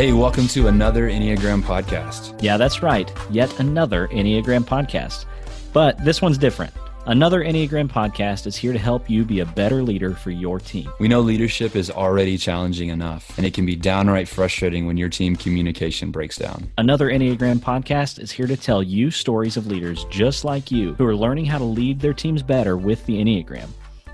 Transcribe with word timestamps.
Hey, 0.00 0.14
welcome 0.14 0.48
to 0.48 0.68
another 0.68 1.10
Enneagram 1.10 1.60
podcast. 1.60 2.42
Yeah, 2.42 2.56
that's 2.56 2.82
right. 2.82 3.12
Yet 3.30 3.60
another 3.60 4.08
Enneagram 4.08 4.64
podcast. 4.64 5.26
But 5.74 6.02
this 6.02 6.22
one's 6.22 6.38
different. 6.38 6.72
Another 7.04 7.44
Enneagram 7.44 7.86
podcast 7.86 8.46
is 8.46 8.56
here 8.56 8.72
to 8.72 8.78
help 8.78 9.10
you 9.10 9.26
be 9.26 9.40
a 9.40 9.44
better 9.44 9.82
leader 9.82 10.14
for 10.14 10.30
your 10.30 10.58
team. 10.58 10.90
We 11.00 11.08
know 11.08 11.20
leadership 11.20 11.76
is 11.76 11.90
already 11.90 12.38
challenging 12.38 12.88
enough, 12.88 13.36
and 13.36 13.46
it 13.46 13.52
can 13.52 13.66
be 13.66 13.76
downright 13.76 14.26
frustrating 14.26 14.86
when 14.86 14.96
your 14.96 15.10
team 15.10 15.36
communication 15.36 16.10
breaks 16.10 16.38
down. 16.38 16.72
Another 16.78 17.10
Enneagram 17.10 17.58
podcast 17.58 18.18
is 18.18 18.30
here 18.30 18.46
to 18.46 18.56
tell 18.56 18.82
you 18.82 19.10
stories 19.10 19.58
of 19.58 19.66
leaders 19.66 20.06
just 20.08 20.46
like 20.46 20.70
you 20.70 20.94
who 20.94 21.04
are 21.04 21.14
learning 21.14 21.44
how 21.44 21.58
to 21.58 21.64
lead 21.64 22.00
their 22.00 22.14
teams 22.14 22.42
better 22.42 22.78
with 22.78 23.04
the 23.04 23.22
Enneagram. 23.22 23.68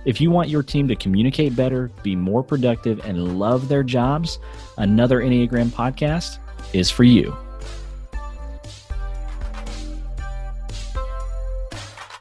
If 0.06 0.20
you 0.20 0.30
want 0.30 0.48
your 0.48 0.62
team 0.62 0.87
to 0.87 0.95
communicate 0.95 1.56
better, 1.56 1.91
be 2.05 2.15
more 2.15 2.45
productive, 2.45 3.05
and 3.05 3.41
love 3.41 3.66
their 3.66 3.83
jobs, 3.83 4.38
another 4.79 5.20
Enneagram 5.20 5.70
podcast 5.70 6.38
is 6.73 6.92
for 6.92 7.02
you. 7.02 7.37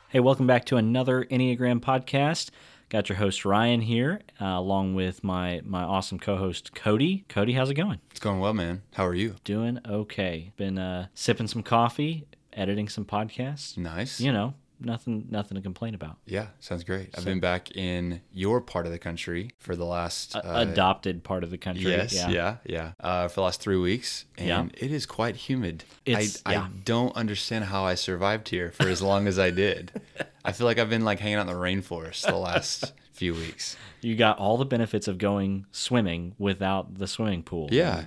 Hey, 0.10 0.20
welcome 0.20 0.48
back 0.48 0.66
to 0.66 0.78
another 0.78 1.26
Enneagram 1.26 1.80
podcast. 1.80 2.50
Got 2.90 3.08
your 3.08 3.20
host 3.20 3.46
Ryan 3.46 3.82
here, 3.82 4.22
uh, 4.42 4.46
along 4.46 4.96
with 4.96 5.24
my 5.24 5.62
my 5.64 5.84
awesome 5.84 6.18
co-host 6.18 6.74
Cody. 6.74 7.26
Cody, 7.30 7.54
how's 7.54 7.70
it 7.70 7.76
going? 7.76 8.00
It's 8.10 8.20
going 8.20 8.40
well, 8.40 8.54
man. 8.56 8.82
How 8.96 9.06
are 9.06 9.14
you? 9.14 9.36
Doing 9.44 9.80
okay. 9.88 10.52
Been 10.58 10.80
uh, 10.80 11.10
sipping 11.14 11.48
some 11.48 11.62
coffee, 11.62 12.26
editing 12.52 12.90
some 12.90 13.06
podcasts. 13.06 13.78
Nice. 13.78 14.20
You 14.20 14.32
know, 14.32 14.56
nothing 14.80 15.28
nothing 15.30 15.56
to 15.56 15.62
complain 15.62 15.96
about. 15.96 16.18
Yeah, 16.26 16.48
sounds 16.60 16.84
great. 16.84 17.10
I've 17.18 17.26
been 17.26 17.40
back 17.40 17.76
in 17.76 18.22
your 18.34 18.62
part 18.62 18.86
of 18.86 18.92
the 18.92 19.00
country 19.00 19.52
for 19.60 19.76
the 19.76 19.86
last 19.86 20.36
uh, 20.36 20.42
adopted 20.46 21.24
part 21.24 21.44
of 21.44 21.52
the 21.52 21.58
country. 21.58 21.92
Yes, 21.92 22.14
yeah, 22.14 22.30
yeah, 22.30 22.58
yeah. 22.66 22.92
Uh, 23.00 23.28
for 23.28 23.36
the 23.36 23.42
last 23.42 23.62
three 23.62 23.78
weeks, 23.78 24.26
and 24.38 24.48
yeah. 24.48 24.86
it 24.86 24.92
is 24.92 25.06
quite 25.06 25.36
humid. 25.36 25.84
It's, 26.06 26.42
I, 26.46 26.54
yeah. 26.54 26.62
I 26.64 26.68
don't 26.84 27.16
understand 27.16 27.66
how 27.66 27.84
I 27.84 27.96
survived 27.96 28.50
here 28.50 28.72
for 28.72 28.88
as 28.88 29.02
long 29.02 29.28
as 29.28 29.40
I 29.40 29.52
did. 29.52 29.92
I 30.46 30.52
feel 30.52 30.66
like 30.66 30.78
I've 30.78 30.90
been 30.90 31.04
like 31.04 31.20
hanging 31.20 31.38
out 31.38 31.42
in 31.42 31.48
the 31.48 31.54
rainforest 31.54 32.28
the 32.28 32.36
last 32.36 32.94
few 33.14 33.34
weeks. 33.34 33.76
You 34.02 34.16
got 34.16 34.38
all 34.38 34.58
the 34.58 34.66
benefits 34.66 35.08
of 35.08 35.18
going 35.18 35.66
swimming 35.72 36.36
without 36.38 36.96
the 37.00 37.08
swimming 37.08 37.42
pool. 37.42 37.70
Yeah. 37.72 38.06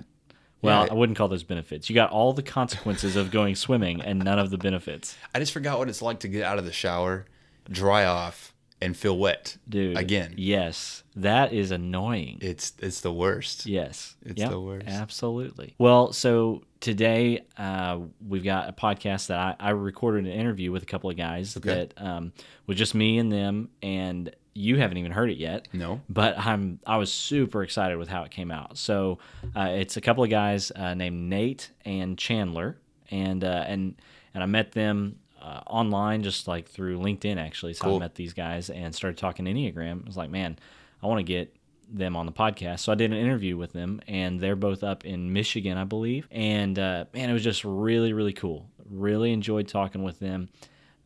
Well, 0.61 0.85
Yeah. 0.85 0.91
I 0.91 0.95
wouldn't 0.95 1.17
call 1.17 1.27
those 1.27 1.43
benefits. 1.43 1.89
You 1.89 1.95
got 1.95 2.11
all 2.11 2.33
the 2.33 2.43
consequences 2.43 3.15
of 3.15 3.31
going 3.31 3.55
swimming 3.65 4.01
and 4.01 4.19
none 4.19 4.39
of 4.39 4.49
the 4.49 4.57
benefits. 4.57 5.15
I 5.33 5.39
just 5.39 5.51
forgot 5.53 5.79
what 5.79 5.89
it's 5.89 6.01
like 6.01 6.19
to 6.21 6.27
get 6.27 6.43
out 6.43 6.59
of 6.59 6.65
the 6.65 6.71
shower, 6.73 7.25
dry 7.69 8.05
off, 8.05 8.53
and 8.81 8.95
feel 8.95 9.17
wet. 9.17 9.57
Dude. 9.67 9.97
Again. 9.97 10.33
Yes. 10.37 11.03
That 11.15 11.51
is 11.51 11.71
annoying. 11.71 12.37
It's 12.41 12.71
it's 12.79 13.01
the 13.01 13.11
worst. 13.11 13.65
Yes. 13.65 14.15
It's 14.25 14.39
Yep, 14.39 14.49
the 14.51 14.59
worst. 14.61 14.87
Absolutely. 14.87 15.75
Well, 15.77 16.13
so 16.13 16.63
today 16.79 17.45
uh, 17.57 17.99
we've 18.25 18.43
got 18.43 18.69
a 18.69 18.71
podcast 18.73 19.27
that 19.27 19.37
I, 19.59 19.67
I 19.67 19.69
recorded 19.71 20.25
an 20.25 20.31
interview 20.31 20.71
with 20.71 20.83
a 20.83 20.85
couple 20.85 21.09
of 21.09 21.17
guys 21.17 21.57
Okay. 21.57 21.69
that 21.69 21.93
um, 22.01 22.31
was 22.67 22.77
just 22.77 22.95
me 22.95 23.17
and 23.17 23.29
them, 23.31 23.69
and 23.81 24.33
you 24.59 24.77
haven't 24.77 24.97
even 24.97 25.13
heard 25.13 25.29
it 25.29 25.37
yet. 25.37 25.69
No. 25.71 26.01
But 26.09 26.37
I'm 26.37 26.79
I 26.85 26.97
was 26.97 27.11
super 27.11 27.63
excited 27.63 27.97
with 27.97 28.09
how 28.09 28.23
it 28.23 28.31
came 28.31 28.51
out. 28.51 28.77
So 28.77 29.19
uh, 29.55 29.69
it's 29.71 29.95
a 29.95 30.01
couple 30.01 30.23
of 30.23 30.29
guys 30.29 30.71
uh, 30.75 30.93
named 30.93 31.29
Nate 31.29 31.71
and 31.85 32.17
Chandler, 32.17 32.77
and 33.09 33.43
uh, 33.43 33.63
and 33.67 33.95
and 34.33 34.43
I 34.43 34.45
met 34.45 34.73
them. 34.73 35.19
Uh, 35.41 35.61
online, 35.67 36.21
just 36.21 36.49
like 36.49 36.67
through 36.67 36.99
LinkedIn, 36.99 37.37
actually. 37.37 37.73
So 37.73 37.95
I 37.95 37.99
met 37.99 38.13
these 38.13 38.33
guys 38.33 38.69
and 38.69 38.93
started 38.93 39.17
talking 39.17 39.45
Enneagram. 39.45 40.03
I 40.03 40.05
was 40.05 40.17
like, 40.17 40.29
man, 40.29 40.59
I 41.01 41.07
want 41.07 41.19
to 41.19 41.23
get 41.23 41.55
them 41.89 42.17
on 42.17 42.25
the 42.25 42.33
podcast. 42.33 42.79
So 42.79 42.91
I 42.91 42.95
did 42.95 43.13
an 43.13 43.17
interview 43.17 43.55
with 43.55 43.71
them, 43.71 44.01
and 44.05 44.41
they're 44.41 44.57
both 44.57 44.83
up 44.83 45.05
in 45.05 45.31
Michigan, 45.31 45.77
I 45.77 45.85
believe. 45.85 46.27
And 46.29 46.77
uh, 46.77 47.05
man, 47.13 47.29
it 47.29 47.33
was 47.33 47.43
just 47.43 47.63
really, 47.63 48.11
really 48.11 48.33
cool. 48.33 48.69
Really 48.89 49.31
enjoyed 49.31 49.69
talking 49.69 50.03
with 50.03 50.19
them. 50.19 50.49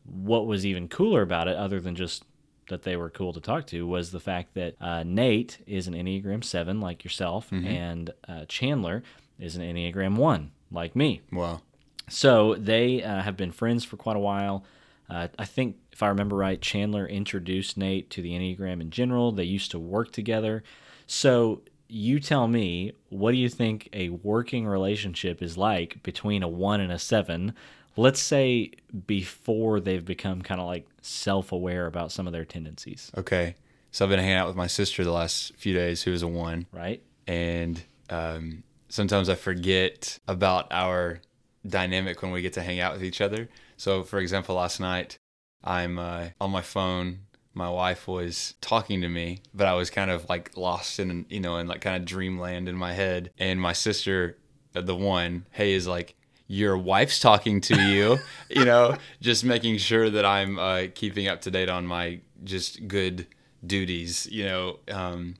What 0.04 0.48
was 0.48 0.66
even 0.66 0.88
cooler 0.88 1.22
about 1.22 1.46
it, 1.46 1.56
other 1.56 1.78
than 1.78 1.94
just 1.94 2.24
that 2.68 2.82
they 2.82 2.96
were 2.96 3.10
cool 3.10 3.32
to 3.32 3.40
talk 3.40 3.66
to, 3.68 3.86
was 3.86 4.10
the 4.10 4.20
fact 4.20 4.54
that 4.54 4.74
uh, 4.80 5.02
Nate 5.04 5.58
is 5.66 5.86
an 5.86 5.94
Enneagram 5.94 6.42
7, 6.42 6.80
like 6.80 7.04
yourself, 7.04 7.50
and 7.52 8.10
uh, 8.28 8.44
Chandler 8.46 9.02
is 9.38 9.56
an 9.56 9.62
Enneagram 9.62 10.16
1, 10.16 10.50
like 10.70 10.94
me. 10.96 11.20
Wow. 11.32 11.60
So 12.08 12.54
they 12.54 13.02
uh, 13.02 13.22
have 13.22 13.36
been 13.36 13.50
friends 13.50 13.84
for 13.84 13.96
quite 13.96 14.16
a 14.16 14.20
while. 14.20 14.64
Uh, 15.08 15.28
I 15.38 15.44
think, 15.44 15.76
if 15.92 16.02
I 16.02 16.08
remember 16.08 16.36
right, 16.36 16.60
Chandler 16.60 17.06
introduced 17.06 17.76
Nate 17.76 18.10
to 18.10 18.22
the 18.22 18.32
Enneagram 18.32 18.80
in 18.80 18.90
general. 18.90 19.32
They 19.32 19.44
used 19.44 19.70
to 19.72 19.78
work 19.78 20.12
together. 20.12 20.62
So 21.06 21.62
you 21.88 22.18
tell 22.20 22.48
me, 22.48 22.92
what 23.10 23.32
do 23.32 23.36
you 23.36 23.48
think 23.48 23.88
a 23.92 24.08
working 24.08 24.66
relationship 24.66 25.42
is 25.42 25.56
like 25.58 26.02
between 26.02 26.42
a 26.42 26.48
one 26.48 26.80
and 26.80 26.90
a 26.90 26.98
seven? 26.98 27.54
Let's 27.96 28.20
say 28.20 28.72
before 29.06 29.80
they've 29.80 30.04
become 30.04 30.42
kind 30.42 30.60
of 30.60 30.66
like 30.66 30.86
self 31.02 31.52
aware 31.52 31.86
about 31.86 32.12
some 32.12 32.26
of 32.26 32.32
their 32.32 32.44
tendencies, 32.44 33.10
Okay. 33.16 33.54
So 33.92 34.04
I've 34.04 34.10
been 34.10 34.18
hanging 34.18 34.34
out 34.34 34.48
with 34.48 34.56
my 34.56 34.66
sister 34.66 35.04
the 35.04 35.12
last 35.12 35.54
few 35.56 35.72
days, 35.72 36.02
who 36.02 36.12
is 36.12 36.22
a 36.22 36.28
one, 36.28 36.66
right? 36.72 37.00
and 37.28 37.80
um, 38.10 38.64
sometimes 38.88 39.28
I 39.28 39.36
forget 39.36 40.18
about 40.26 40.66
our 40.72 41.20
dynamic 41.66 42.20
when 42.20 42.32
we 42.32 42.42
get 42.42 42.54
to 42.54 42.62
hang 42.62 42.80
out 42.80 42.92
with 42.94 43.04
each 43.04 43.20
other. 43.20 43.48
So, 43.76 44.02
for 44.02 44.18
example, 44.18 44.56
last 44.56 44.80
night 44.80 45.16
I'm 45.62 45.98
uh, 45.98 46.28
on 46.40 46.50
my 46.50 46.60
phone. 46.60 47.20
My 47.54 47.70
wife 47.70 48.08
was 48.08 48.54
talking 48.60 49.00
to 49.02 49.08
me, 49.08 49.38
but 49.54 49.68
I 49.68 49.74
was 49.74 49.88
kind 49.90 50.10
of 50.10 50.28
like 50.28 50.56
lost 50.56 50.98
in, 50.98 51.24
you 51.28 51.38
know, 51.40 51.56
in 51.58 51.68
like 51.68 51.80
kind 51.80 51.96
of 51.96 52.04
dreamland 52.04 52.68
in 52.68 52.74
my 52.76 52.92
head. 52.94 53.30
And 53.38 53.60
my 53.60 53.72
sister, 53.72 54.36
the 54.72 54.96
one, 54.96 55.46
hey, 55.52 55.72
is 55.72 55.86
like, 55.86 56.16
your 56.46 56.76
wife's 56.76 57.20
talking 57.20 57.60
to 57.62 57.80
you, 57.82 58.18
you 58.50 58.64
know, 58.64 58.96
just 59.20 59.44
making 59.44 59.78
sure 59.78 60.10
that 60.10 60.24
I'm 60.24 60.58
uh, 60.58 60.84
keeping 60.94 61.28
up 61.28 61.40
to 61.42 61.50
date 61.50 61.68
on 61.68 61.86
my 61.86 62.20
just 62.42 62.86
good 62.86 63.26
duties, 63.66 64.26
you 64.30 64.44
know, 64.44 64.78
um, 64.90 65.34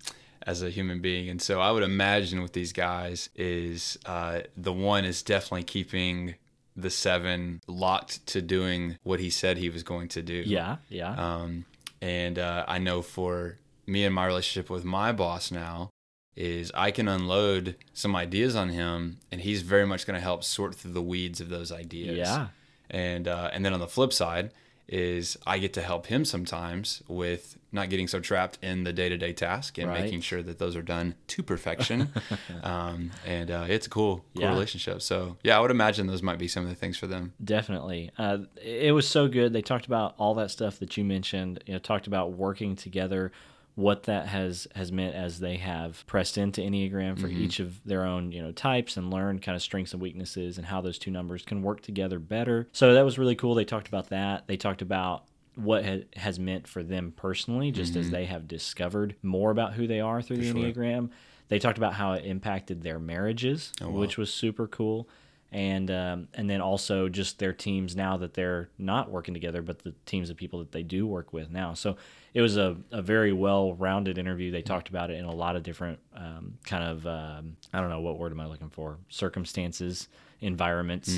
as 0.46 0.62
a 0.62 0.70
human 0.70 1.00
being. 1.00 1.28
And 1.28 1.40
so 1.40 1.60
I 1.60 1.70
would 1.70 1.82
imagine 1.82 2.42
with 2.42 2.52
these 2.52 2.72
guys 2.72 3.28
is 3.34 3.98
uh, 4.06 4.40
the 4.56 4.72
one 4.72 5.04
is 5.04 5.22
definitely 5.22 5.64
keeping 5.64 6.36
the 6.76 6.90
seven 6.90 7.60
locked 7.66 8.26
to 8.28 8.42
doing 8.42 8.98
what 9.02 9.20
he 9.20 9.30
said 9.30 9.58
he 9.58 9.70
was 9.70 9.82
going 9.82 10.08
to 10.08 10.22
do. 10.22 10.42
Yeah, 10.46 10.76
yeah. 10.88 11.12
Um, 11.12 11.66
and 12.00 12.38
uh, 12.38 12.64
I 12.66 12.78
know 12.78 13.00
for 13.02 13.58
me 13.86 14.04
and 14.04 14.14
my 14.14 14.26
relationship 14.26 14.70
with 14.70 14.84
my 14.84 15.12
boss 15.12 15.50
now 15.50 15.90
is 16.36 16.72
I 16.74 16.90
can 16.90 17.06
unload 17.08 17.76
some 17.92 18.16
ideas 18.16 18.56
on 18.56 18.68
him, 18.70 19.18
and 19.30 19.40
he's 19.40 19.62
very 19.62 19.86
much 19.86 20.06
going 20.06 20.14
to 20.16 20.20
help 20.22 20.42
sort 20.44 20.74
through 20.74 20.92
the 20.92 21.02
weeds 21.02 21.40
of 21.40 21.48
those 21.48 21.70
ideas. 21.70 22.16
Yeah. 22.28 22.48
And 22.90 23.28
uh, 23.28 23.50
and 23.52 23.64
then 23.64 23.72
on 23.72 23.80
the 23.80 23.86
flip 23.88 24.12
side 24.12 24.50
is 24.86 25.38
I 25.46 25.58
get 25.58 25.72
to 25.74 25.80
help 25.80 26.06
him 26.06 26.26
sometimes 26.26 27.02
with 27.08 27.56
not 27.72 27.88
getting 27.88 28.06
so 28.06 28.20
trapped 28.20 28.58
in 28.62 28.84
the 28.84 28.92
day 28.92 29.08
to 29.08 29.16
day 29.16 29.32
task 29.32 29.78
and 29.78 29.88
Right. 29.88 30.02
making 30.02 30.20
sure 30.20 30.42
that 30.42 30.58
those 30.58 30.76
are 30.76 30.82
done 30.82 31.14
to 31.28 31.42
perfection. 31.42 32.12
um, 32.62 33.10
and 33.24 33.50
uh, 33.50 33.64
it's 33.66 33.86
a 33.86 33.90
cool, 33.90 34.24
cool 34.34 34.42
Yeah. 34.42 34.50
relationship. 34.50 35.00
So 35.00 35.38
yeah, 35.42 35.56
I 35.56 35.60
would 35.60 35.70
imagine 35.70 36.06
those 36.06 36.22
might 36.22 36.38
be 36.38 36.48
some 36.48 36.64
of 36.64 36.68
the 36.68 36.74
things 36.76 36.98
for 36.98 37.06
them. 37.06 37.32
Definitely. 37.42 38.10
Uh, 38.18 38.38
it 38.62 38.92
was 38.92 39.08
so 39.08 39.26
good. 39.26 39.54
They 39.54 39.62
talked 39.62 39.86
about 39.86 40.14
all 40.18 40.34
that 40.34 40.50
stuff 40.50 40.78
that 40.80 40.96
you 40.98 41.04
mentioned. 41.04 41.64
You 41.66 41.72
know, 41.72 41.78
talked 41.78 42.06
about 42.06 42.32
working 42.32 42.76
together, 42.76 43.32
what 43.76 44.04
that 44.04 44.28
has 44.28 44.68
has 44.76 44.92
meant 44.92 45.14
as 45.16 45.40
they 45.40 45.56
have 45.56 46.04
pressed 46.06 46.38
into 46.38 46.60
Enneagram 46.60 47.18
for 47.20 47.26
each 47.26 47.58
of 47.58 47.80
their 47.84 48.04
own 48.04 48.30
you 48.30 48.40
know 48.40 48.52
types 48.52 48.96
and 48.96 49.12
learned 49.12 49.42
kind 49.42 49.56
of 49.56 49.62
strengths 49.62 49.92
and 49.92 50.00
weaknesses 50.00 50.58
and 50.58 50.66
how 50.66 50.80
those 50.80 50.98
two 50.98 51.10
numbers 51.10 51.42
can 51.44 51.60
work 51.62 51.80
together 51.80 52.18
better. 52.20 52.68
So 52.72 52.94
that 52.94 53.04
was 53.04 53.18
really 53.18 53.34
cool. 53.34 53.54
They 53.54 53.64
talked 53.64 53.88
about 53.88 54.10
that. 54.10 54.46
They 54.46 54.56
talked 54.56 54.80
about 54.82 55.24
what 55.56 55.84
ha- 55.84 56.04
has 56.16 56.38
meant 56.38 56.66
for 56.68 56.82
them 56.82 57.12
personally, 57.16 57.70
just 57.72 57.96
as 57.96 58.10
they 58.10 58.26
have 58.26 58.46
discovered 58.48 59.16
more 59.22 59.50
about 59.50 59.74
who 59.74 59.86
they 59.86 60.00
are 60.00 60.22
through 60.22 60.36
the 60.38 60.46
sure. 60.46 60.54
Enneagram. 60.56 61.10
They 61.48 61.58
talked 61.58 61.78
about 61.78 61.94
how 61.94 62.12
it 62.14 62.24
impacted 62.24 62.82
their 62.82 62.98
marriages, 62.98 63.72
Oh, 63.82 63.90
wow. 63.90 64.00
which 64.00 64.16
was 64.16 64.32
super 64.32 64.66
cool 64.66 65.08
and 65.52 65.90
um, 65.90 66.26
and 66.34 66.48
then 66.50 66.60
also 66.60 67.08
just 67.08 67.38
their 67.38 67.52
teams 67.52 67.94
now 67.94 68.16
that 68.16 68.34
they're 68.34 68.68
not 68.78 69.10
working 69.10 69.34
together, 69.34 69.62
but 69.62 69.80
the 69.80 69.94
teams 70.06 70.30
of 70.30 70.36
people 70.36 70.58
that 70.60 70.72
they 70.72 70.82
do 70.82 71.06
work 71.06 71.32
with 71.32 71.50
now. 71.50 71.74
So 71.74 71.96
it 72.34 72.42
was 72.42 72.56
a, 72.56 72.76
a 72.90 73.00
very 73.00 73.32
well 73.32 73.74
rounded 73.74 74.18
interview. 74.18 74.50
They 74.50 74.60
talked 74.62 74.88
about 74.88 75.10
it 75.10 75.14
in 75.18 75.24
a 75.24 75.32
lot 75.34 75.54
of 75.56 75.62
different 75.62 76.00
um, 76.16 76.58
kind 76.66 76.84
of 76.84 77.06
um, 77.06 77.56
I 77.72 77.80
don't 77.80 77.90
know 77.90 78.00
what 78.00 78.18
word 78.18 78.32
am 78.32 78.40
I 78.40 78.46
looking 78.46 78.70
for 78.70 78.98
circumstances, 79.08 80.08
environments, 80.40 81.16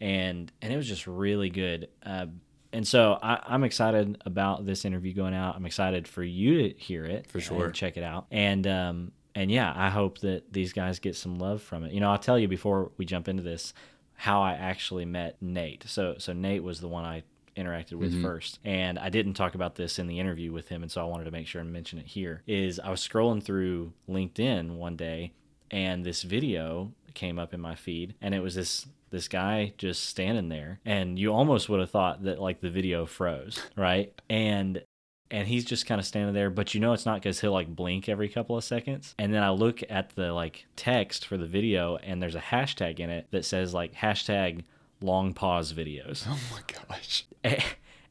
and 0.00 0.52
and 0.60 0.72
it 0.72 0.76
was 0.76 0.88
just 0.88 1.06
really 1.06 1.50
good. 1.50 1.88
Uh, 2.04 2.26
and 2.72 2.86
so 2.86 3.18
I, 3.22 3.40
I'm 3.46 3.64
excited 3.64 4.20
about 4.26 4.66
this 4.66 4.84
interview 4.84 5.14
going 5.14 5.34
out. 5.34 5.56
I'm 5.56 5.64
excited 5.64 6.06
for 6.06 6.22
you 6.22 6.68
to 6.72 6.78
hear 6.78 7.04
it 7.06 7.30
For 7.30 7.40
sure. 7.40 7.66
and 7.66 7.74
check 7.74 7.96
it 7.96 8.02
out. 8.02 8.26
And 8.30 8.66
um, 8.66 9.12
and 9.34 9.50
yeah, 9.50 9.72
I 9.74 9.88
hope 9.88 10.18
that 10.18 10.52
these 10.52 10.72
guys 10.72 10.98
get 10.98 11.14
some 11.16 11.38
love 11.38 11.62
from 11.62 11.84
it. 11.84 11.92
You 11.92 12.00
know, 12.00 12.10
I'll 12.10 12.18
tell 12.18 12.38
you 12.38 12.48
before 12.48 12.90
we 12.96 13.04
jump 13.04 13.28
into 13.28 13.42
this 13.42 13.72
how 14.14 14.42
I 14.42 14.52
actually 14.52 15.04
met 15.04 15.36
Nate. 15.40 15.84
So 15.86 16.16
so 16.18 16.32
Nate 16.32 16.62
was 16.62 16.80
the 16.80 16.88
one 16.88 17.04
I 17.04 17.22
interacted 17.56 17.94
with 17.94 18.12
mm-hmm. 18.12 18.22
first, 18.22 18.58
and 18.64 18.98
I 18.98 19.08
didn't 19.08 19.34
talk 19.34 19.54
about 19.54 19.74
this 19.74 19.98
in 19.98 20.06
the 20.06 20.18
interview 20.18 20.52
with 20.52 20.68
him, 20.68 20.82
and 20.82 20.90
so 20.90 21.00
I 21.00 21.04
wanted 21.04 21.24
to 21.24 21.30
make 21.30 21.46
sure 21.46 21.60
and 21.60 21.72
mention 21.72 21.98
it 21.98 22.06
here. 22.06 22.42
Is 22.46 22.78
I 22.80 22.90
was 22.90 23.06
scrolling 23.06 23.42
through 23.42 23.92
LinkedIn 24.08 24.76
one 24.76 24.96
day, 24.96 25.32
and 25.70 26.04
this 26.04 26.22
video 26.22 26.92
came 27.14 27.38
up 27.38 27.54
in 27.54 27.60
my 27.60 27.74
feed, 27.74 28.14
and 28.20 28.34
it 28.34 28.40
was 28.40 28.54
this 28.54 28.86
this 29.10 29.28
guy 29.28 29.72
just 29.78 30.04
standing 30.04 30.48
there, 30.48 30.80
and 30.84 31.18
you 31.18 31.32
almost 31.32 31.68
would 31.68 31.80
have 31.80 31.90
thought 31.90 32.24
that 32.24 32.40
like 32.40 32.60
the 32.60 32.70
video 32.70 33.06
froze, 33.06 33.62
right? 33.76 34.12
And 34.28 34.82
and 35.30 35.48
he's 35.48 35.64
just 35.64 35.86
kind 35.86 35.98
of 35.98 36.06
standing 36.06 36.34
there 36.34 36.50
but 36.50 36.74
you 36.74 36.80
know 36.80 36.92
it's 36.92 37.06
not 37.06 37.20
because 37.20 37.40
he'll 37.40 37.52
like 37.52 37.74
blink 37.74 38.08
every 38.08 38.28
couple 38.28 38.56
of 38.56 38.64
seconds 38.64 39.14
and 39.18 39.32
then 39.34 39.42
i 39.42 39.50
look 39.50 39.82
at 39.90 40.10
the 40.10 40.32
like 40.32 40.66
text 40.76 41.26
for 41.26 41.36
the 41.36 41.46
video 41.46 41.96
and 41.96 42.22
there's 42.22 42.34
a 42.34 42.40
hashtag 42.40 43.00
in 43.00 43.10
it 43.10 43.26
that 43.30 43.44
says 43.44 43.74
like 43.74 43.94
hashtag 43.94 44.62
long 45.00 45.32
pause 45.34 45.72
videos 45.72 46.24
Oh 46.28 46.38
my 46.52 46.60
gosh. 46.88 47.24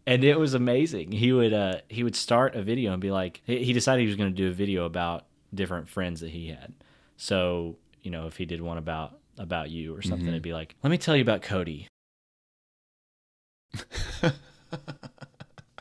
and 0.07 0.23
it 0.23 0.39
was 0.39 0.53
amazing 0.53 1.11
he 1.11 1.31
would 1.33 1.53
uh 1.53 1.79
he 1.89 2.03
would 2.03 2.15
start 2.15 2.55
a 2.55 2.61
video 2.61 2.93
and 2.93 3.01
be 3.01 3.11
like 3.11 3.41
he 3.45 3.73
decided 3.73 4.01
he 4.01 4.07
was 4.07 4.15
going 4.15 4.31
to 4.31 4.35
do 4.35 4.49
a 4.49 4.53
video 4.53 4.85
about 4.85 5.25
different 5.53 5.89
friends 5.89 6.21
that 6.21 6.29
he 6.31 6.47
had 6.49 6.73
so 7.17 7.75
you 8.03 8.11
know 8.11 8.27
if 8.27 8.37
he 8.37 8.45
did 8.45 8.61
one 8.61 8.77
about 8.77 9.17
about 9.37 9.69
you 9.69 9.93
or 9.95 10.01
something 10.01 10.27
Mhm. 10.27 10.31
it'd 10.31 10.41
be 10.43 10.53
like 10.53 10.75
let 10.83 10.89
me 10.91 10.97
tell 10.97 11.15
you 11.15 11.21
about 11.23 11.41
cody 11.41 11.87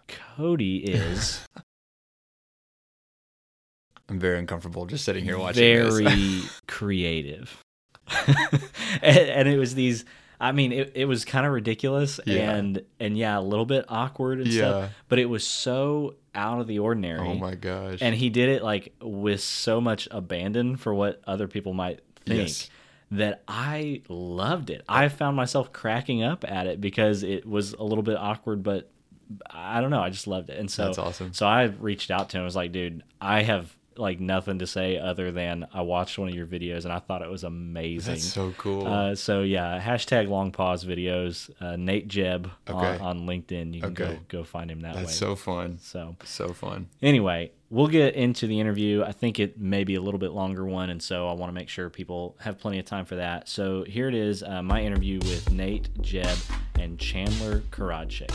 cody 0.09 0.77
is 0.79 1.45
I'm 4.09 4.19
very 4.19 4.39
uncomfortable 4.39 4.87
just 4.87 5.05
sitting 5.05 5.25
here 5.25 5.39
watching 5.39 5.77
this. 5.77 5.99
very 5.99 6.43
creative 6.67 7.63
and, 9.03 9.19
and 9.19 9.49
it 9.49 9.59
was 9.59 9.75
these 9.75 10.05
i 10.49 10.53
mean 10.53 10.73
it, 10.73 10.93
it 10.95 11.05
was 11.07 11.25
kind 11.25 11.47
of 11.47 11.53
ridiculous 11.53 12.21
Yeah. 12.27 12.53
and 12.53 12.83
and 13.01 13.17
yeah 13.19 13.39
a 13.39 13.41
little 13.41 13.67
bit 13.67 13.85
awkward 13.89 14.41
and 14.41 14.53
stuff 14.53 14.91
but 15.09 15.19
it 15.19 15.27
was 15.27 15.47
so 15.47 16.15
out 16.35 16.61
of 16.61 16.67
the 16.67 16.79
ordinary 16.81 17.27
Oh 17.29 17.35
my 17.35 17.55
gosh. 17.55 17.99
and 18.01 18.15
he 18.15 18.29
did 18.31 18.49
it 18.49 18.63
like 18.63 18.93
with 19.01 19.41
so 19.41 19.81
much 19.81 20.09
abandon 20.11 20.77
for 20.77 20.93
what 20.95 21.23
other 21.27 21.47
people 21.49 21.73
might 21.75 22.01
think 22.27 22.41
Yes. 22.41 22.71
that 23.13 23.43
I 23.47 24.03
loved 24.09 24.71
it. 24.71 24.83
I 24.89 25.09
found 25.09 25.37
myself 25.37 25.73
cracking 25.73 26.23
up 26.25 26.45
at 26.49 26.67
it 26.67 26.81
because 26.81 27.23
it 27.23 27.47
was 27.47 27.75
a 27.75 27.85
little 27.85 28.03
bit 28.03 28.17
awkward, 28.17 28.63
but 28.65 28.91
I 29.49 29.81
don't 29.81 29.91
know. 29.91 30.01
I 30.03 30.11
just 30.11 30.27
loved 30.27 30.51
it. 30.51 30.59
And 30.59 30.69
so, 30.71 30.87
That's 30.87 30.99
awesome. 30.99 31.33
so 31.35 31.47
I 31.47 31.65
reached 31.65 32.11
out 32.11 32.31
to 32.31 32.39
him. 32.39 32.43
I 32.43 32.45
was 32.45 32.57
like, 32.57 32.73
dude, 32.73 33.03
I 33.21 33.43
have 33.43 33.77
like 33.99 34.21
nothing 34.21 34.59
to 34.61 34.67
say 34.67 34.99
other 34.99 35.31
than 35.33 35.67
I 35.73 35.83
watched 35.83 36.19
one 36.19 36.29
of 36.29 36.35
your 36.35 36.47
videos 36.47 36.85
and 36.85 36.93
I 36.93 36.99
thought 36.99 37.23
it 37.23 37.31
was 37.31 37.45
amazing. 37.45 38.15
That's 38.15 38.25
so 38.25 38.53
cool. 38.59 38.87
Uh, 38.87 39.15
so 39.15 39.43
yeah, 39.43 39.81
hashtag 39.81 40.29
long 40.29 40.53
pause 40.53 40.85
videos. 40.85 41.51
Uh, 41.61 41.77
Nate 41.77 42.09
Jebb 42.09 42.51
Okay. 42.69 43.03
on, 43.03 43.21
on 43.21 43.27
LinkedIn. 43.27 43.75
You 43.75 43.81
can 43.83 43.91
Okay. 43.93 44.15
go 44.29 44.39
go 44.39 44.45
find 44.45 44.71
him 44.71 44.81
that 44.81 44.95
That's 44.95 45.07
way. 45.09 45.13
so 45.13 45.37
fun. 45.37 45.79
so 45.79 46.17
So 46.25 46.53
fun. 46.53 46.89
anyway, 47.03 47.51
we'll 47.71 47.87
get 47.89 48.15
into 48.15 48.47
the 48.47 48.59
interview. 48.61 49.03
I 49.03 49.13
think 49.13 49.39
it 49.39 49.59
may 49.59 49.85
be 49.85 49.95
a 49.95 50.01
little 50.01 50.21
bit 50.21 50.33
longer 50.33 50.65
one, 50.65 50.91
and 50.91 51.03
so 51.03 51.29
I 51.29 51.33
want 51.33 51.51
to 51.51 51.55
make 51.55 51.69
sure 51.69 51.89
people 51.91 52.37
have 52.41 52.59
plenty 52.59 52.79
of 52.79 52.85
time 52.87 53.05
for 53.05 53.17
that. 53.17 53.49
So 53.49 53.85
here 53.85 54.09
it 54.09 54.15
is, 54.15 54.43
uh, 54.43 54.63
my 54.63 54.83
interview 54.83 55.19
with 55.21 55.51
Nate 55.53 55.93
Jebb 56.03 56.51
and 56.81 56.99
Chandler 56.99 57.61
Karadsheh. 57.71 58.31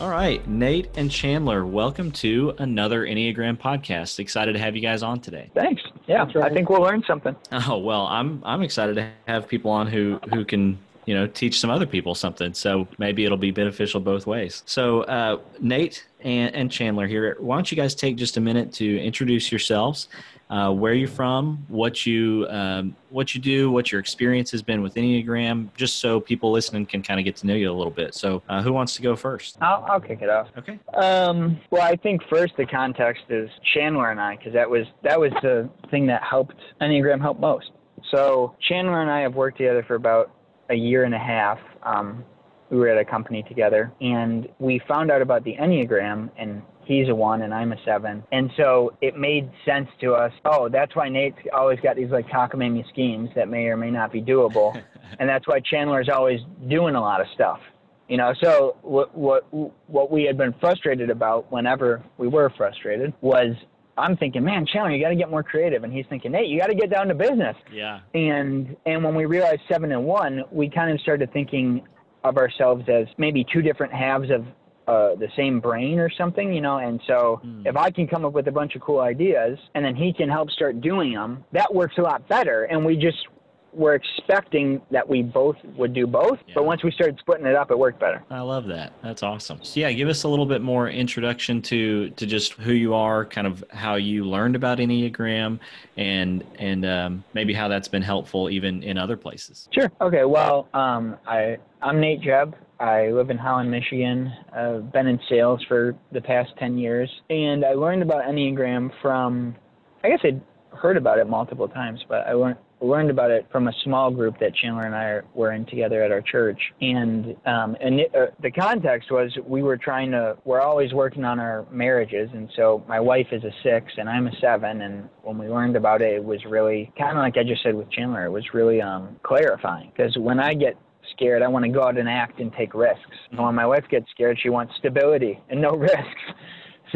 All 0.00 0.10
right, 0.10 0.46
Nate 0.48 0.90
and 0.96 1.08
Chandler, 1.08 1.64
welcome 1.64 2.10
to 2.12 2.52
another 2.58 3.06
Enneagram 3.06 3.56
podcast. 3.56 4.18
Excited 4.18 4.54
to 4.54 4.58
have 4.58 4.74
you 4.74 4.82
guys 4.82 5.04
on 5.04 5.20
today. 5.20 5.50
Thanks. 5.54 5.82
Yeah, 6.08 6.26
I 6.42 6.50
think 6.50 6.68
we'll 6.68 6.82
learn 6.82 7.04
something. 7.06 7.36
Oh 7.52 7.78
well, 7.78 8.08
I'm 8.08 8.42
I'm 8.44 8.62
excited 8.62 8.96
to 8.96 9.08
have 9.28 9.46
people 9.46 9.70
on 9.70 9.86
who 9.86 10.18
who 10.32 10.44
can 10.44 10.78
you 11.06 11.14
know 11.14 11.28
teach 11.28 11.60
some 11.60 11.70
other 11.70 11.86
people 11.86 12.16
something. 12.16 12.54
So 12.54 12.88
maybe 12.98 13.24
it'll 13.24 13.38
be 13.38 13.52
beneficial 13.52 14.00
both 14.00 14.26
ways. 14.26 14.64
So 14.66 15.02
uh, 15.02 15.38
Nate 15.60 16.04
and, 16.20 16.52
and 16.54 16.72
Chandler 16.72 17.06
here, 17.06 17.36
why 17.38 17.54
don't 17.54 17.70
you 17.70 17.76
guys 17.76 17.94
take 17.94 18.16
just 18.16 18.36
a 18.36 18.40
minute 18.40 18.72
to 18.74 18.98
introduce 19.00 19.52
yourselves, 19.52 20.08
uh, 20.54 20.70
where 20.70 20.94
you're 20.94 21.08
from, 21.08 21.64
what 21.66 22.06
you 22.06 22.46
um, 22.48 22.94
what 23.10 23.34
you 23.34 23.40
do, 23.40 23.72
what 23.72 23.90
your 23.90 24.00
experience 24.00 24.52
has 24.52 24.62
been 24.62 24.82
with 24.82 24.94
Enneagram, 24.94 25.68
just 25.76 25.96
so 25.96 26.20
people 26.20 26.52
listening 26.52 26.86
can 26.86 27.02
kind 27.02 27.18
of 27.18 27.24
get 27.24 27.34
to 27.34 27.46
know 27.48 27.54
you 27.54 27.68
a 27.68 27.74
little 27.74 27.90
bit. 27.90 28.14
So 28.14 28.40
uh, 28.48 28.62
who 28.62 28.72
wants 28.72 28.94
to 28.94 29.02
go 29.02 29.16
first? 29.16 29.58
I'll, 29.60 29.84
I'll 29.88 30.00
kick 30.00 30.22
it 30.22 30.30
off. 30.30 30.46
Okay. 30.56 30.78
Um, 30.94 31.58
well, 31.72 31.82
I 31.82 31.96
think 31.96 32.22
first 32.30 32.56
the 32.56 32.66
context 32.66 33.24
is 33.30 33.50
Chandler 33.74 34.12
and 34.12 34.20
I, 34.20 34.36
because 34.36 34.52
that 34.52 34.70
was 34.70 34.86
that 35.02 35.18
was 35.18 35.32
the 35.42 35.68
thing 35.90 36.06
that 36.06 36.22
helped 36.22 36.54
Enneagram 36.80 37.20
help 37.20 37.40
most. 37.40 37.72
So 38.12 38.54
Chandler 38.68 39.02
and 39.02 39.10
I 39.10 39.22
have 39.22 39.34
worked 39.34 39.58
together 39.58 39.82
for 39.82 39.96
about 39.96 40.30
a 40.70 40.76
year 40.76 41.02
and 41.02 41.16
a 41.16 41.18
half. 41.18 41.58
Um, 41.82 42.24
we 42.70 42.78
were 42.78 42.88
at 42.88 42.98
a 42.98 43.04
company 43.04 43.42
together, 43.42 43.92
and 44.00 44.48
we 44.60 44.80
found 44.86 45.10
out 45.10 45.20
about 45.20 45.42
the 45.42 45.56
Enneagram, 45.56 46.30
and 46.38 46.62
he's 46.86 47.08
a 47.08 47.14
one 47.14 47.42
and 47.42 47.52
I'm 47.52 47.72
a 47.72 47.76
seven, 47.84 48.22
and 48.32 48.50
so 48.56 48.96
it 49.00 49.16
made 49.16 49.50
sense 49.64 49.88
to 50.00 50.14
us. 50.14 50.32
Oh, 50.44 50.68
that's 50.68 50.94
why 50.94 51.08
Nate's 51.08 51.38
always 51.52 51.80
got 51.80 51.96
these 51.96 52.10
like 52.10 52.26
cockamamie 52.28 52.88
schemes 52.88 53.30
that 53.34 53.48
may 53.48 53.66
or 53.66 53.76
may 53.76 53.90
not 53.90 54.12
be 54.12 54.22
doable, 54.22 54.80
and 55.18 55.28
that's 55.28 55.46
why 55.46 55.60
Chandler's 55.60 56.08
always 56.08 56.40
doing 56.68 56.94
a 56.94 57.00
lot 57.00 57.20
of 57.20 57.26
stuff. 57.34 57.60
You 58.08 58.18
know, 58.18 58.34
so 58.42 58.76
what 58.82 59.16
what 59.16 59.46
what 59.88 60.10
we 60.10 60.24
had 60.24 60.36
been 60.36 60.54
frustrated 60.60 61.10
about 61.10 61.50
whenever 61.50 62.02
we 62.18 62.28
were 62.28 62.52
frustrated 62.56 63.14
was 63.20 63.54
I'm 63.96 64.16
thinking, 64.16 64.44
man, 64.44 64.66
Chandler, 64.66 64.90
you 64.90 65.02
got 65.02 65.10
to 65.10 65.16
get 65.16 65.30
more 65.30 65.42
creative, 65.42 65.84
and 65.84 65.92
he's 65.92 66.06
thinking, 66.08 66.32
Nate, 66.32 66.48
you 66.48 66.58
got 66.58 66.66
to 66.66 66.74
get 66.74 66.90
down 66.90 67.08
to 67.08 67.14
business. 67.14 67.56
Yeah. 67.72 68.00
And 68.12 68.76
and 68.86 69.02
when 69.04 69.14
we 69.14 69.24
realized 69.24 69.62
seven 69.68 69.92
and 69.92 70.04
one, 70.04 70.42
we 70.50 70.68
kind 70.68 70.92
of 70.92 71.00
started 71.00 71.32
thinking 71.32 71.86
of 72.24 72.36
ourselves 72.36 72.84
as 72.88 73.06
maybe 73.18 73.44
two 73.52 73.62
different 73.62 73.92
halves 73.92 74.30
of 74.30 74.44
uh, 74.86 75.14
the 75.14 75.28
same 75.36 75.60
brain 75.60 75.98
or 75.98 76.10
something, 76.10 76.52
you 76.52 76.60
know. 76.60 76.78
And 76.78 77.00
so 77.06 77.40
Hmm. 77.42 77.66
if 77.66 77.76
I 77.76 77.90
can 77.90 78.06
come 78.06 78.24
up 78.24 78.32
with 78.32 78.48
a 78.48 78.52
bunch 78.52 78.74
of 78.76 78.82
cool 78.82 79.00
ideas, 79.00 79.58
and 79.74 79.84
then 79.84 79.94
he 79.94 80.12
can 80.12 80.28
help 80.28 80.50
start 80.50 80.80
doing 80.80 81.12
them, 81.12 81.44
that 81.52 81.74
works 81.74 81.98
a 81.98 82.02
lot 82.02 82.26
better. 82.28 82.64
And 82.64 82.84
we 82.84 82.96
just 82.96 83.26
were 83.74 83.94
expecting 83.94 84.80
that 84.90 85.08
we 85.08 85.22
both 85.22 85.56
would 85.76 85.92
do 85.92 86.06
both, 86.06 86.38
Yeah. 86.46 86.54
but 86.54 86.64
once 86.64 86.82
we 86.84 86.90
started 86.92 87.18
splitting 87.18 87.46
it 87.46 87.56
up, 87.56 87.70
it 87.70 87.78
worked 87.78 87.98
better. 88.00 88.22
I 88.30 88.40
love 88.40 88.66
that. 88.66 88.92
That's 89.02 89.22
awesome. 89.22 89.58
So 89.62 89.80
yeah, 89.80 89.90
give 89.92 90.08
us 90.08 90.22
a 90.24 90.28
little 90.28 90.46
bit 90.46 90.62
more 90.62 90.88
introduction 90.88 91.60
to 91.62 92.10
to 92.10 92.26
just 92.26 92.52
who 92.54 92.72
you 92.72 92.94
are, 92.94 93.24
kind 93.24 93.46
of 93.46 93.64
how 93.70 93.96
you 93.96 94.24
learned 94.24 94.56
about 94.56 94.78
Enneagram, 94.78 95.58
and 95.96 96.44
and 96.58 96.84
um, 96.86 97.24
maybe 97.34 97.52
how 97.52 97.68
that's 97.68 97.88
been 97.88 98.02
helpful 98.02 98.48
even 98.50 98.82
in 98.82 98.96
other 98.98 99.16
places. 99.16 99.68
Sure. 99.72 99.90
Okay. 100.00 100.24
Well, 100.24 100.68
um, 100.74 101.16
I 101.26 101.58
I'm 101.82 102.00
Nate 102.00 102.20
Jebb. 102.20 102.54
I 102.80 103.10
live 103.10 103.30
in 103.30 103.38
Holland, 103.38 103.70
Michigan. 103.70 104.32
I've 104.52 104.92
been 104.92 105.06
in 105.06 105.20
sales 105.28 105.62
for 105.68 105.94
the 106.12 106.20
past 106.20 106.50
ten 106.58 106.76
years, 106.76 107.10
and 107.30 107.64
I 107.64 107.72
learned 107.74 108.02
about 108.02 108.24
Enneagram 108.24 108.90
from, 109.00 109.54
I 110.02 110.08
guess 110.08 110.18
I'd 110.24 110.40
heard 110.76 110.96
about 110.96 111.18
it 111.18 111.28
multiple 111.28 111.68
times, 111.68 112.00
but 112.08 112.26
I 112.26 112.32
learned 112.32 112.58
learned 112.84 113.10
about 113.10 113.30
it 113.30 113.46
from 113.50 113.68
a 113.68 113.72
small 113.82 114.10
group 114.10 114.38
that 114.38 114.54
Chandler 114.54 114.84
and 114.84 114.94
I 114.94 115.20
were 115.34 115.52
in 115.52 115.64
together 115.66 116.02
at 116.02 116.12
our 116.12 116.20
church. 116.20 116.60
And 116.80 117.36
um, 117.46 117.76
and 117.80 118.00
it, 118.00 118.14
uh, 118.14 118.26
the 118.42 118.50
context 118.50 119.10
was 119.10 119.36
we 119.46 119.62
were 119.62 119.76
trying 119.76 120.10
to 120.12 120.36
we're 120.44 120.60
always 120.60 120.92
working 120.92 121.24
on 121.24 121.40
our 121.40 121.66
marriages, 121.70 122.28
and 122.32 122.50
so 122.56 122.84
my 122.88 123.00
wife 123.00 123.28
is 123.32 123.42
a 123.44 123.52
six 123.62 123.92
and 123.96 124.08
I'm 124.08 124.26
a 124.26 124.32
seven, 124.40 124.82
and 124.82 125.08
when 125.22 125.38
we 125.38 125.48
learned 125.48 125.76
about 125.76 126.02
it, 126.02 126.14
it 126.14 126.24
was 126.24 126.44
really 126.44 126.92
kind 126.98 127.16
of 127.16 127.22
like 127.22 127.36
I 127.36 127.42
just 127.42 127.62
said 127.62 127.74
with 127.74 127.90
Chandler, 127.90 128.26
it 128.26 128.30
was 128.30 128.44
really 128.52 128.80
um, 128.80 129.16
clarifying 129.22 129.90
because 129.96 130.16
when 130.18 130.38
I 130.38 130.54
get 130.54 130.76
scared, 131.12 131.42
I 131.42 131.48
want 131.48 131.64
to 131.64 131.70
go 131.70 131.82
out 131.82 131.98
and 131.98 132.08
act 132.08 132.40
and 132.40 132.52
take 132.52 132.74
risks. 132.74 133.16
And 133.30 133.40
when 133.40 133.54
my 133.54 133.66
wife 133.66 133.84
gets 133.90 134.10
scared, 134.10 134.38
she 134.42 134.48
wants 134.48 134.74
stability 134.78 135.40
and 135.48 135.60
no 135.60 135.70
risks. 135.76 136.22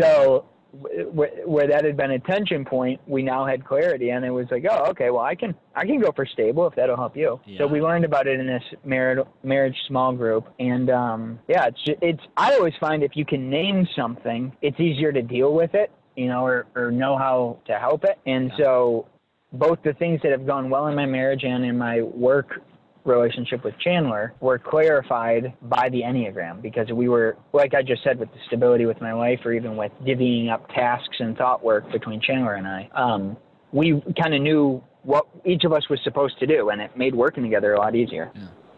So 0.00 0.46
where, 0.72 1.30
where 1.46 1.66
that 1.66 1.84
had 1.84 1.96
been 1.96 2.10
a 2.10 2.18
tension 2.18 2.64
point, 2.64 3.00
we 3.06 3.22
now 3.22 3.46
had 3.46 3.64
clarity, 3.64 4.10
and 4.10 4.24
it 4.24 4.30
was 4.30 4.46
like, 4.50 4.64
oh, 4.70 4.86
okay, 4.90 5.10
well, 5.10 5.22
I 5.22 5.34
can 5.34 5.54
I 5.74 5.86
can 5.86 6.00
go 6.00 6.12
for 6.12 6.26
stable 6.26 6.66
if 6.66 6.74
that'll 6.74 6.96
help 6.96 7.16
you. 7.16 7.40
Yeah. 7.46 7.58
So 7.58 7.66
we 7.66 7.80
learned 7.80 8.04
about 8.04 8.26
it 8.26 8.38
in 8.38 8.46
this 8.46 8.62
marriage 8.84 9.26
marriage 9.42 9.76
small 9.86 10.12
group, 10.12 10.46
and 10.58 10.90
um, 10.90 11.38
yeah, 11.48 11.66
it's 11.66 11.98
it's. 12.02 12.22
I 12.36 12.54
always 12.54 12.74
find 12.80 13.02
if 13.02 13.16
you 13.16 13.24
can 13.24 13.48
name 13.48 13.88
something, 13.96 14.54
it's 14.60 14.78
easier 14.78 15.12
to 15.12 15.22
deal 15.22 15.54
with 15.54 15.74
it, 15.74 15.90
you 16.16 16.26
know, 16.26 16.44
or 16.44 16.66
or 16.74 16.90
know 16.90 17.16
how 17.16 17.58
to 17.66 17.78
help 17.78 18.04
it. 18.04 18.18
And 18.26 18.50
Yeah. 18.50 18.64
so 18.64 19.06
both 19.52 19.78
the 19.82 19.94
things 19.94 20.20
that 20.22 20.32
have 20.32 20.46
gone 20.46 20.68
well 20.68 20.88
in 20.88 20.94
my 20.94 21.06
marriage 21.06 21.44
and 21.44 21.64
in 21.64 21.78
my 21.78 22.02
work 22.02 22.60
relationship 23.04 23.64
with 23.64 23.78
Chandler 23.78 24.34
were 24.40 24.58
clarified 24.58 25.52
by 25.62 25.88
the 25.88 26.02
Enneagram 26.02 26.60
because 26.62 26.90
we 26.92 27.08
were, 27.08 27.36
like 27.52 27.74
I 27.74 27.82
just 27.82 28.02
said, 28.04 28.18
with 28.18 28.30
the 28.32 28.38
stability 28.46 28.86
with 28.86 29.00
my 29.00 29.14
wife 29.14 29.40
or 29.44 29.52
even 29.52 29.76
with 29.76 29.92
divvying 30.04 30.50
up 30.50 30.68
tasks 30.68 31.16
and 31.18 31.36
thought 31.36 31.64
work 31.64 31.90
between 31.92 32.20
Chandler 32.20 32.54
and 32.54 32.66
I, 32.66 32.88
um, 32.94 33.36
we 33.72 34.02
kind 34.20 34.34
of 34.34 34.42
knew 34.42 34.82
what 35.02 35.26
each 35.44 35.64
of 35.64 35.72
us 35.72 35.88
was 35.88 36.00
supposed 36.02 36.38
to 36.38 36.46
do 36.46 36.70
and 36.70 36.80
it 36.80 36.96
made 36.96 37.14
working 37.14 37.42
together 37.42 37.74
a 37.74 37.78
lot 37.78 37.94
easier. 37.94 38.30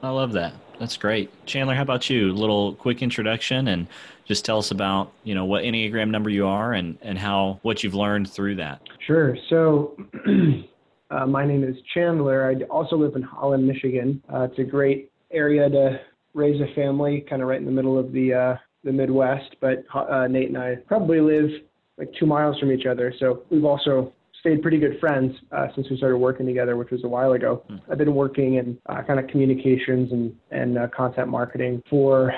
I 0.03 0.11
love 0.11 0.33
that. 0.33 0.55
That's 0.79 0.97
great. 0.97 1.31
Chandler, 1.45 1.75
how 1.75 1.83
about 1.83 2.09
you? 2.09 2.31
A 2.31 2.33
little 2.33 2.75
quick 2.75 3.03
introduction 3.03 3.69
and 3.69 3.87
just 4.25 4.45
tell 4.45 4.59
us 4.59 4.71
about 4.71 5.13
you 5.25 5.35
know 5.35 5.45
what 5.45 5.65
Enneagram 5.65 6.09
number 6.11 6.31
you 6.31 6.47
are 6.47 6.73
and 6.73 6.97
and 7.03 7.19
how 7.19 7.59
what 7.63 7.85
you've 7.85 7.95
learned 7.95 8.31
through 8.31 8.55
that. 8.57 8.81
Sure. 9.07 9.37
So, 9.49 9.97
uh, 11.11 11.27
my 11.27 11.47
name 11.47 11.65
is 11.65 11.77
Chandler. 11.93 12.49
I 12.49 12.65
also 12.65 12.97
live 12.97 13.15
in 13.17 13.23
Holland, 13.23 13.67
Michigan. 13.67 14.23
Uh, 14.33 14.43
it's 14.43 14.59
a 14.59 14.65
great 14.65 15.11
area 15.33 15.69
to 15.69 16.01
raise 16.35 16.61
a 16.61 16.75
family, 16.75 17.25
kind 17.29 17.43
of 17.43 17.49
right 17.49 17.59
in 17.59 17.67
the 17.67 17.73
middle 17.73 17.99
of 17.99 18.13
the 18.13 18.33
uh, 18.33 18.57
the 18.85 18.93
Midwest. 18.93 19.57
But 19.61 19.85
uh, 19.95 20.27
Nate 20.29 20.49
and 20.49 20.59
I 20.59 20.77
probably 20.87 21.21
live 21.21 21.51
like 21.99 22.09
two 22.19 22.27
miles 22.27 22.59
from 22.59 22.73
each 22.73 22.87
other. 22.87 23.13
So 23.19 23.43
we've 23.51 23.65
also 23.65 24.13
stayed 24.41 24.63
pretty 24.63 24.79
good 24.79 24.99
friends 25.01 25.35
uh, 25.53 25.67
since 25.75 25.89
we 25.91 25.97
started 25.97 26.17
working 26.17 26.47
together, 26.47 26.77
which 26.77 26.91
was 26.91 27.05
a 27.05 27.09
while 27.09 27.33
ago. 27.33 27.63
Hmm. 27.69 27.77
I've 27.91 27.99
been 27.99 28.15
working 28.15 28.55
in 28.55 28.79
uh, 28.89 29.03
kind 29.03 29.21
of 29.21 29.27
communications 29.29 30.13
and 30.13 30.35
and 30.51 30.79
uh, 30.79 30.89
content 30.97 31.29
marketing 31.29 31.83
for 31.91 32.33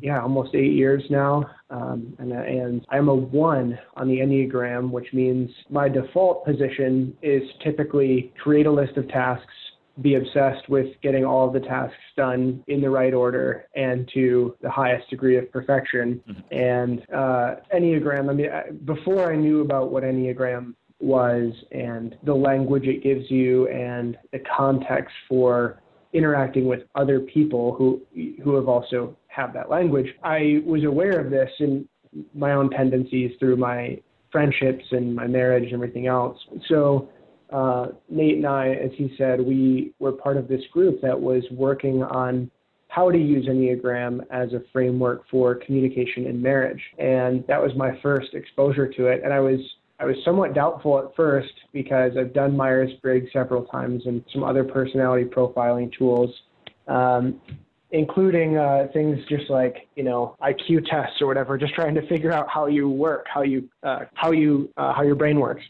yeah 0.00 0.20
almost 0.20 0.54
eight 0.54 0.72
years 0.72 1.02
now, 1.10 1.48
um, 1.70 2.14
and 2.18 2.32
and 2.32 2.86
I'm 2.90 3.08
a 3.08 3.14
one 3.14 3.78
on 3.96 4.08
the 4.08 4.18
Enneagram, 4.18 4.90
which 4.90 5.12
means 5.12 5.50
my 5.68 5.88
default 5.88 6.44
position 6.44 7.16
is 7.22 7.42
typically 7.62 8.32
create 8.42 8.66
a 8.66 8.72
list 8.72 8.96
of 8.96 9.08
tasks 9.08 9.52
be 10.00 10.14
obsessed 10.14 10.68
with 10.68 10.86
getting 11.02 11.24
all 11.24 11.48
of 11.48 11.52
the 11.52 11.60
tasks 11.60 11.96
done 12.16 12.62
in 12.68 12.80
the 12.80 12.90
right 12.90 13.14
order 13.14 13.66
and 13.74 14.08
to 14.14 14.56
the 14.60 14.70
highest 14.70 15.08
degree 15.10 15.36
of 15.36 15.50
perfection. 15.50 16.22
Mm-hmm. 16.28 16.54
And 16.54 17.00
uh, 17.12 17.56
Enneagram, 17.74 18.30
I 18.30 18.32
mean, 18.32 18.48
before 18.84 19.32
I 19.32 19.36
knew 19.36 19.60
about 19.60 19.90
what 19.90 20.04
Enneagram 20.04 20.74
was 21.00 21.52
and 21.72 22.16
the 22.24 22.34
language 22.34 22.84
it 22.84 23.02
gives 23.02 23.30
you 23.30 23.68
and 23.68 24.16
the 24.32 24.40
context 24.56 25.14
for 25.28 25.80
interacting 26.12 26.66
with 26.66 26.80
other 26.94 27.20
people 27.20 27.74
who 27.74 28.00
who 28.42 28.54
have 28.54 28.68
also 28.68 29.16
have 29.38 29.52
that 29.54 29.70
language. 29.70 30.08
I 30.22 30.62
was 30.66 30.84
aware 30.84 31.18
of 31.20 31.30
this 31.30 31.50
in 31.60 31.88
my 32.34 32.52
own 32.52 32.70
tendencies 32.70 33.32
through 33.38 33.56
my 33.56 33.98
friendships 34.32 34.84
and 34.90 35.14
my 35.14 35.26
marriage 35.26 35.64
and 35.64 35.74
everything 35.74 36.06
else. 36.06 36.38
So 36.68 37.08
uh, 37.52 37.86
Nate 38.08 38.36
and 38.36 38.46
I, 38.46 38.70
as 38.72 38.90
he 38.96 39.14
said, 39.16 39.40
we 39.40 39.94
were 39.98 40.12
part 40.12 40.36
of 40.36 40.48
this 40.48 40.60
group 40.72 41.00
that 41.02 41.18
was 41.18 41.42
working 41.50 42.02
on 42.02 42.50
how 42.88 43.10
to 43.10 43.18
use 43.18 43.46
Enneagram 43.46 44.20
as 44.30 44.52
a 44.52 44.62
framework 44.72 45.22
for 45.30 45.54
communication 45.54 46.26
in 46.26 46.40
marriage. 46.40 46.82
And 46.98 47.46
that 47.46 47.62
was 47.62 47.72
my 47.76 47.98
first 48.02 48.34
exposure 48.34 48.88
to 48.88 49.06
it. 49.06 49.20
And 49.24 49.32
I 49.32 49.40
was 49.40 49.60
I 50.00 50.04
was 50.04 50.16
somewhat 50.24 50.54
doubtful 50.54 50.96
at 51.00 51.16
first 51.16 51.52
because 51.72 52.12
I've 52.16 52.32
done 52.32 52.56
Myers 52.56 52.90
Briggs 53.02 53.30
several 53.32 53.64
times 53.64 54.02
and 54.06 54.24
some 54.32 54.44
other 54.44 54.62
personality 54.62 55.24
profiling 55.24 55.92
tools, 55.98 56.30
um, 56.86 57.40
including 57.90 58.56
uh, 58.56 58.88
things 58.92 59.18
just 59.28 59.48
like 59.50 59.88
you 59.96 60.02
know 60.02 60.36
IQ 60.42 60.88
tests 60.88 61.20
or 61.20 61.26
whatever, 61.26 61.56
just 61.56 61.74
trying 61.74 61.94
to 61.94 62.06
figure 62.08 62.32
out 62.32 62.48
how 62.48 62.66
you 62.66 62.88
work, 62.88 63.26
how 63.32 63.42
you 63.42 63.68
uh, 63.82 64.00
how 64.14 64.32
you 64.32 64.70
uh, 64.76 64.92
how 64.92 65.02
your 65.02 65.14
brain 65.14 65.38
works. 65.40 65.62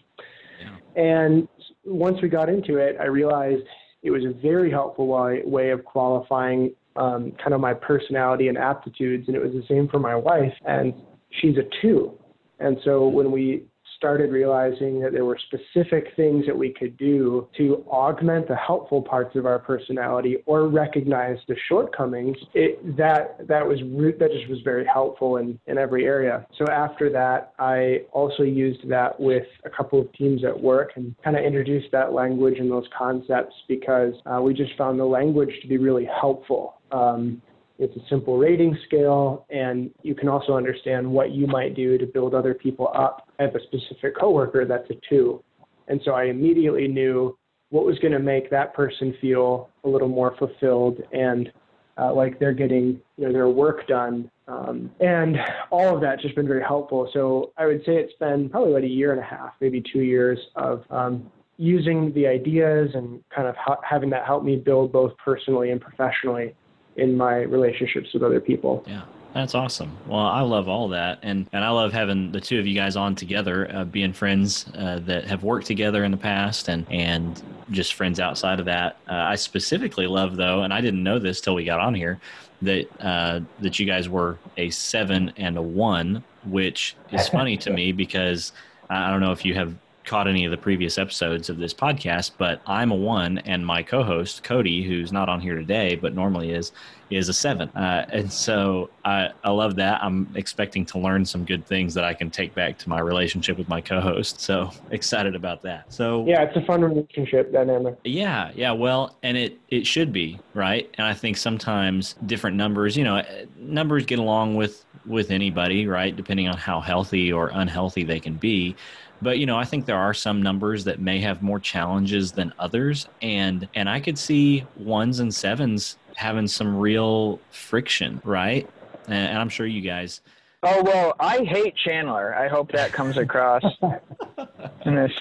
Yeah. 0.61 1.03
And 1.03 1.49
once 1.85 2.19
we 2.23 2.29
got 2.29 2.49
into 2.49 2.77
it, 2.77 2.97
I 3.01 3.07
realized 3.07 3.63
it 4.03 4.11
was 4.11 4.25
a 4.25 4.33
very 4.41 4.71
helpful 4.71 5.07
way, 5.07 5.43
way 5.45 5.71
of 5.71 5.85
qualifying 5.85 6.75
um, 6.97 7.33
kind 7.43 7.55
of 7.55 7.61
my 7.61 7.75
personality 7.75 8.49
and 8.49 8.59
aptitudes, 8.59 9.29
and 9.29 9.37
it 9.37 9.43
was 9.43 9.53
the 9.53 9.65
same 9.69 9.89
for 9.89 9.99
my 9.99 10.15
wife, 10.15 10.53
and 10.67 10.93
she's 11.41 11.57
a 11.57 11.63
two. 11.81 12.19
And 12.59 12.77
so 12.85 13.07
when 13.07 13.31
we 13.31 13.65
started 13.99 14.31
realizing 14.31 15.00
that 15.00 15.12
there 15.12 15.25
were 15.25 15.38
specific 15.47 16.07
things 16.14 16.47
that 16.47 16.57
we 16.57 16.73
could 16.73 16.97
do 16.97 17.49
to 17.57 17.85
augment 17.88 18.47
the 18.47 18.55
helpful 18.55 19.02
parts 19.02 19.35
of 19.35 19.45
our 19.45 19.59
personality 19.59 20.38
or 20.47 20.69
recognize 20.69 21.37
the 21.49 21.57
shortcomings, 21.69 22.37
it, 22.55 22.97
that 22.97 23.47
that 23.49 23.67
was 23.67 23.81
that 24.19 24.31
just 24.33 24.49
was 24.49 24.61
very 24.62 24.87
helpful 24.87 25.37
in, 25.37 25.59
in 25.67 25.76
every 25.76 26.07
area. 26.07 26.47
So 26.57 26.67
after 26.69 27.11
that, 27.11 27.52
I 27.59 28.02
also 28.12 28.45
used 28.45 28.88
that 28.88 29.19
with 29.19 29.47
a 29.64 29.71
couple 29.71 30.00
of 30.00 30.12
teams 30.12 30.45
at 30.45 30.59
work 30.59 30.93
and 30.95 31.14
kind 31.25 31.37
of 31.37 31.45
introduced 31.45 31.88
that 31.93 32.12
language 32.12 32.59
and 32.59 32.71
those 32.71 32.87
concepts 32.97 33.55
because 33.67 34.14
uh, 34.26 34.40
we 34.40 34.55
just 34.55 34.76
found 34.78 34.99
the 35.00 35.05
language 35.05 35.50
to 35.62 35.69
be 35.69 35.76
really 35.76 36.09
helpful. 36.21 36.81
Um, 36.93 37.43
it's 37.78 37.97
a 37.97 38.00
simple 38.09 38.38
rating 38.38 38.76
scale, 38.87 39.47
and 39.50 39.90
you 40.02 40.14
can 40.14 40.28
also 40.28 40.57
understand 40.57 41.09
what 41.09 41.31
you 41.31 41.47
might 41.47 41.76
do 41.76 41.97
to 41.97 42.07
build 42.07 42.35
other 42.35 42.52
people 42.52 42.90
up. 42.95 43.28
I 43.38 43.45
have 43.45 43.54
a 43.54 43.61
specific 43.62 44.18
coworker 44.18 44.64
that's 44.64 44.88
a 44.90 44.95
two. 45.09 45.42
And 45.88 46.00
so 46.04 46.12
I 46.12 46.25
immediately 46.25 46.88
knew 46.88 47.37
what 47.71 47.85
was 47.85 47.99
going 47.99 48.12
to 48.12 48.18
make 48.18 48.50
that 48.50 48.75
person 48.75 49.14
feel 49.21 49.71
a 49.85 49.88
little 49.88 50.09
more 50.09 50.35
fulfilled 50.38 50.99
and 51.12 51.52
uh, 51.99 52.14
like 52.14 52.38
they're 52.38 52.52
getting 52.52 53.00
you 53.16 53.26
know, 53.26 53.33
their 53.33 53.49
work 53.49 53.87
done. 53.87 54.30
Um, 54.47 54.90
and 55.00 55.37
all 55.71 55.95
of 55.95 56.00
that 56.00 56.21
just 56.21 56.35
been 56.35 56.47
very 56.47 56.62
helpful. 56.62 57.11
So 57.12 57.52
I 57.57 57.66
would 57.66 57.80
say 57.85 57.97
it's 57.97 58.14
been 58.14 58.49
probably 58.49 58.71
about 58.71 58.85
a 58.85 58.88
year 58.88 59.12
and 59.12 59.21
a 59.21 59.25
half, 59.25 59.52
maybe 59.61 59.83
two 59.92 60.00
years 60.00 60.38
of 60.57 60.85
um, 60.90 61.30
using 61.57 62.12
the 62.14 62.26
ideas 62.26 62.90
and 62.95 63.23
kind 63.35 63.49
of 63.49 63.57
ha- 63.57 63.80
having 63.83 64.11
that 64.11 64.25
help 64.25 64.45
me 64.45 64.57
build 64.57 64.92
both 64.92 65.12
personally 65.23 65.71
and 65.71 65.80
professionally 65.80 66.54
in 66.97 67.16
my 67.16 67.38
relationships 67.42 68.09
with 68.14 68.23
other 68.23 68.40
people. 68.40 68.85
Yeah. 68.87 69.02
That's 69.38 69.54
awesome. 69.54 69.97
Well, 70.09 70.18
I 70.18 70.40
love 70.40 70.68
all 70.68 70.88
that, 70.88 71.21
and 71.23 71.49
and 71.52 71.64
I 71.64 71.68
love 71.68 71.92
having 71.92 72.33
the 72.33 72.40
two 72.40 72.59
of 72.59 72.66
you 72.66 72.75
guys 72.75 72.97
on 72.97 73.14
together, 73.14 73.71
uh, 73.73 73.85
being 73.85 74.12
friends 74.12 74.66
uh, 74.76 74.99
that 75.04 75.26
have 75.26 75.45
worked 75.45 75.64
together 75.64 76.02
in 76.02 76.11
the 76.11 76.16
past, 76.16 76.68
and 76.68 76.85
and 76.90 77.40
just 77.71 77.95
friends 77.95 78.18
outside 78.18 78.59
of 78.59 78.66
that. 78.66 78.97
Uh, 79.09 79.12
I 79.12 79.37
specifically 79.37 80.09
love 80.09 80.35
though, 80.35 80.62
and 80.64 80.75
I 80.75 80.80
didn't 80.80 81.04
know 81.04 81.21
this 81.21 81.40
till 81.40 81.54
we 81.54 81.62
got 81.62 81.78
on 81.78 81.95
here, 81.95 82.18
that 82.62 82.88
uh, 83.00 83.38
that 83.61 83.78
you 83.78 83.87
guys 83.87 84.09
were 84.09 84.38
a 84.57 84.71
seven 84.71 85.33
and 85.37 85.57
a 85.57 85.62
one, 85.62 86.25
which 86.45 86.97
is 87.12 87.28
funny 87.38 87.57
to 87.59 87.71
me 87.71 87.92
because 87.92 88.50
I 88.90 89.09
don't 89.09 89.21
know 89.21 89.30
if 89.30 89.45
you 89.45 89.54
have 89.54 89.73
caught 90.09 90.27
any 90.27 90.47
of 90.47 90.50
the 90.50 90.57
previous 90.57 90.97
episodes 90.97 91.50
of 91.50 91.59
this 91.59 91.75
podcast, 91.75 92.33
but 92.38 92.62
I'm 92.67 92.91
a 92.91 92.97
one, 92.97 93.38
and 93.38 93.65
my 93.65 93.83
co-host 93.83 94.43
Cody, 94.43 94.83
who's 94.83 95.12
not 95.12 95.29
on 95.29 95.41
here 95.41 95.55
today 95.55 95.97
but 95.97 96.15
normally 96.15 96.53
is, 96.53 96.73
is 97.11 97.29
a 97.29 97.33
seven. 97.33 97.69
Uh, 97.71 98.07
and 98.11 98.33
so 98.33 98.91
I, 99.05 99.31
I 99.45 99.50
love 99.50 99.77
that. 99.77 100.03
I'm 100.03 100.29
expecting 100.35 100.85
to 100.87 100.99
learn 100.99 101.25
some 101.25 101.45
good 101.45 101.67
things 101.67 101.95
that 101.95 102.05
I 102.05 102.15
can 102.15 102.31
take 102.31 102.55
back 102.55 102.79
to 102.79 102.88
my 102.88 103.00
relationship 103.00 103.59
with 103.59 103.69
my 103.69 103.81
co-host. 103.81 104.41
So 104.41 104.71
excited 104.91 105.35
about 105.35 105.62
that. 105.62 105.93
So 105.93 106.25
yeah, 106.27 106.43
it's 106.43 106.57
a 106.57 106.62
fun 106.62 106.83
relationship 106.83 107.53
dynamic. 107.53 107.99
Yeah, 108.05 108.50
yeah. 108.55 108.73
Well, 108.73 109.17
and 109.23 109.37
it 109.37 109.59
it 109.69 109.87
should 109.87 110.12
be 110.12 110.38
right. 110.55 110.91
And 110.99 111.07
I 111.07 111.15
think 111.15 111.37
sometimes 111.37 112.15
different 112.27 112.57
numbers, 112.57 112.97
you 112.97 113.05
know, 113.05 113.23
numbers 113.59 114.07
get 114.07 114.19
along 114.19 114.57
with 114.57 114.85
with 115.07 115.31
anybody, 115.31 115.87
right? 115.87 116.15
Depending 116.15 116.49
on 116.49 116.57
how 116.57 116.81
healthy 116.81 117.33
or 117.33 117.50
unhealthy 117.53 118.05
they 118.05 118.21
can 118.21 118.35
be. 118.35 118.77
But 119.21 119.39
you 119.39 119.47
know, 119.47 119.57
I 119.59 119.65
think 119.65 119.87
there 119.87 119.99
are 119.99 120.15
some 120.15 120.43
numbers 120.43 120.85
that 120.85 121.01
may 121.01 121.21
have 121.21 121.43
more 121.43 121.59
challenges 121.59 122.33
than 122.33 122.53
others, 122.59 123.09
and 123.21 123.69
and 123.75 123.89
I 123.89 124.01
could 124.01 124.19
see 124.19 124.65
ones 124.77 125.21
and 125.21 125.35
sevens 125.35 125.99
having 126.15 126.47
some 126.47 126.77
real 126.77 127.41
friction, 127.51 128.21
right? 128.25 128.69
And, 129.07 129.31
and 129.31 129.39
I'm 129.39 129.49
sure 129.49 129.67
you 129.67 129.81
guys. 129.81 130.21
Oh 130.63 130.83
well, 130.83 131.15
I 131.19 131.45
hate 131.45 131.75
Chandler. 131.77 132.35
I 132.35 132.49
hope 132.49 132.71
that 132.73 132.93
comes 132.93 133.17
across 133.17 133.63
in 134.85 134.95
this. 134.95 135.13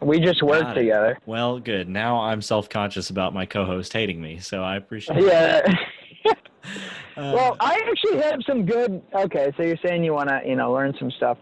We 0.00 0.20
just 0.20 0.42
work 0.42 0.74
together. 0.74 1.18
Well, 1.26 1.58
good. 1.58 1.88
Now 1.88 2.20
I'm 2.20 2.42
self-conscious 2.42 3.10
about 3.10 3.32
my 3.32 3.46
co-host 3.46 3.92
hating 3.92 4.20
me, 4.20 4.38
so 4.38 4.62
I 4.62 4.76
appreciate. 4.76 5.22
Yeah. 5.22 5.62
Uh, 7.16 7.32
well, 7.34 7.56
I 7.60 7.80
actually 7.88 8.20
have 8.20 8.40
some 8.46 8.66
good. 8.66 9.00
Okay, 9.14 9.50
so 9.56 9.62
you're 9.62 9.78
saying 9.82 10.04
you 10.04 10.12
want 10.12 10.28
to, 10.28 10.42
you 10.44 10.54
know, 10.54 10.70
learn 10.70 10.94
some 10.98 11.10
stuff 11.12 11.38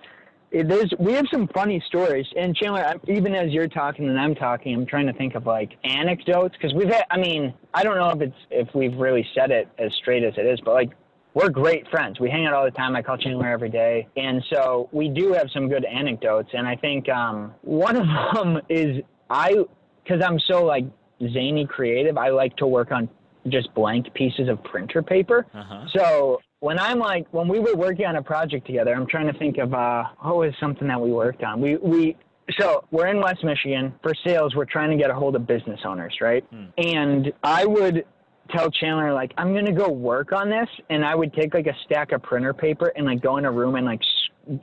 there's 0.63 0.93
we 0.99 1.13
have 1.13 1.27
some 1.33 1.49
funny 1.49 1.83
stories. 1.87 2.27
And 2.37 2.55
chandler 2.55 2.95
even 3.09 3.35
as 3.35 3.51
you're 3.51 3.69
talking 3.69 4.09
and 4.09 4.19
i'm 4.19 4.35
talking 4.35 4.75
i'm 4.75 4.87
trying 4.87 5.07
to 5.07 5.13
think 5.13 5.35
of 5.35 5.47
like 5.47 5.73
anecdotes. 5.85 6.55
Because 6.57 6.75
we've 6.75 6.89
had 6.89 7.05
i 7.11 7.19
mean 7.19 7.55
i 7.73 7.83
don't 7.83 7.97
know 7.97 8.11
if 8.11 8.21
it's 8.21 8.37
if 8.51 8.75
we've 8.75 8.97
really 8.97 9.27
said 9.35 9.51
it 9.51 9.69
as 9.79 9.93
straight 9.95 10.23
as 10.23 10.35
it 10.37 10.47
is 10.47 10.61
but 10.65 10.75
like 10.75 10.91
we're 11.35 11.49
great 11.49 11.89
friends. 11.91 12.21
We 12.21 12.31
hang 12.31 12.47
out 12.47 12.55
all 12.55 12.65
the 12.65 12.71
time. 12.71 12.95
I 12.95 13.03
call 13.03 13.17
chandler 13.19 13.49
every 13.49 13.69
day. 13.69 14.07
And 14.17 14.41
so 14.53 14.89
we 14.93 15.09
do 15.09 15.33
have 15.33 15.49
some 15.53 15.69
good 15.69 15.85
anecdotes. 15.85 16.51
And 16.53 16.67
i 16.67 16.77
think 16.77 17.09
um, 17.09 17.55
one 17.63 17.97
of 17.97 18.07
them 18.35 18.61
is 18.69 19.03
i 19.31 19.55
because 20.03 20.23
i'm 20.23 20.39
so 20.39 20.65
like 20.65 20.85
zany 21.33 21.67
creative 21.67 22.19
i 22.19 22.29
like 22.29 22.55
to 22.57 22.67
work 22.67 22.93
on 22.93 23.09
just 23.49 23.73
blank 23.75 24.13
pieces 24.15 24.49
of 24.49 24.63
printer 24.65 25.03
paper. 25.03 25.47
Uh-huh. 25.53 25.87
so 25.95 26.41
when 26.65 26.79
I'm 26.79 26.99
like 26.99 27.27
when 27.31 27.47
we 27.47 27.59
were 27.59 27.77
working 27.77 28.07
on 28.07 28.17
a 28.17 28.23
project 28.23 28.67
together, 28.67 28.95
I'm 28.95 29.07
trying 29.07 29.31
to 29.31 29.39
think 29.39 29.59
of 29.59 29.75
uh 29.75 30.05
what 30.21 30.37
was 30.37 30.55
something 30.59 30.89
that 30.89 30.99
we 30.99 31.13
worked 31.13 31.43
on. 31.43 31.61
We 31.61 31.77
we 31.77 32.17
so 32.59 32.85
we're 32.91 33.09
in 33.09 33.21
West 33.21 33.45
Michigan 33.45 33.93
for 34.03 34.15
sales. 34.27 34.55
We're 34.55 34.65
trying 34.65 34.91
to 34.91 34.97
get 34.97 35.11
a 35.11 35.15
hold 35.15 35.37
of 35.37 35.47
business 35.47 35.81
owners, 35.85 36.17
right? 36.23 36.43
Hmm. 36.45 36.65
And 36.79 37.33
I 37.43 37.67
would 37.67 38.07
tell 38.51 38.71
Chandler 38.71 39.13
like 39.13 39.33
I'm 39.37 39.53
gonna 39.53 39.75
go 39.75 39.91
work 39.91 40.33
on 40.33 40.49
this, 40.49 40.69
and 40.89 41.05
I 41.05 41.15
would 41.15 41.35
take 41.35 41.53
like 41.53 41.67
a 41.67 41.77
stack 41.85 42.13
of 42.13 42.23
printer 42.23 42.55
paper 42.55 42.91
and 42.97 43.05
like 43.05 43.21
go 43.21 43.37
in 43.37 43.45
a 43.45 43.53
room 43.53 43.75
and 43.75 43.85
like 43.85 44.01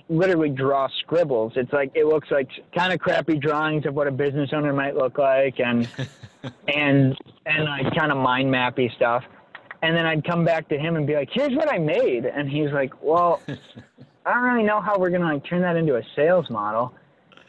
literally 0.09 0.49
draw 0.49 0.87
scribbles. 1.01 1.53
It's 1.55 1.71
like 1.71 1.91
it 1.93 2.07
looks 2.07 2.31
like 2.31 2.49
kind 2.75 2.91
of 2.91 2.99
crappy 2.99 3.37
drawings 3.37 3.85
of 3.85 3.93
what 3.93 4.07
a 4.07 4.11
business 4.11 4.49
owner 4.53 4.73
might 4.73 4.95
look 4.95 5.19
like, 5.19 5.59
and 5.59 5.87
and 6.67 7.15
and 7.45 7.65
like 7.65 7.95
kind 7.95 8.11
of 8.11 8.17
mind 8.17 8.51
mappy 8.51 8.91
stuff 8.95 9.23
and 9.81 9.95
then 9.95 10.05
I'd 10.05 10.23
come 10.23 10.45
back 10.45 10.67
to 10.69 10.77
him 10.77 10.95
and 10.95 11.05
be 11.07 11.15
like, 11.15 11.29
"Here's 11.31 11.53
what 11.55 11.71
I 11.71 11.77
made," 11.77 12.25
and 12.25 12.49
he's 12.49 12.71
like, 12.71 12.93
"Well, 13.03 13.41
I 14.25 14.33
don't 14.33 14.43
really 14.43 14.63
know 14.63 14.81
how 14.81 14.97
we're 14.97 15.09
gonna 15.09 15.33
like 15.33 15.45
turn 15.45 15.61
that 15.61 15.75
into 15.75 15.95
a 15.97 16.03
sales 16.15 16.49
model." 16.49 16.93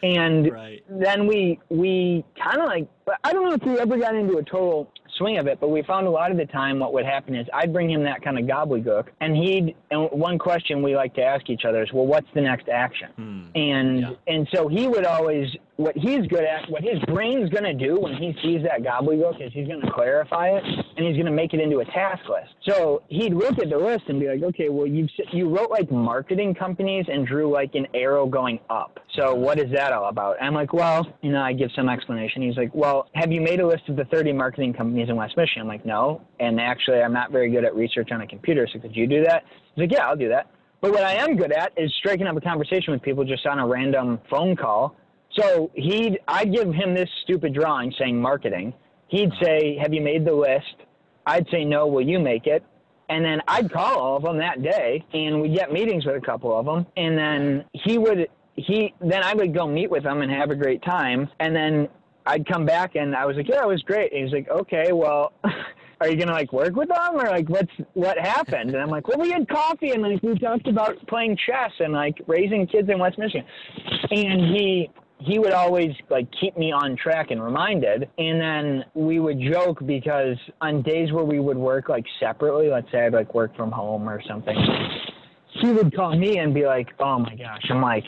And 0.02 0.50
right. 0.50 0.82
then 0.88 1.26
we 1.28 1.60
we 1.68 2.24
kind 2.42 2.60
of 2.60 2.66
like 2.66 2.88
I 3.22 3.32
don't 3.32 3.48
know 3.48 3.54
if 3.54 3.62
we 3.62 3.78
ever 3.78 3.96
got 3.98 4.14
into 4.16 4.36
a 4.38 4.42
total 4.42 4.90
swing 5.16 5.38
of 5.38 5.46
it, 5.46 5.60
but 5.60 5.68
we 5.68 5.82
found 5.82 6.06
a 6.06 6.10
lot 6.10 6.30
of 6.32 6.38
the 6.38 6.46
time 6.46 6.78
what 6.80 6.92
would 6.92 7.04
happen 7.04 7.36
is 7.36 7.46
I'd 7.52 7.72
bring 7.72 7.88
him 7.90 8.02
that 8.04 8.22
kind 8.22 8.38
of 8.38 8.46
gobbledygook, 8.46 9.08
and 9.20 9.36
he'd. 9.36 9.76
And 9.92 10.08
one 10.10 10.38
question 10.38 10.82
we 10.82 10.96
like 10.96 11.14
to 11.14 11.22
ask 11.22 11.48
each 11.50 11.64
other 11.64 11.82
is, 11.82 11.92
well, 11.92 12.06
what's 12.06 12.26
the 12.34 12.40
next 12.40 12.68
action? 12.68 13.10
Hmm. 13.14 13.42
And 13.54 14.00
Yeah. 14.00 14.10
and 14.26 14.48
so 14.52 14.66
he 14.66 14.88
would 14.88 15.04
always 15.04 15.48
what 15.82 15.96
he's 15.96 16.26
good 16.28 16.44
at, 16.44 16.68
what 16.70 16.82
his 16.82 16.98
brain's 17.06 17.50
gonna 17.50 17.74
do 17.74 17.98
when 17.98 18.14
he 18.14 18.34
sees 18.42 18.62
that 18.62 18.82
gobbledygook 18.82 19.44
is 19.44 19.52
he's 19.52 19.66
gonna 19.66 19.90
clarify 19.92 20.48
it 20.50 20.64
and 20.64 21.06
he's 21.06 21.16
gonna 21.16 21.30
make 21.30 21.54
it 21.54 21.60
into 21.60 21.80
a 21.80 21.84
task 21.86 22.22
list. 22.28 22.54
So 22.62 23.02
he'd 23.08 23.34
look 23.34 23.58
at 23.58 23.68
the 23.70 23.78
list 23.78 24.04
and 24.08 24.20
be 24.20 24.28
like, 24.28 24.42
okay, 24.42 24.68
well 24.68 24.86
you 24.86 25.08
you 25.32 25.48
wrote 25.48 25.70
like 25.70 25.90
marketing 25.90 26.54
companies 26.54 27.06
and 27.08 27.26
drew 27.26 27.50
like 27.50 27.74
an 27.74 27.86
arrow 27.94 28.26
going 28.26 28.60
up. 28.70 29.00
So 29.16 29.34
what 29.34 29.58
is 29.58 29.70
that 29.72 29.92
all 29.92 30.08
about? 30.08 30.38
And 30.38 30.48
I'm 30.48 30.54
like, 30.54 30.72
well, 30.72 31.06
you 31.22 31.32
know, 31.32 31.42
I 31.42 31.52
give 31.52 31.70
some 31.74 31.88
explanation. 31.88 32.42
He's 32.42 32.56
like, 32.56 32.74
well, 32.74 33.08
have 33.14 33.30
you 33.30 33.40
made 33.40 33.60
a 33.60 33.66
list 33.66 33.88
of 33.88 33.96
the 33.96 34.04
30 34.06 34.32
marketing 34.32 34.72
companies 34.72 35.08
in 35.08 35.16
West 35.16 35.36
Michigan? 35.36 35.62
I'm 35.62 35.68
like, 35.68 35.84
no. 35.84 36.22
And 36.40 36.60
actually, 36.60 37.00
I'm 37.00 37.12
not 37.12 37.30
very 37.30 37.50
good 37.50 37.64
at 37.64 37.74
research 37.74 38.10
on 38.10 38.22
a 38.22 38.26
computer. 38.26 38.66
So 38.72 38.78
could 38.78 38.96
you 38.96 39.06
do 39.06 39.22
that? 39.24 39.44
He's 39.74 39.82
like, 39.82 39.92
yeah, 39.92 40.06
I'll 40.06 40.16
do 40.16 40.28
that. 40.28 40.50
But 40.80 40.90
what 40.90 41.04
I 41.04 41.14
am 41.14 41.36
good 41.36 41.52
at 41.52 41.72
is 41.76 41.94
striking 41.98 42.26
up 42.26 42.36
a 42.36 42.40
conversation 42.40 42.92
with 42.92 43.02
people 43.02 43.24
just 43.24 43.46
on 43.46 43.60
a 43.60 43.66
random 43.66 44.20
phone 44.28 44.56
call. 44.56 44.96
So 45.38 45.70
he'd, 45.74 46.18
I'd 46.28 46.52
give 46.52 46.72
him 46.72 46.94
this 46.94 47.08
stupid 47.24 47.54
drawing 47.54 47.92
saying 47.98 48.20
marketing. 48.20 48.74
He'd 49.08 49.30
uh-huh. 49.30 49.44
say, 49.44 49.78
have 49.80 49.92
you 49.92 50.00
made 50.00 50.24
the 50.24 50.34
list? 50.34 50.74
I'd 51.26 51.46
say, 51.50 51.64
no, 51.64 51.86
will 51.86 52.06
you 52.06 52.18
make 52.18 52.46
it? 52.46 52.64
And 53.08 53.24
then 53.24 53.40
I'd 53.46 53.70
call 53.70 53.98
all 53.98 54.16
of 54.16 54.22
them 54.22 54.38
that 54.38 54.62
day 54.62 55.04
and 55.12 55.40
we'd 55.40 55.54
get 55.54 55.72
meetings 55.72 56.06
with 56.06 56.16
a 56.16 56.20
couple 56.20 56.58
of 56.58 56.64
them. 56.66 56.86
And 56.96 57.16
then 57.16 57.60
uh-huh. 57.60 57.80
he 57.84 57.98
would, 57.98 58.28
he, 58.56 58.94
then 59.00 59.22
I 59.22 59.34
would 59.34 59.54
go 59.54 59.66
meet 59.66 59.90
with 59.90 60.04
them 60.04 60.22
and 60.22 60.30
have 60.30 60.50
a 60.50 60.56
great 60.56 60.82
time. 60.82 61.28
And 61.40 61.54
then 61.54 61.88
I'd 62.26 62.46
come 62.46 62.64
back 62.64 62.94
and 62.94 63.14
I 63.14 63.26
was 63.26 63.36
like, 63.36 63.48
yeah, 63.48 63.62
it 63.62 63.68
was 63.68 63.82
great. 63.82 64.12
And 64.12 64.24
he's 64.24 64.32
like, 64.32 64.48
okay, 64.48 64.92
well, 64.92 65.32
are 66.00 66.08
you 66.08 66.16
gonna 66.16 66.32
like 66.32 66.52
work 66.52 66.74
with 66.74 66.88
them 66.88 67.14
or 67.14 67.28
like 67.30 67.48
what's 67.48 67.70
what 67.94 68.18
happened? 68.18 68.70
And 68.70 68.78
I'm 68.82 68.88
like, 68.88 69.06
well, 69.06 69.18
we 69.18 69.30
had 69.30 69.48
coffee 69.48 69.90
and 69.90 70.02
like 70.02 70.22
we 70.22 70.36
talked 70.38 70.66
about 70.66 70.94
playing 71.06 71.36
chess 71.46 71.70
and 71.78 71.92
like 71.92 72.16
raising 72.26 72.66
kids 72.66 72.88
in 72.90 72.98
West 72.98 73.18
Michigan. 73.18 73.46
And 74.10 74.40
he 74.54 74.90
he 75.24 75.38
would 75.38 75.52
always 75.52 75.90
like 76.10 76.26
keep 76.40 76.56
me 76.56 76.72
on 76.72 76.96
track 76.96 77.30
and 77.30 77.42
reminded. 77.42 78.08
And 78.18 78.40
then 78.40 78.84
we 78.94 79.20
would 79.20 79.40
joke 79.40 79.78
because 79.86 80.36
on 80.60 80.82
days 80.82 81.12
where 81.12 81.24
we 81.24 81.40
would 81.40 81.56
work 81.56 81.88
like 81.88 82.04
separately, 82.20 82.68
let's 82.68 82.90
say 82.90 83.06
I'd 83.06 83.12
like 83.12 83.34
work 83.34 83.56
from 83.56 83.70
home 83.70 84.08
or 84.08 84.20
something, 84.26 84.56
he 85.60 85.70
would 85.70 85.94
call 85.94 86.16
me 86.16 86.38
and 86.38 86.54
be 86.54 86.66
like, 86.66 86.88
"Oh 86.98 87.18
my 87.18 87.34
gosh," 87.36 87.62
I'm 87.68 87.82
like, 87.82 88.04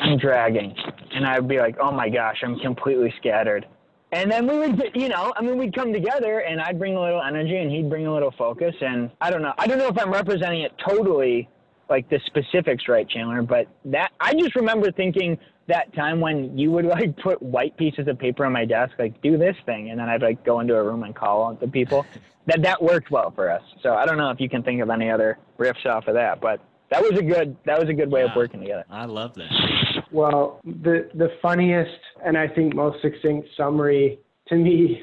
"I'm 0.00 0.18
dragging," 0.18 0.74
and 1.14 1.24
I'd 1.24 1.46
be 1.46 1.58
like, 1.58 1.76
"Oh 1.80 1.92
my 1.92 2.08
gosh, 2.08 2.36
I'm 2.42 2.58
completely 2.58 3.12
scattered." 3.18 3.66
And 4.10 4.30
then 4.30 4.46
we 4.46 4.58
would, 4.58 4.90
you 4.94 5.08
know, 5.08 5.32
I 5.36 5.42
mean, 5.42 5.58
we'd 5.58 5.74
come 5.74 5.92
together, 5.92 6.40
and 6.40 6.60
I'd 6.60 6.78
bring 6.78 6.96
a 6.96 7.00
little 7.00 7.22
energy, 7.22 7.56
and 7.58 7.70
he'd 7.70 7.90
bring 7.90 8.06
a 8.06 8.12
little 8.12 8.32
focus, 8.38 8.74
and 8.80 9.10
I 9.20 9.30
don't 9.30 9.42
know, 9.42 9.52
I 9.58 9.66
don't 9.66 9.78
know 9.78 9.88
if 9.88 9.98
I'm 9.98 10.10
representing 10.10 10.62
it 10.62 10.72
totally, 10.86 11.48
like 11.90 12.08
the 12.08 12.18
specifics, 12.26 12.88
right, 12.88 13.08
Chandler? 13.08 13.42
But 13.42 13.68
that 13.84 14.12
I 14.18 14.32
just 14.32 14.56
remember 14.56 14.90
thinking 14.90 15.38
that 15.68 15.94
time 15.94 16.20
when 16.20 16.58
you 16.58 16.70
would 16.72 16.84
like 16.98 17.16
put 17.18 17.40
white 17.40 17.76
pieces 17.76 18.08
of 18.08 18.18
paper 18.18 18.44
on 18.44 18.52
my 18.52 18.64
desk, 18.64 18.94
like 18.98 19.20
do 19.22 19.38
this 19.38 19.56
thing, 19.64 19.90
and 19.90 20.00
then 20.00 20.08
I'd 20.08 20.22
like 20.22 20.44
go 20.44 20.60
into 20.60 20.74
a 20.74 20.82
room 20.82 21.04
and 21.04 21.14
call 21.14 21.42
on 21.42 21.58
the 21.60 21.68
people. 21.68 22.04
that 22.46 22.62
that 22.62 22.82
worked 22.82 23.10
well 23.10 23.30
for 23.30 23.50
us. 23.50 23.62
So 23.82 23.94
I 23.94 24.06
don't 24.06 24.16
know 24.16 24.30
if 24.30 24.40
you 24.40 24.48
can 24.48 24.62
think 24.62 24.80
of 24.80 24.90
any 24.90 25.10
other 25.10 25.38
riffs 25.58 25.84
off 25.86 26.08
of 26.08 26.14
that, 26.14 26.40
but 26.40 26.60
that 26.90 27.02
was 27.02 27.18
a 27.18 27.22
good 27.22 27.56
that 27.66 27.78
was 27.78 27.88
a 27.88 27.92
good 27.92 28.10
way 28.10 28.22
of 28.22 28.30
working 28.34 28.60
together. 28.60 28.84
I 28.90 29.04
love 29.04 29.34
that. 29.34 29.48
Well, 30.10 30.60
the 30.64 31.10
the 31.14 31.28
funniest 31.42 32.00
and 32.24 32.38
I 32.38 32.48
think 32.48 32.74
most 32.74 33.02
succinct 33.02 33.46
summary 33.58 34.18
to 34.48 34.56
me 34.56 35.02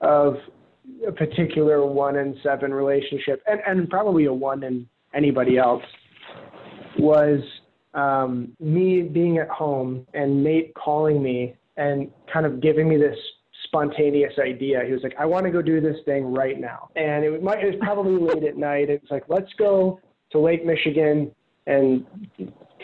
of 0.00 0.36
a 1.06 1.10
particular 1.10 1.84
one 1.84 2.14
in 2.14 2.38
seven 2.44 2.72
relationship, 2.72 3.42
and, 3.48 3.60
and 3.66 3.90
probably 3.90 4.26
a 4.26 4.32
one 4.32 4.62
in 4.62 4.88
anybody 5.14 5.58
else, 5.58 5.82
was 6.98 7.40
um, 7.96 8.52
me 8.60 9.02
being 9.02 9.38
at 9.38 9.48
home 9.48 10.06
and 10.14 10.44
Nate 10.44 10.74
calling 10.74 11.22
me 11.22 11.56
and 11.76 12.10
kind 12.32 12.46
of 12.46 12.60
giving 12.60 12.88
me 12.88 12.96
this 12.96 13.16
spontaneous 13.64 14.32
idea. 14.38 14.82
He 14.86 14.92
was 14.92 15.02
like, 15.02 15.14
"I 15.18 15.26
want 15.26 15.44
to 15.46 15.50
go 15.50 15.62
do 15.62 15.80
this 15.80 15.96
thing 16.04 16.32
right 16.32 16.60
now," 16.60 16.90
and 16.94 17.24
it, 17.24 17.42
might, 17.42 17.64
it 17.64 17.66
was 17.66 17.80
probably 17.80 18.20
late 18.34 18.44
at 18.44 18.56
night. 18.56 18.90
It 18.90 19.02
was 19.02 19.10
like, 19.10 19.24
"Let's 19.28 19.52
go 19.58 20.00
to 20.30 20.38
Lake 20.38 20.64
Michigan 20.64 21.34
and 21.66 22.06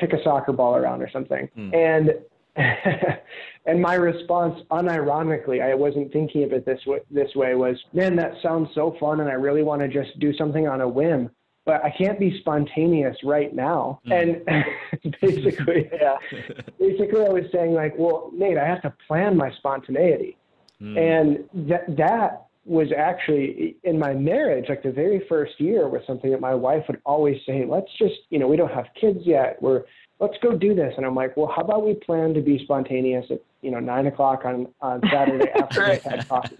kick 0.01 0.13
a 0.13 0.23
soccer 0.25 0.53
ball 0.53 0.77
around 0.77 1.03
or 1.03 1.11
something." 1.11 1.49
And 1.75 2.13
and 3.67 3.81
my 3.81 3.95
response, 3.95 4.61
unironically, 4.71 5.63
I 5.63 5.75
wasn't 5.75 6.13
thinking 6.13 6.45
of 6.45 6.53
it 6.53 6.67
this 6.67 6.81
way, 6.87 6.99
this 7.11 7.35
way 7.35 7.55
was, 7.55 7.77
man, 7.95 8.15
that 8.17 8.33
sounds 8.43 8.69
so 8.75 8.95
fun, 9.01 9.21
and 9.21 9.29
I 9.29 9.35
really 9.35 9.63
want 9.63 9.81
to 9.81 9.89
just 9.89 10.19
do 10.19 10.35
something 10.37 10.69
on 10.69 10.83
a 10.83 10.89
whim, 10.89 11.31
but 11.65 11.85
I 11.85 11.91
can't 11.91 12.19
be 12.19 12.39
spontaneous 12.41 13.17
right 13.25 13.55
now. 13.55 14.01
Mm. 14.07 14.45
And 14.53 15.15
basically, 15.21 15.91
Yeah. 16.01 16.17
basically, 16.79 17.25
I 17.25 17.29
was 17.29 17.45
saying 17.53 17.73
like, 17.73 17.95
well, 17.97 18.31
Nate, 18.35 18.59
I 18.59 18.67
have 18.67 18.83
to 18.83 18.93
plan 19.07 19.37
my 19.37 19.51
spontaneity, 19.53 20.37
mm. 20.81 20.99
and 20.99 21.69
that 21.69 21.97
that 21.97 22.47
was 22.65 22.89
actually 22.97 23.77
in 23.83 23.99
my 23.99 24.15
marriage, 24.15 24.67
like 24.69 24.85
the 24.85 24.93
very 24.93 25.25
first 25.29 25.61
year, 25.61 25.89
was 25.89 26.03
something 26.07 26.31
that 26.31 26.41
my 26.41 26.55
wife 26.55 26.85
would 26.87 27.01
always 27.05 27.41
say, 27.45 27.65
let's 27.69 27.91
just, 27.99 28.15
you 28.31 28.39
know, 28.39 28.47
we 28.47 28.57
don't 28.57 28.71
have 28.73 28.87
kids 29.01 29.19
yet, 29.25 29.61
we're 29.61 29.83
let's 30.23 30.37
go 30.41 30.57
do 30.57 30.73
this. 30.73 30.95
And 30.97 31.05
I'm 31.05 31.17
like, 31.17 31.37
well, 31.37 31.53
how 31.55 31.63
about 31.63 31.85
we 31.85 31.95
plan 31.95 32.33
to 32.35 32.41
be 32.41 32.63
spontaneous 32.63 33.27
at, 33.31 33.41
you 33.61 33.73
know, 33.73 33.81
nine 33.81 34.07
o'clock 34.07 34.45
on, 34.45 34.69
on 34.81 35.03
Saturday 35.11 35.51
after 35.61 35.89
we've 35.89 36.03
had 36.03 36.29
coffee. 36.29 36.57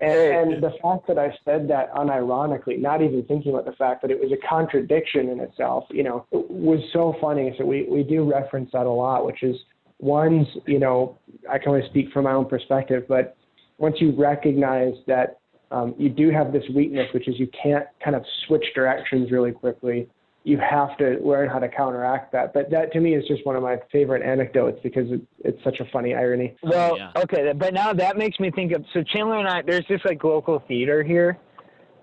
And, 0.00 0.52
and 0.52 0.62
the 0.62 0.72
fact 0.82 1.06
that 1.08 1.18
I 1.18 1.36
said 1.44 1.68
that 1.68 1.92
unironically, 1.94 2.80
not 2.80 3.02
even 3.02 3.22
thinking 3.24 3.52
about 3.52 3.66
the 3.66 3.72
fact 3.72 4.00
that 4.02 4.10
it 4.10 4.18
was 4.18 4.32
a 4.32 4.48
contradiction 4.48 5.28
in 5.28 5.40
itself, 5.40 5.84
you 5.90 6.02
know, 6.02 6.24
it 6.32 6.50
was 6.50 6.80
so 6.92 7.14
funny. 7.20 7.54
So 7.58 7.66
we, 7.66 7.86
we 7.90 8.02
do 8.02 8.30
reference 8.30 8.70
that 8.72 8.86
a 8.86 8.90
lot, 8.90 9.26
which 9.26 9.42
is 9.42 9.56
one's, 9.98 10.46
you 10.66 10.78
know, 10.78 11.18
I 11.50 11.58
can 11.58 11.72
only 11.72 11.86
speak 11.90 12.12
from 12.12 12.24
my 12.24 12.32
own 12.32 12.46
perspective, 12.46 13.04
but 13.08 13.36
once 13.76 13.96
you 14.00 14.12
recognize 14.12 14.94
that 15.06 15.38
um, 15.70 15.94
you 15.98 16.08
do 16.08 16.30
have 16.30 16.52
this 16.52 16.64
weakness, 16.74 17.06
which 17.12 17.28
is 17.28 17.38
you 17.38 17.48
can't 17.62 17.86
kind 18.02 18.16
of 18.16 18.24
switch 18.46 18.64
directions 18.74 19.30
really 19.30 19.52
quickly, 19.52 20.08
you 20.44 20.58
have 20.58 20.96
to 20.96 21.18
learn 21.22 21.48
how 21.48 21.58
to 21.58 21.68
counteract 21.68 22.32
that. 22.32 22.54
But 22.54 22.70
that 22.70 22.92
to 22.92 23.00
me 23.00 23.14
is 23.14 23.26
just 23.26 23.44
one 23.44 23.56
of 23.56 23.62
my 23.62 23.78
favorite 23.92 24.22
anecdotes 24.22 24.80
because 24.82 25.10
it, 25.10 25.20
it's 25.40 25.62
such 25.62 25.80
a 25.80 25.84
funny 25.92 26.14
irony. 26.14 26.56
Well, 26.62 26.96
yeah. 26.96 27.12
okay, 27.16 27.52
but 27.52 27.74
now 27.74 27.92
that 27.92 28.16
makes 28.16 28.40
me 28.40 28.50
think 28.50 28.72
of 28.72 28.84
so 28.94 29.02
Chandler 29.02 29.38
and 29.38 29.48
I. 29.48 29.62
There's 29.62 29.86
this 29.88 30.00
like 30.04 30.24
local 30.24 30.62
theater 30.66 31.02
here, 31.02 31.38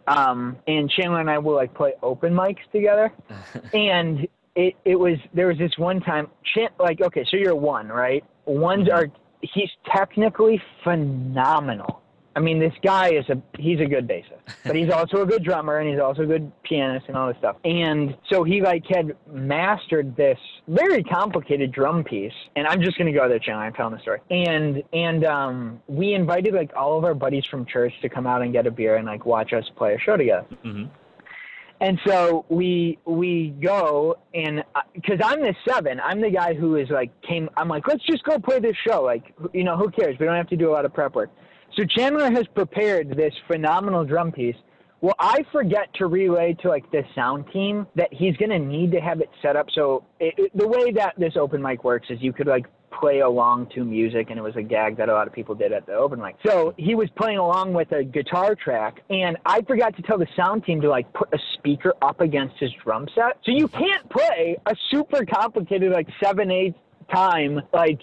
um, 0.07 0.57
and 0.67 0.89
Chandler 0.89 1.19
and 1.19 1.29
I 1.29 1.39
will 1.39 1.55
like 1.55 1.73
play 1.73 1.93
open 2.03 2.33
mics 2.33 2.69
together, 2.71 3.11
and 3.73 4.27
it 4.55 4.75
it 4.85 4.99
was 4.99 5.17
there 5.33 5.47
was 5.47 5.57
this 5.57 5.75
one 5.77 5.99
time, 6.01 6.27
Chan, 6.53 6.69
like 6.79 7.01
okay, 7.01 7.25
so 7.29 7.37
you're 7.37 7.55
one, 7.55 7.87
right? 7.87 8.23
Ones 8.45 8.87
are 8.89 9.07
he's 9.41 9.69
technically 9.91 10.61
phenomenal. 10.83 12.01
I 12.37 12.39
mean, 12.39 12.59
this 12.59 12.73
guy 12.83 13.13
is 13.13 13.27
a 13.29 13.41
he's 13.57 13.79
a 13.79 13.85
good 13.85 14.07
bassist, 14.07 14.37
but 14.63 14.75
he's 14.75 14.91
also 14.91 15.23
a 15.23 15.25
good 15.25 15.43
drummer 15.43 15.79
and 15.79 15.89
he's 15.89 15.99
also 15.99 16.21
a 16.21 16.25
good 16.27 16.51
pianist 16.61 17.07
and 17.07 17.17
all 17.17 17.27
this 17.27 17.37
stuff. 17.39 17.55
And 17.65 18.15
so 18.29 18.43
he 18.43 18.61
like 18.61 18.85
had 18.85 19.15
mastered 19.33 20.15
this 20.15 20.37
very 20.67 21.03
complicated 21.03 21.71
drum 21.71 22.03
piece. 22.03 22.33
And 22.55 22.67
I'm 22.67 22.79
just 22.83 22.95
gonna 22.95 23.11
go 23.11 23.27
there, 23.27 23.39
Chandler. 23.39 23.63
I'm 23.63 23.73
telling 23.73 23.95
the 23.95 24.01
story. 24.01 24.19
And 24.29 24.83
and 24.93 25.25
um, 25.25 25.81
we 25.87 26.13
invited 26.13 26.53
like 26.53 26.71
all 26.75 26.95
of 26.95 27.05
our 27.05 27.15
buddies 27.15 27.45
from 27.49 27.65
church 27.65 27.93
to 28.03 28.09
come 28.09 28.27
out 28.27 28.43
and 28.43 28.53
get 28.53 28.67
a 28.67 28.71
beer 28.71 28.97
and 28.97 29.07
like 29.07 29.25
watch 29.25 29.51
us 29.51 29.65
play 29.75 29.95
a 29.95 29.99
show 29.99 30.15
together. 30.15 30.45
Mhm. 30.63 30.91
And 31.81 31.99
so 32.05 32.45
we 32.49 32.99
we 33.05 33.49
go 33.63 34.15
and 34.35 34.63
because 34.93 35.19
I'm 35.23 35.41
the 35.41 35.55
seven, 35.67 35.99
I'm 35.99 36.21
the 36.21 36.29
guy 36.29 36.53
who 36.53 36.75
is 36.75 36.91
like 36.91 37.09
came. 37.23 37.49
I'm 37.57 37.67
like, 37.67 37.87
let's 37.87 38.05
just 38.05 38.23
go 38.25 38.37
play 38.37 38.59
this 38.59 38.77
show. 38.87 39.01
Like, 39.01 39.33
you 39.53 39.63
know, 39.63 39.75
who 39.75 39.89
cares? 39.89 40.17
We 40.19 40.27
don't 40.27 40.35
have 40.35 40.49
to 40.49 40.55
do 40.55 40.69
a 40.69 40.73
lot 40.73 40.85
of 40.85 40.93
prep 40.93 41.15
work. 41.15 41.31
So 41.75 41.83
Chandler 41.85 42.31
has 42.31 42.47
prepared 42.47 43.15
this 43.15 43.33
phenomenal 43.47 44.03
drum 44.05 44.31
piece. 44.31 44.55
Well, 44.99 45.15
I 45.19 45.45
forget 45.51 45.93
to 45.95 46.07
relay 46.07 46.53
to 46.61 46.69
like 46.69 46.89
the 46.91 47.03
sound 47.13 47.45
team 47.53 47.85
that 47.95 48.11
he's 48.11 48.35
gonna 48.37 48.57
need 48.57 48.91
to 48.93 48.99
have 48.99 49.21
it 49.21 49.29
set 49.41 49.55
up. 49.55 49.67
So 49.75 50.03
it, 50.19 50.33
it, 50.37 50.57
the 50.57 50.67
way 50.67 50.91
that 50.91 51.13
this 51.17 51.33
open 51.37 51.61
mic 51.61 51.83
works 51.83 52.07
is 52.09 52.19
you 52.19 52.33
could 52.33 52.47
like 52.47 52.65
play 52.99 53.19
along 53.19 53.69
to 53.75 53.83
music, 53.83 54.31
and 54.31 54.39
it 54.39 54.41
was 54.41 54.55
a 54.55 54.61
gag 54.61 54.97
that 54.97 55.09
a 55.09 55.13
lot 55.13 55.27
of 55.27 55.33
people 55.33 55.53
did 55.53 55.71
at 55.71 55.85
the 55.85 55.93
open 55.93 56.19
mic. 56.19 56.35
So 56.45 56.73
he 56.77 56.95
was 56.95 57.09
playing 57.15 57.37
along 57.37 57.73
with 57.73 57.91
a 57.91 58.03
guitar 58.03 58.55
track, 58.55 59.01
and 59.09 59.37
I 59.45 59.61
forgot 59.61 59.95
to 59.97 60.01
tell 60.01 60.17
the 60.17 60.27
sound 60.35 60.65
team 60.65 60.81
to 60.81 60.89
like 60.89 61.11
put 61.13 61.29
a 61.33 61.37
speaker 61.53 61.93
up 62.01 62.21
against 62.21 62.55
his 62.57 62.71
drum 62.83 63.07
set. 63.13 63.37
So 63.45 63.51
you 63.51 63.67
can't 63.67 64.09
play 64.09 64.57
a 64.65 64.75
super 64.89 65.25
complicated 65.25 65.91
like 65.91 66.07
seven 66.23 66.49
eight 66.49 66.75
time 67.13 67.61
like 67.71 68.01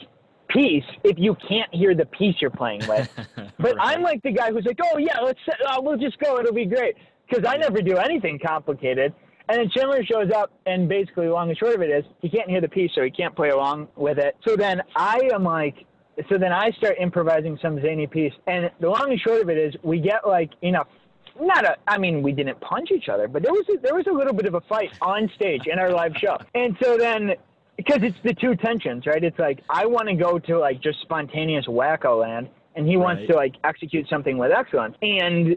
piece 0.55 0.85
if 1.03 1.19
you 1.19 1.37
can't 1.49 1.73
hear 1.75 1.95
the 1.95 2.07
piece 2.07 2.37
you're 2.41 2.51
playing 2.51 2.87
with. 2.89 3.11
But 3.59 3.77
I'm 3.81 4.03
like 4.03 4.23
the 4.23 4.33
guy 4.33 4.51
who's 4.51 4.65
like, 4.65 4.79
oh 4.83 4.99
yeah, 4.99 5.21
let's 5.21 5.39
uh, 5.49 5.81
we'll 5.81 5.97
just 5.97 6.19
go, 6.19 6.39
it'll 6.39 6.53
be 6.53 6.67
great, 6.67 6.97
because 7.29 7.45
I 7.47 7.57
never 7.57 7.81
do 7.81 7.97
anything 7.97 8.39
complicated. 8.45 9.15
And 9.49 9.59
then 9.59 9.71
Chandler 9.71 10.05
shows 10.05 10.31
up, 10.35 10.51
and 10.67 10.89
basically, 10.89 11.29
long 11.29 11.51
and 11.51 11.59
short 11.59 11.75
of 11.75 11.83
it 11.83 11.91
is, 11.91 12.05
he 12.21 12.29
can't 12.29 12.49
hear 12.49 12.61
the 12.61 12.69
piece, 12.69 12.91
so 12.95 13.03
he 13.03 13.11
can't 13.11 13.35
play 13.37 13.51
along 13.51 13.89
with 13.97 14.19
it. 14.19 14.37
So 14.47 14.57
then 14.57 14.83
I 14.97 15.21
am 15.33 15.45
like, 15.45 15.87
so 16.29 16.39
then 16.39 16.53
I 16.53 16.71
start 16.73 16.97
improvising 16.99 17.59
some 17.61 17.81
zany 17.81 18.07
piece, 18.07 18.33
and 18.47 18.71
the 18.81 18.89
long 18.89 19.11
and 19.11 19.21
short 19.21 19.43
of 19.43 19.51
it 19.51 19.59
is, 19.59 19.75
we 19.83 20.01
get 20.01 20.27
like 20.27 20.51
in 20.63 20.75
a 20.75 20.85
not 21.41 21.65
a 21.65 21.77
I 21.87 21.99
mean 21.99 22.23
we 22.23 22.33
didn't 22.33 22.61
punch 22.61 22.91
each 22.91 23.09
other, 23.09 23.29
but 23.29 23.43
there 23.43 23.53
was 23.53 23.65
a, 23.69 23.81
there 23.81 23.95
was 23.95 24.07
a 24.09 24.13
little 24.13 24.35
bit 24.35 24.47
of 24.47 24.55
a 24.55 24.61
fight 24.63 24.91
on 25.01 25.31
stage 25.35 25.63
in 25.67 25.79
our 25.79 25.91
live 25.91 26.15
show. 26.17 26.37
And 26.55 26.77
so 26.83 26.97
then 26.97 27.35
because 27.77 27.99
it's 28.03 28.17
the 28.25 28.35
two 28.35 28.55
tensions, 28.57 29.07
right? 29.07 29.23
It's 29.23 29.39
like 29.39 29.61
I 29.69 29.87
want 29.87 30.09
to 30.09 30.15
go 30.15 30.39
to 30.39 30.59
like 30.59 30.81
just 30.83 31.01
spontaneous 31.03 31.67
wacko 31.67 32.21
land 32.21 32.49
and 32.77 32.87
he 32.89 32.97
wants 32.97 33.21
Right. 33.21 33.29
to 33.31 33.37
like 33.37 33.55
execute 33.65 34.09
something 34.09 34.37
with 34.39 34.53
excellence. 34.53 34.97
And 35.03 35.57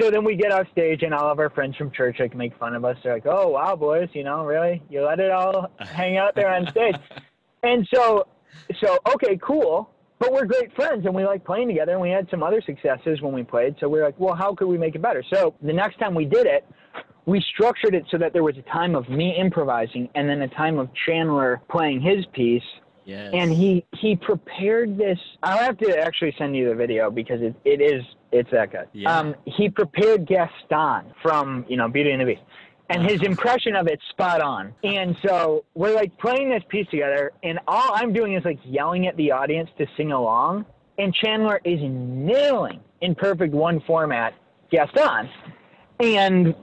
so 0.00 0.10
then 0.10 0.24
we 0.24 0.36
get 0.36 0.52
off 0.52 0.66
stage 0.72 1.02
and 1.02 1.14
all 1.14 1.30
of 1.30 1.38
our 1.38 1.50
friends 1.50 1.76
from 1.76 1.90
church 1.90 2.16
like 2.20 2.34
make 2.36 2.56
fun 2.58 2.74
of 2.74 2.84
us. 2.84 2.96
They're 3.02 3.14
like, 3.14 3.26
"Oh, 3.26 3.48
wow, 3.48 3.74
boys, 3.76 4.08
you 4.12 4.22
know, 4.24 4.44
really? 4.44 4.82
You 4.90 5.02
let 5.04 5.18
it 5.20 5.30
all 5.30 5.70
hang 5.80 6.16
out 6.16 6.34
there 6.34 6.50
on 6.50 6.66
stage." 6.68 6.96
And 7.62 7.86
so 7.92 8.26
so 8.80 8.98
okay, 9.14 9.38
cool. 9.42 9.90
But 10.20 10.32
we're 10.32 10.46
great 10.46 10.74
friends 10.74 11.06
and 11.06 11.14
we 11.14 11.24
like 11.24 11.44
playing 11.44 11.68
together 11.68 11.92
and 11.92 12.00
we 12.00 12.10
had 12.10 12.28
some 12.28 12.42
other 12.42 12.60
successes 12.60 13.22
when 13.22 13.32
we 13.32 13.44
played. 13.44 13.76
So 13.78 13.88
we 13.88 14.00
are 14.00 14.04
like, 14.04 14.18
well, 14.18 14.34
how 14.34 14.52
could 14.52 14.66
we 14.66 14.76
make 14.76 14.96
it 14.96 15.00
better? 15.00 15.22
So 15.32 15.54
the 15.62 15.72
next 15.72 16.00
time 16.00 16.12
we 16.12 16.24
did 16.24 16.44
it, 16.44 16.66
we 17.28 17.44
structured 17.54 17.94
it 17.94 18.06
so 18.10 18.16
that 18.16 18.32
there 18.32 18.42
was 18.42 18.56
a 18.56 18.62
time 18.62 18.94
of 18.94 19.10
me 19.10 19.36
improvising 19.38 20.08
and 20.14 20.26
then 20.26 20.40
a 20.40 20.48
time 20.48 20.78
of 20.78 20.88
Chandler 21.06 21.60
playing 21.70 22.00
his 22.00 22.24
piece. 22.32 22.62
Yes. 23.04 23.30
And 23.34 23.52
he 23.52 23.84
he 24.00 24.16
prepared 24.16 24.96
this. 24.96 25.18
I'll 25.42 25.58
have 25.58 25.76
to 25.78 25.98
actually 25.98 26.34
send 26.38 26.56
you 26.56 26.68
the 26.68 26.74
video 26.74 27.10
because 27.10 27.40
it, 27.42 27.54
it 27.64 27.82
is 27.82 28.02
it's 28.32 28.50
that 28.50 28.72
good. 28.72 28.88
Yeah. 28.92 29.14
Um, 29.14 29.34
he 29.44 29.68
prepared 29.68 30.26
Gaston 30.26 31.12
from 31.22 31.66
you 31.68 31.76
know 31.76 31.88
Beauty 31.88 32.10
and 32.12 32.20
the 32.20 32.24
Beast, 32.24 32.42
and 32.90 33.02
his 33.08 33.22
impression 33.22 33.76
of 33.76 33.86
it's 33.88 34.02
spot 34.10 34.40
on. 34.40 34.74
And 34.82 35.16
so 35.26 35.64
we're 35.74 35.94
like 35.94 36.16
playing 36.18 36.50
this 36.50 36.62
piece 36.68 36.86
together, 36.88 37.32
and 37.42 37.58
all 37.66 37.92
I'm 37.94 38.12
doing 38.12 38.34
is 38.34 38.44
like 38.44 38.58
yelling 38.64 39.06
at 39.06 39.16
the 39.16 39.32
audience 39.32 39.70
to 39.78 39.86
sing 39.96 40.12
along, 40.12 40.66
and 40.98 41.14
Chandler 41.14 41.60
is 41.64 41.80
nailing 41.82 42.80
in 43.00 43.14
perfect 43.14 43.54
one 43.54 43.80
format 43.86 44.34
Gaston, 44.70 45.30
and 46.00 46.54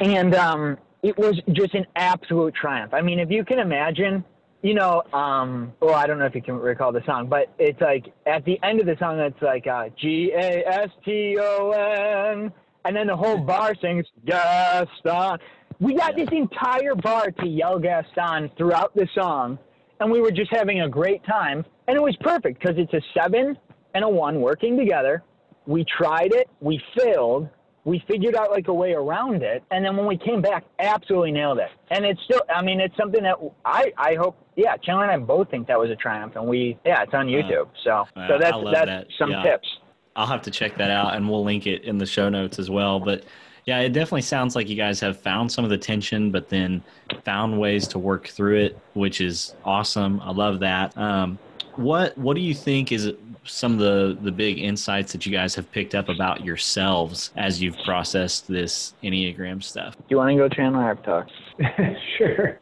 and 0.00 0.34
um, 0.34 0.78
it 1.02 1.16
was 1.16 1.40
just 1.52 1.74
an 1.74 1.86
absolute 1.96 2.54
triumph. 2.54 2.92
I 2.94 3.00
mean, 3.00 3.18
if 3.18 3.30
you 3.30 3.44
can 3.44 3.58
imagine, 3.58 4.24
you 4.62 4.74
know, 4.74 5.02
um, 5.12 5.72
well, 5.80 5.94
I 5.94 6.06
don't 6.06 6.18
know 6.18 6.26
if 6.26 6.34
you 6.34 6.42
can 6.42 6.56
recall 6.56 6.92
the 6.92 7.04
song, 7.06 7.28
but 7.28 7.52
it's 7.58 7.80
like 7.80 8.06
at 8.26 8.44
the 8.44 8.58
end 8.62 8.80
of 8.80 8.86
the 8.86 8.96
song, 8.98 9.18
it's 9.20 9.40
like 9.40 9.66
uh, 9.66 9.88
G 10.00 10.32
A 10.34 10.66
S 10.66 10.88
T 11.04 11.36
O 11.40 11.70
N, 11.70 12.52
and 12.84 12.96
then 12.96 13.06
the 13.06 13.16
whole 13.16 13.38
bar 13.38 13.74
sings 13.80 14.06
Gaston. 14.24 15.38
We 15.78 15.94
got 15.94 16.16
this 16.16 16.28
entire 16.32 16.94
bar 16.94 17.30
to 17.30 17.46
yell 17.46 17.78
Gaston 17.78 18.50
throughout 18.56 18.94
the 18.94 19.06
song, 19.14 19.58
and 20.00 20.10
we 20.10 20.20
were 20.20 20.30
just 20.30 20.50
having 20.52 20.80
a 20.80 20.88
great 20.88 21.24
time, 21.24 21.64
and 21.86 21.96
it 21.96 22.02
was 22.02 22.16
perfect 22.20 22.60
because 22.60 22.76
it's 22.78 22.94
a 22.94 23.02
seven 23.18 23.56
and 23.94 24.04
a 24.04 24.08
one 24.08 24.40
working 24.40 24.76
together. 24.76 25.22
We 25.66 25.84
tried 25.84 26.32
it, 26.32 26.48
we 26.60 26.80
failed, 26.96 27.48
we 27.86 28.02
figured 28.08 28.34
out 28.34 28.50
like 28.50 28.66
a 28.68 28.74
way 28.74 28.92
around 28.92 29.42
it 29.42 29.62
and 29.70 29.82
then 29.84 29.96
when 29.96 30.06
we 30.06 30.18
came 30.18 30.42
back 30.42 30.64
absolutely 30.80 31.30
nailed 31.30 31.58
it 31.58 31.70
and 31.90 32.04
it's 32.04 32.20
still 32.24 32.42
i 32.54 32.60
mean 32.60 32.80
it's 32.80 32.96
something 32.96 33.22
that 33.22 33.36
i 33.64 33.90
i 33.96 34.14
hope 34.16 34.36
yeah 34.56 34.76
chandler 34.76 35.04
and 35.04 35.12
i 35.12 35.24
both 35.24 35.48
think 35.50 35.66
that 35.68 35.78
was 35.78 35.88
a 35.88 35.96
triumph 35.96 36.34
and 36.36 36.44
we 36.46 36.76
yeah 36.84 37.02
it's 37.02 37.14
on 37.14 37.26
youtube 37.28 37.68
so 37.84 38.04
Wow, 38.16 38.28
so 38.28 38.38
that's 38.38 38.56
that's 38.72 38.86
that. 38.86 39.06
some 39.18 39.30
Yeah. 39.30 39.42
tips 39.42 39.68
I'll 40.16 40.26
have 40.26 40.42
to 40.42 40.50
check 40.50 40.76
that 40.78 40.90
out 40.90 41.14
and 41.14 41.28
we'll 41.28 41.44
link 41.44 41.66
it 41.66 41.84
in 41.84 41.98
the 41.98 42.06
show 42.06 42.30
notes 42.30 42.58
as 42.58 42.70
well. 42.70 42.98
But 42.98 43.24
yeah, 43.66 43.80
it 43.80 43.90
definitely 43.90 44.22
sounds 44.22 44.56
like 44.56 44.66
you 44.66 44.74
guys 44.74 44.98
have 45.00 45.20
found 45.20 45.52
some 45.52 45.62
of 45.62 45.68
the 45.68 45.76
tension, 45.76 46.30
but 46.30 46.48
then 46.48 46.82
found 47.22 47.60
ways 47.60 47.86
to 47.88 47.98
work 47.98 48.28
through 48.28 48.56
it, 48.60 48.78
which 48.94 49.20
is 49.20 49.54
awesome. 49.62 50.18
I 50.22 50.30
love 50.30 50.60
that. 50.60 50.96
Um, 50.96 51.38
what 51.74 52.16
What 52.16 52.34
do 52.34 52.40
you 52.40 52.54
think 52.54 52.92
is 52.92 53.12
some 53.46 53.72
of 53.72 53.78
the 53.78 54.18
the 54.22 54.32
big 54.32 54.58
insights 54.58 55.12
that 55.12 55.26
you 55.26 55.32
guys 55.32 55.54
have 55.54 55.70
picked 55.72 55.94
up 55.94 56.08
about 56.08 56.44
yourselves 56.44 57.30
as 57.36 57.62
you've 57.62 57.78
processed 57.84 58.48
this 58.48 58.94
Enneagram 59.02 59.62
stuff? 59.62 59.96
do 59.96 60.04
you 60.08 60.16
want 60.16 60.30
to 60.30 60.36
go 60.36 60.48
chandler 60.48 60.90
i've 60.90 61.02
talked 61.02 61.32
sure. 62.18 62.60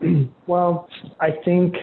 well, 0.46 0.88
I 1.20 1.30
think 1.44 1.76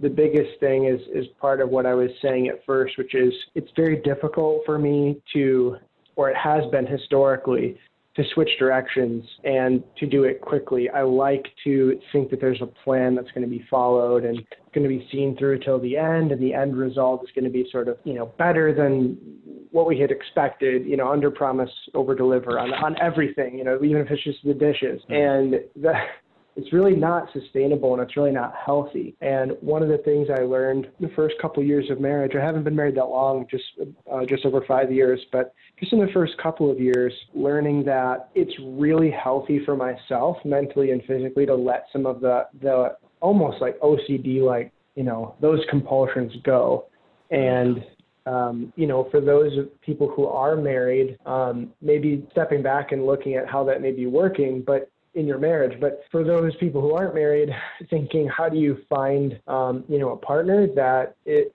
the 0.00 0.08
biggest 0.08 0.60
thing 0.60 0.84
is 0.84 1.00
is 1.12 1.26
part 1.40 1.60
of 1.60 1.70
what 1.70 1.86
I 1.86 1.94
was 1.94 2.10
saying 2.22 2.48
at 2.48 2.64
first, 2.64 2.98
which 2.98 3.14
is 3.14 3.32
it's 3.54 3.70
very 3.76 3.96
difficult 3.96 4.62
for 4.64 4.78
me 4.78 5.20
to, 5.34 5.76
or 6.16 6.30
it 6.30 6.36
has 6.36 6.64
been 6.70 6.86
historically, 6.86 7.78
to 8.18 8.24
switch 8.34 8.50
directions 8.58 9.24
and 9.44 9.82
to 9.96 10.04
do 10.04 10.24
it 10.24 10.40
quickly. 10.40 10.90
I 10.90 11.02
like 11.02 11.46
to 11.62 12.00
think 12.12 12.30
that 12.30 12.40
there's 12.40 12.60
a 12.60 12.66
plan 12.66 13.14
that's 13.14 13.30
going 13.30 13.44
to 13.44 13.48
be 13.48 13.64
followed 13.70 14.24
and 14.24 14.44
going 14.74 14.82
to 14.82 14.88
be 14.88 15.08
seen 15.12 15.36
through 15.38 15.60
till 15.60 15.78
the 15.78 15.96
end, 15.96 16.32
and 16.32 16.42
the 16.42 16.52
end 16.52 16.76
result 16.76 17.22
is 17.22 17.30
going 17.32 17.44
to 17.44 17.50
be 17.50 17.68
sort 17.70 17.86
of 17.86 17.96
you 18.02 18.14
know 18.14 18.26
better 18.36 18.74
than 18.74 19.16
what 19.70 19.86
we 19.86 20.00
had 20.00 20.10
expected. 20.10 20.84
You 20.84 20.96
know, 20.96 21.08
under 21.12 21.30
promise, 21.30 21.70
over 21.94 22.16
deliver 22.16 22.58
on 22.58 22.74
on 22.74 23.00
everything. 23.00 23.56
You 23.56 23.62
know, 23.62 23.78
even 23.84 24.02
if 24.02 24.10
it's 24.10 24.24
just 24.24 24.44
the 24.44 24.52
dishes, 24.52 25.00
mm-hmm. 25.08 25.14
and 25.14 25.84
that 25.84 26.08
it's 26.58 26.72
really 26.72 26.96
not 26.96 27.28
sustainable 27.32 27.94
and 27.94 28.02
it's 28.02 28.16
really 28.16 28.32
not 28.32 28.52
healthy. 28.66 29.14
And 29.20 29.52
one 29.60 29.80
of 29.80 29.88
the 29.88 29.98
things 29.98 30.26
I 30.28 30.42
learned 30.42 30.88
the 30.98 31.08
first 31.14 31.36
couple 31.40 31.62
years 31.62 31.88
of 31.88 32.00
marriage, 32.00 32.32
I 32.34 32.44
haven't 32.44 32.64
been 32.64 32.74
married 32.74 32.96
that 32.96 33.04
long, 33.04 33.46
just 33.48 33.64
uh, 34.12 34.24
just 34.24 34.44
over 34.44 34.64
five 34.66 34.90
years, 34.90 35.20
but 35.30 35.54
just 35.78 35.92
in 35.92 36.00
the 36.00 36.10
first 36.12 36.32
couple 36.42 36.68
of 36.68 36.80
years, 36.80 37.12
learning 37.32 37.84
that 37.84 38.30
it's 38.34 38.52
really 38.60 39.08
healthy 39.08 39.64
for 39.64 39.76
myself, 39.76 40.36
mentally 40.44 40.90
and 40.90 41.00
physically, 41.04 41.46
to 41.46 41.54
let 41.54 41.86
some 41.92 42.06
of 42.06 42.20
the 42.20 42.48
the 42.60 42.96
almost 43.20 43.60
like 43.60 43.78
OCD, 43.78 44.42
like 44.42 44.72
you 44.96 45.04
know, 45.04 45.36
those 45.40 45.60
compulsions 45.70 46.32
go, 46.42 46.86
and 47.30 47.84
um, 48.26 48.72
you 48.74 48.88
know, 48.88 49.08
for 49.12 49.20
those 49.20 49.52
people 49.80 50.08
who 50.08 50.26
are 50.26 50.56
married, 50.56 51.18
um, 51.24 51.72
maybe 51.80 52.26
stepping 52.32 52.64
back 52.64 52.90
and 52.90 53.06
looking 53.06 53.36
at 53.36 53.48
how 53.48 53.62
that 53.64 53.80
may 53.80 53.92
be 53.92 54.06
working, 54.06 54.60
but 54.66 54.90
in 55.14 55.26
your 55.26 55.38
marriage. 55.38 55.78
But 55.80 56.02
for 56.10 56.24
those 56.24 56.54
people 56.56 56.80
who 56.80 56.92
aren't 56.92 57.14
married, 57.14 57.50
thinking, 57.90 58.28
how 58.28 58.48
do 58.48 58.58
you 58.58 58.78
find, 58.88 59.40
um, 59.46 59.84
you 59.88 59.98
know, 59.98 60.10
a 60.10 60.16
partner 60.16 60.66
that 60.74 61.16
it 61.24 61.54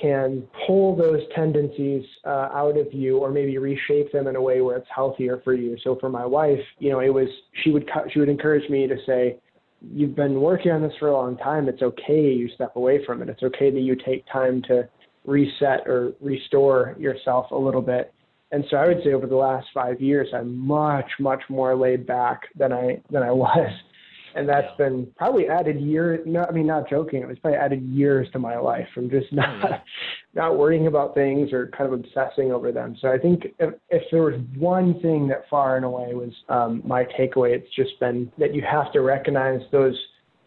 can 0.00 0.42
pull 0.66 0.94
those 0.94 1.20
tendencies 1.34 2.04
uh, 2.24 2.48
out 2.52 2.76
of 2.76 2.92
you 2.92 3.18
or 3.18 3.30
maybe 3.30 3.56
reshape 3.58 4.12
them 4.12 4.26
in 4.26 4.36
a 4.36 4.40
way 4.40 4.60
where 4.60 4.76
it's 4.76 4.88
healthier 4.94 5.40
for 5.42 5.54
you. 5.54 5.76
So 5.82 5.96
for 6.00 6.08
my 6.08 6.26
wife, 6.26 6.60
you 6.78 6.90
know, 6.90 7.00
it 7.00 7.08
was 7.08 7.28
she 7.62 7.70
would 7.70 7.88
she 8.12 8.18
would 8.18 8.28
encourage 8.28 8.68
me 8.68 8.86
to 8.86 8.96
say, 9.06 9.38
you've 9.80 10.14
been 10.14 10.40
working 10.40 10.72
on 10.72 10.82
this 10.82 10.92
for 10.98 11.08
a 11.08 11.12
long 11.12 11.36
time. 11.38 11.68
It's 11.68 11.82
okay 11.82 12.32
you 12.32 12.48
step 12.54 12.76
away 12.76 13.04
from 13.04 13.22
it. 13.22 13.28
It's 13.28 13.42
okay 13.42 13.70
that 13.70 13.80
you 13.80 13.96
take 13.96 14.24
time 14.30 14.62
to 14.68 14.88
reset 15.24 15.86
or 15.86 16.12
restore 16.20 16.94
yourself 16.98 17.50
a 17.50 17.56
little 17.56 17.82
bit. 17.82 18.12
And 18.52 18.64
so 18.70 18.76
I 18.76 18.86
would 18.86 19.02
say 19.02 19.12
over 19.12 19.26
the 19.26 19.36
last 19.36 19.66
five 19.74 20.00
years, 20.00 20.28
I'm 20.32 20.56
much, 20.56 21.10
much 21.18 21.42
more 21.48 21.74
laid 21.74 22.06
back 22.06 22.42
than 22.56 22.72
I 22.72 23.00
than 23.10 23.22
I 23.22 23.32
was, 23.32 23.70
and 24.36 24.48
that's 24.48 24.68
Yeah. 24.78 24.88
been 24.88 25.06
probably 25.16 25.48
added 25.48 25.80
year. 25.80 26.22
No, 26.24 26.44
I 26.44 26.52
mean 26.52 26.66
not 26.66 26.88
joking. 26.88 27.22
It 27.22 27.28
was 27.28 27.38
probably 27.40 27.58
added 27.58 27.82
years 27.82 28.30
to 28.32 28.38
my 28.38 28.56
life 28.56 28.86
from 28.94 29.10
just 29.10 29.32
not 29.32 29.48
yeah. 29.58 29.80
not 30.34 30.58
worrying 30.58 30.86
about 30.86 31.14
things 31.14 31.52
or 31.52 31.68
kind 31.68 31.92
of 31.92 31.98
obsessing 31.98 32.52
over 32.52 32.70
them. 32.70 32.96
So 33.00 33.10
I 33.10 33.18
think 33.18 33.46
if, 33.58 33.74
if 33.88 34.02
there 34.12 34.22
was 34.22 34.40
one 34.56 35.00
thing 35.00 35.26
that 35.28 35.48
far 35.50 35.76
and 35.76 35.84
away 35.84 36.14
was 36.14 36.32
um, 36.48 36.82
my 36.84 37.04
takeaway, 37.18 37.50
it's 37.52 37.74
just 37.74 37.98
been 37.98 38.30
that 38.38 38.54
you 38.54 38.62
have 38.62 38.92
to 38.92 39.00
recognize 39.00 39.60
those 39.72 39.96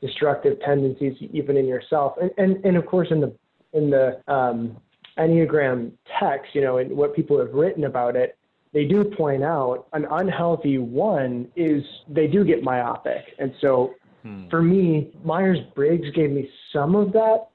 destructive 0.01 0.57
tendencies 0.61 1.15
even 1.33 1.57
in 1.57 1.65
yourself, 1.65 2.13
and 2.21 2.31
and, 2.37 2.63
and 2.63 2.77
of 2.77 2.85
course 2.85 3.09
in 3.11 3.19
the 3.19 3.33
in 3.73 3.89
the 3.89 4.21
um, 4.31 4.77
Enneagram 5.17 5.91
text, 6.19 6.53
you 6.53 6.61
know, 6.61 6.77
and 6.77 6.95
what 6.95 7.15
people 7.15 7.39
have 7.39 7.53
written 7.53 7.85
about 7.85 8.15
it, 8.15 8.37
they 8.73 8.85
do 8.85 9.03
point 9.03 9.43
out 9.43 9.87
an 9.93 10.05
unhealthy 10.11 10.77
one 10.77 11.47
is 11.55 11.83
they 12.07 12.27
do 12.27 12.45
get 12.45 12.63
myopic. 12.63 13.23
And 13.39 13.53
so 13.61 13.95
for 14.49 14.61
me, 14.61 15.11
Myers 15.23 15.59
Briggs 15.75 16.09
gave 16.13 16.31
me 16.31 16.49
some 16.73 16.95
of 16.95 17.11
that 17.13 17.47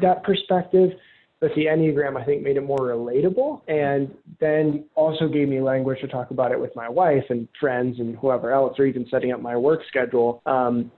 that 0.00 0.24
perspective, 0.24 0.90
but 1.38 1.52
the 1.54 1.66
Enneagram 1.66 2.20
I 2.20 2.24
think 2.24 2.42
made 2.42 2.56
it 2.56 2.64
more 2.64 2.78
relatable 2.78 3.62
and 3.68 4.12
then 4.40 4.84
also 4.96 5.28
gave 5.28 5.48
me 5.48 5.60
language 5.60 6.00
to 6.00 6.08
talk 6.08 6.32
about 6.32 6.50
it 6.50 6.58
with 6.58 6.74
my 6.74 6.88
wife 6.88 7.24
and 7.28 7.46
friends 7.60 8.00
and 8.00 8.16
whoever 8.16 8.50
else, 8.50 8.78
or 8.78 8.86
even 8.86 9.06
setting 9.10 9.30
up 9.30 9.40
my 9.40 9.56
work 9.56 9.82
schedule. 9.86 10.42
Um, 10.46 10.90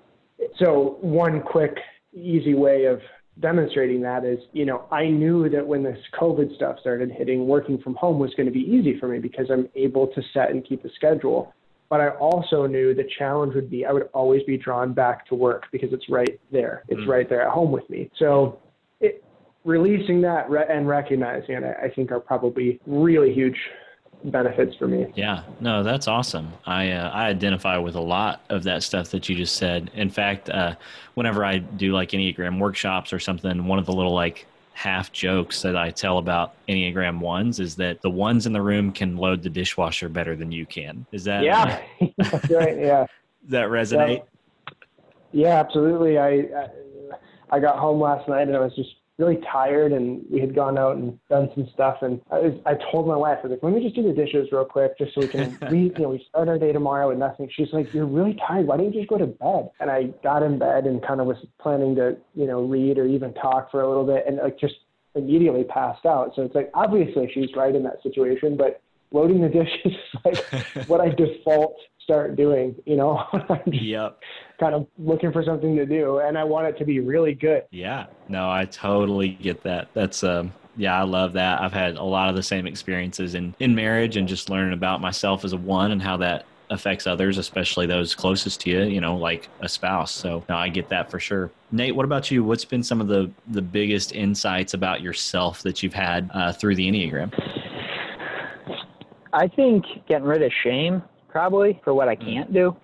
so 0.58 0.96
one 1.00 1.42
quick, 1.42 1.76
easy 2.14 2.54
way 2.54 2.86
of 2.86 3.00
demonstrating 3.40 4.02
that 4.02 4.24
is, 4.24 4.38
you 4.52 4.66
know, 4.66 4.84
I 4.90 5.06
knew 5.06 5.48
that 5.48 5.66
when 5.66 5.82
this 5.82 5.98
COVID 6.20 6.54
stuff 6.56 6.76
started 6.80 7.10
hitting, 7.10 7.46
working 7.46 7.78
from 7.78 7.94
home 7.94 8.18
was 8.18 8.32
going 8.36 8.46
to 8.46 8.52
be 8.52 8.60
easy 8.60 8.98
for 8.98 9.08
me 9.08 9.18
because 9.18 9.46
I'm 9.50 9.68
able 9.74 10.06
to 10.08 10.22
set 10.34 10.50
and 10.50 10.64
keep 10.64 10.84
a 10.84 10.90
schedule. 10.94 11.52
But 11.88 12.00
I 12.00 12.08
also 12.10 12.66
knew 12.66 12.94
the 12.94 13.08
challenge 13.18 13.54
would 13.54 13.70
be 13.70 13.84
I 13.84 13.92
would 13.92 14.08
always 14.14 14.42
be 14.44 14.56
drawn 14.56 14.92
back 14.94 15.26
to 15.28 15.34
work 15.34 15.64
because 15.72 15.92
it's 15.92 16.08
right 16.08 16.40
there. 16.50 16.84
It's 16.88 17.00
Mm. 17.02 17.08
right 17.08 17.28
there 17.28 17.42
at 17.42 17.50
home 17.50 17.70
with 17.70 17.88
me. 17.90 18.10
So 18.18 18.58
it, 19.00 19.22
releasing 19.64 20.20
that 20.22 20.48
re- 20.48 20.64
and 20.68 20.88
recognizing 20.88 21.56
it, 21.56 21.64
I 21.64 21.86
I 21.86 21.90
think 21.90 22.10
are 22.10 22.20
probably 22.20 22.80
really 22.86 23.32
huge 23.34 23.58
benefits 24.24 24.76
for 24.76 24.86
me. 24.86 25.12
Yeah, 25.14 25.42
no, 25.60 25.82
that's 25.82 26.08
awesome. 26.08 26.52
I 26.66 26.90
uh, 26.90 27.10
I 27.10 27.26
identify 27.26 27.78
with 27.78 27.94
a 27.94 28.00
lot 28.00 28.42
of 28.48 28.62
that 28.64 28.82
stuff 28.82 29.10
that 29.10 29.28
you 29.28 29.36
just 29.36 29.56
said. 29.56 29.90
In 29.94 30.10
fact, 30.10 30.50
uh, 30.50 30.74
whenever 31.14 31.44
I 31.44 31.58
do 31.58 31.92
like 31.92 32.10
Enneagram 32.10 32.58
workshops 32.58 33.12
or 33.12 33.18
something, 33.18 33.66
one 33.66 33.78
of 33.78 33.86
the 33.86 33.92
little 33.92 34.14
like 34.14 34.46
half 34.74 35.12
jokes 35.12 35.62
that 35.62 35.76
I 35.76 35.90
tell 35.90 36.18
about 36.18 36.54
Enneagram 36.68 37.20
ones 37.20 37.60
is 37.60 37.76
that 37.76 38.00
the 38.00 38.10
ones 38.10 38.46
in 38.46 38.52
the 38.52 38.62
room 38.62 38.92
can 38.92 39.16
load 39.16 39.42
the 39.42 39.50
dishwasher 39.50 40.08
better 40.08 40.34
than 40.34 40.50
you 40.50 40.66
can. 40.66 41.04
Is 41.12 41.24
that 41.24 41.44
yeah? 41.44 41.82
that's 42.18 42.50
right. 42.50 42.78
Yeah. 42.78 43.06
that 43.48 43.68
resonate? 43.68 44.24
Yeah, 45.32 45.48
yeah 45.48 45.60
absolutely. 45.60 46.18
I, 46.18 46.28
I 46.28 46.68
I 47.50 47.60
got 47.60 47.78
home 47.78 48.00
last 48.00 48.28
night 48.28 48.48
and 48.48 48.56
I 48.56 48.60
was 48.60 48.74
just 48.74 48.94
really 49.18 49.38
tired 49.50 49.92
and 49.92 50.24
we 50.30 50.40
had 50.40 50.54
gone 50.54 50.78
out 50.78 50.96
and 50.96 51.18
done 51.28 51.50
some 51.54 51.68
stuff 51.74 51.98
and 52.02 52.20
I 52.30 52.38
was 52.38 52.60
I 52.64 52.74
told 52.90 53.06
my 53.06 53.16
wife 53.16 53.38
I 53.40 53.48
was 53.48 53.50
like 53.52 53.62
let 53.62 53.72
me 53.72 53.82
just 53.82 53.94
do 53.94 54.02
the 54.02 54.12
dishes 54.12 54.48
real 54.50 54.64
quick 54.64 54.96
just 54.98 55.14
so 55.14 55.20
we 55.20 55.28
can 55.28 55.58
we 55.70 55.92
you 55.96 55.98
know 55.98 56.08
we 56.08 56.24
start 56.28 56.48
our 56.48 56.58
day 56.58 56.72
tomorrow 56.72 57.08
with 57.08 57.18
nothing. 57.18 57.48
She's 57.54 57.72
like 57.72 57.92
you're 57.92 58.06
really 58.06 58.38
tired. 58.46 58.66
Why 58.66 58.76
don't 58.76 58.92
you 58.92 59.00
just 59.00 59.08
go 59.08 59.18
to 59.18 59.26
bed? 59.26 59.70
And 59.80 59.90
I 59.90 60.04
got 60.22 60.42
in 60.42 60.58
bed 60.58 60.84
and 60.84 61.06
kind 61.06 61.20
of 61.20 61.26
was 61.26 61.36
planning 61.60 61.94
to 61.96 62.16
you 62.34 62.46
know 62.46 62.62
read 62.62 62.98
or 62.98 63.06
even 63.06 63.34
talk 63.34 63.70
for 63.70 63.82
a 63.82 63.88
little 63.88 64.06
bit 64.06 64.24
and 64.26 64.38
like 64.38 64.58
just 64.58 64.74
immediately 65.14 65.64
passed 65.64 66.06
out. 66.06 66.32
So 66.34 66.42
it's 66.42 66.54
like 66.54 66.70
obviously 66.74 67.30
she's 67.34 67.54
right 67.54 67.74
in 67.74 67.82
that 67.82 68.02
situation 68.02 68.56
but 68.56 68.80
loading 69.12 69.42
the 69.42 69.48
dishes 69.48 69.78
is 69.84 70.20
like 70.24 70.86
what 70.88 71.00
I 71.00 71.10
default 71.10 71.76
start 72.02 72.36
doing, 72.36 72.74
you 72.86 72.96
know? 72.96 73.24
yep. 73.66 74.18
Kind 74.58 74.74
of 74.74 74.86
looking 74.98 75.32
for 75.32 75.42
something 75.44 75.76
to 75.76 75.86
do 75.86 76.18
and 76.18 76.36
I 76.36 76.44
want 76.44 76.66
it 76.66 76.78
to 76.78 76.84
be 76.84 77.00
really 77.00 77.34
good. 77.34 77.64
Yeah. 77.70 78.06
No, 78.28 78.50
I 78.50 78.64
totally 78.66 79.30
get 79.30 79.62
that. 79.62 79.88
That's 79.94 80.22
um 80.24 80.52
yeah, 80.74 80.98
I 80.98 81.02
love 81.02 81.34
that. 81.34 81.60
I've 81.60 81.72
had 81.72 81.96
a 81.96 82.02
lot 82.02 82.30
of 82.30 82.36
the 82.36 82.42
same 82.42 82.66
experiences 82.66 83.34
in 83.34 83.54
in 83.60 83.74
marriage 83.74 84.16
and 84.16 84.26
just 84.26 84.50
learning 84.50 84.72
about 84.72 85.00
myself 85.00 85.44
as 85.44 85.52
a 85.52 85.56
one 85.56 85.92
and 85.92 86.00
how 86.00 86.16
that 86.18 86.46
affects 86.70 87.06
others, 87.06 87.36
especially 87.36 87.86
those 87.86 88.14
closest 88.14 88.62
to 88.62 88.70
you, 88.70 88.82
you 88.84 89.00
know, 89.00 89.16
like 89.16 89.48
a 89.60 89.68
spouse. 89.68 90.10
So 90.10 90.42
no, 90.48 90.56
I 90.56 90.68
get 90.68 90.88
that 90.88 91.10
for 91.10 91.20
sure. 91.20 91.50
Nate, 91.70 91.94
what 91.94 92.04
about 92.04 92.30
you? 92.30 92.42
What's 92.42 92.64
been 92.64 92.82
some 92.82 93.00
of 93.00 93.08
the 93.08 93.30
the 93.48 93.62
biggest 93.62 94.14
insights 94.14 94.74
about 94.74 95.02
yourself 95.02 95.62
that 95.62 95.82
you've 95.82 95.94
had 95.94 96.30
uh, 96.32 96.52
through 96.52 96.76
the 96.76 96.88
Enneagram? 96.90 97.32
I 99.34 99.48
think 99.48 99.84
getting 100.08 100.26
rid 100.26 100.42
of 100.42 100.52
shame 100.62 101.02
probably 101.32 101.80
for 101.82 101.94
what 101.94 102.08
I 102.08 102.14
mm. 102.14 102.24
can't 102.24 102.52
do. 102.52 102.76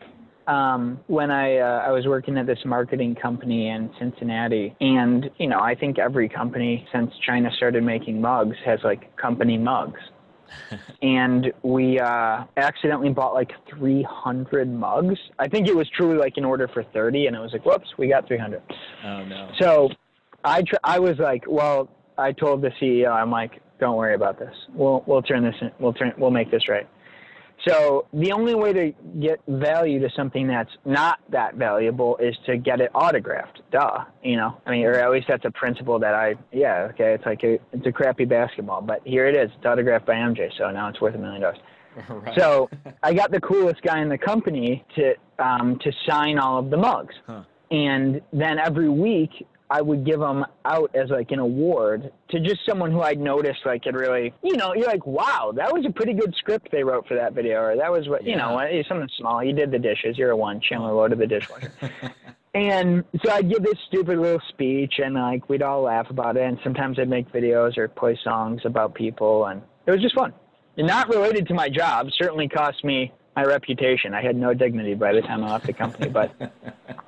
Um, 0.48 0.98
when 1.08 1.30
I 1.30 1.58
uh, 1.58 1.84
I 1.86 1.90
was 1.90 2.06
working 2.06 2.38
at 2.38 2.46
this 2.46 2.58
marketing 2.64 3.14
company 3.14 3.68
in 3.68 3.90
Cincinnati, 3.98 4.74
and 4.80 5.30
you 5.36 5.46
know 5.46 5.60
I 5.60 5.74
think 5.74 5.98
every 5.98 6.26
company 6.26 6.88
since 6.90 7.12
China 7.26 7.50
started 7.54 7.84
making 7.84 8.18
mugs 8.18 8.56
has 8.64 8.80
like 8.82 9.14
company 9.18 9.58
mugs, 9.58 10.00
and 11.02 11.52
we 11.62 12.00
uh, 12.00 12.44
accidentally 12.56 13.10
bought 13.10 13.34
like 13.34 13.50
300 13.68 14.72
mugs. 14.72 15.18
I 15.38 15.48
think 15.48 15.68
it 15.68 15.76
was 15.76 15.86
truly 15.94 16.16
like 16.16 16.38
an 16.38 16.46
order 16.46 16.66
for 16.66 16.82
30, 16.82 17.26
and 17.26 17.36
I 17.36 17.40
was 17.40 17.52
like, 17.52 17.66
whoops, 17.66 17.88
we 17.98 18.08
got 18.08 18.26
300. 18.26 18.62
Oh 19.04 19.24
no. 19.26 19.50
So 19.60 19.90
I 20.42 20.62
tr- 20.62 20.76
I 20.82 20.98
was 20.98 21.18
like, 21.18 21.44
well, 21.46 21.90
I 22.16 22.32
told 22.32 22.62
the 22.62 22.70
CEO, 22.80 23.10
I'm 23.12 23.30
like, 23.30 23.60
don't 23.78 23.96
worry 23.96 24.14
about 24.14 24.38
this. 24.38 24.54
We'll 24.72 25.04
we'll 25.06 25.20
turn 25.20 25.44
this 25.44 25.54
in, 25.60 25.70
we'll 25.78 25.92
turn 25.92 26.14
we'll 26.16 26.30
make 26.30 26.50
this 26.50 26.70
right. 26.70 26.88
So 27.66 28.06
the 28.12 28.32
only 28.32 28.54
way 28.54 28.72
to 28.72 28.92
get 29.20 29.40
value 29.48 29.98
to 30.00 30.08
something 30.14 30.46
that's 30.46 30.70
not 30.84 31.18
that 31.30 31.56
valuable 31.56 32.16
is 32.18 32.36
to 32.46 32.56
get 32.56 32.80
it 32.80 32.90
autographed. 32.94 33.60
Duh, 33.72 34.04
you 34.22 34.36
know. 34.36 34.60
I 34.64 34.70
mean, 34.70 34.84
or 34.84 34.94
at 34.94 35.10
least 35.10 35.26
that's 35.28 35.44
a 35.44 35.50
principle 35.50 35.98
that 35.98 36.14
I. 36.14 36.36
Yeah, 36.52 36.88
okay. 36.90 37.14
It's 37.14 37.26
like 37.26 37.42
a, 37.42 37.58
it's 37.72 37.86
a 37.86 37.92
crappy 37.92 38.24
basketball, 38.24 38.80
but 38.80 39.00
here 39.04 39.26
it 39.26 39.36
is. 39.36 39.50
It's 39.56 39.66
autographed 39.66 40.06
by 40.06 40.14
MJ, 40.14 40.50
so 40.56 40.70
now 40.70 40.88
it's 40.88 41.00
worth 41.00 41.14
a 41.14 41.18
million 41.18 41.42
dollars. 41.42 41.58
Right. 42.08 42.38
So 42.38 42.70
I 43.02 43.12
got 43.12 43.32
the 43.32 43.40
coolest 43.40 43.82
guy 43.82 44.00
in 44.00 44.08
the 44.08 44.18
company 44.18 44.84
to 44.94 45.14
um, 45.40 45.80
to 45.80 45.90
sign 46.08 46.38
all 46.38 46.60
of 46.60 46.70
the 46.70 46.76
mugs, 46.76 47.14
huh. 47.26 47.42
and 47.72 48.20
then 48.32 48.60
every 48.60 48.88
week 48.88 49.44
I 49.70 49.82
would 49.82 50.04
give 50.04 50.20
them 50.20 50.46
out 50.64 50.94
as 50.94 51.10
like 51.10 51.30
an 51.30 51.40
award 51.40 52.10
to 52.30 52.40
just 52.40 52.60
someone 52.66 52.90
who 52.90 53.02
I'd 53.02 53.18
noticed 53.18 53.60
like 53.66 53.84
had 53.84 53.94
really, 53.94 54.32
you 54.42 54.56
know, 54.56 54.74
you're 54.74 54.86
like, 54.86 55.06
wow, 55.06 55.52
that 55.56 55.72
was 55.72 55.84
a 55.84 55.90
pretty 55.90 56.14
good 56.14 56.34
script 56.38 56.68
they 56.72 56.82
wrote 56.82 57.06
for 57.06 57.14
that 57.14 57.34
video, 57.34 57.60
or 57.60 57.76
that 57.76 57.92
was 57.92 58.08
what, 58.08 58.24
yeah. 58.24 58.30
you 58.30 58.36
know, 58.36 58.82
something 58.88 59.08
small. 59.18 59.44
You 59.44 59.52
did 59.52 59.70
the 59.70 59.78
dishes. 59.78 60.16
You're 60.16 60.30
a 60.30 60.36
one. 60.36 60.60
Chandler 60.60 60.92
loaded 60.92 61.18
the 61.18 61.26
dishwasher. 61.26 61.70
and 62.54 63.04
so 63.22 63.30
I'd 63.30 63.50
give 63.50 63.62
this 63.62 63.78
stupid 63.88 64.18
little 64.18 64.40
speech, 64.48 64.94
and 64.98 65.14
like 65.14 65.48
we'd 65.50 65.62
all 65.62 65.82
laugh 65.82 66.08
about 66.08 66.38
it. 66.38 66.44
And 66.44 66.58
sometimes 66.64 66.98
I'd 66.98 67.10
make 67.10 67.30
videos 67.30 67.76
or 67.76 67.88
play 67.88 68.18
songs 68.24 68.62
about 68.64 68.94
people, 68.94 69.46
and 69.46 69.60
it 69.86 69.90
was 69.90 70.00
just 70.00 70.14
fun. 70.14 70.32
And 70.78 70.86
not 70.86 71.08
related 71.08 71.46
to 71.48 71.54
my 71.54 71.68
job. 71.68 72.08
Certainly 72.16 72.48
cost 72.48 72.84
me 72.84 73.12
my 73.36 73.42
reputation. 73.44 74.14
I 74.14 74.22
had 74.22 74.36
no 74.36 74.54
dignity 74.54 74.94
by 74.94 75.12
the 75.12 75.20
time 75.20 75.44
I 75.44 75.52
left 75.52 75.66
the 75.66 75.74
company, 75.74 76.08
but. 76.08 76.32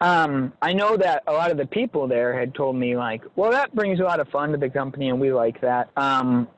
Um, 0.00 0.52
I 0.60 0.72
know 0.72 0.96
that 0.96 1.22
a 1.26 1.32
lot 1.32 1.50
of 1.50 1.56
the 1.56 1.66
people 1.66 2.06
there 2.06 2.38
had 2.38 2.54
told 2.54 2.76
me 2.76 2.96
like, 2.96 3.22
well, 3.34 3.50
that 3.50 3.74
brings 3.74 4.00
a 4.00 4.02
lot 4.02 4.20
of 4.20 4.28
fun 4.28 4.52
to 4.52 4.58
the 4.58 4.68
company, 4.68 5.08
and 5.08 5.20
we 5.20 5.32
like 5.32 5.60
that. 5.62 5.90
Um, 5.96 6.48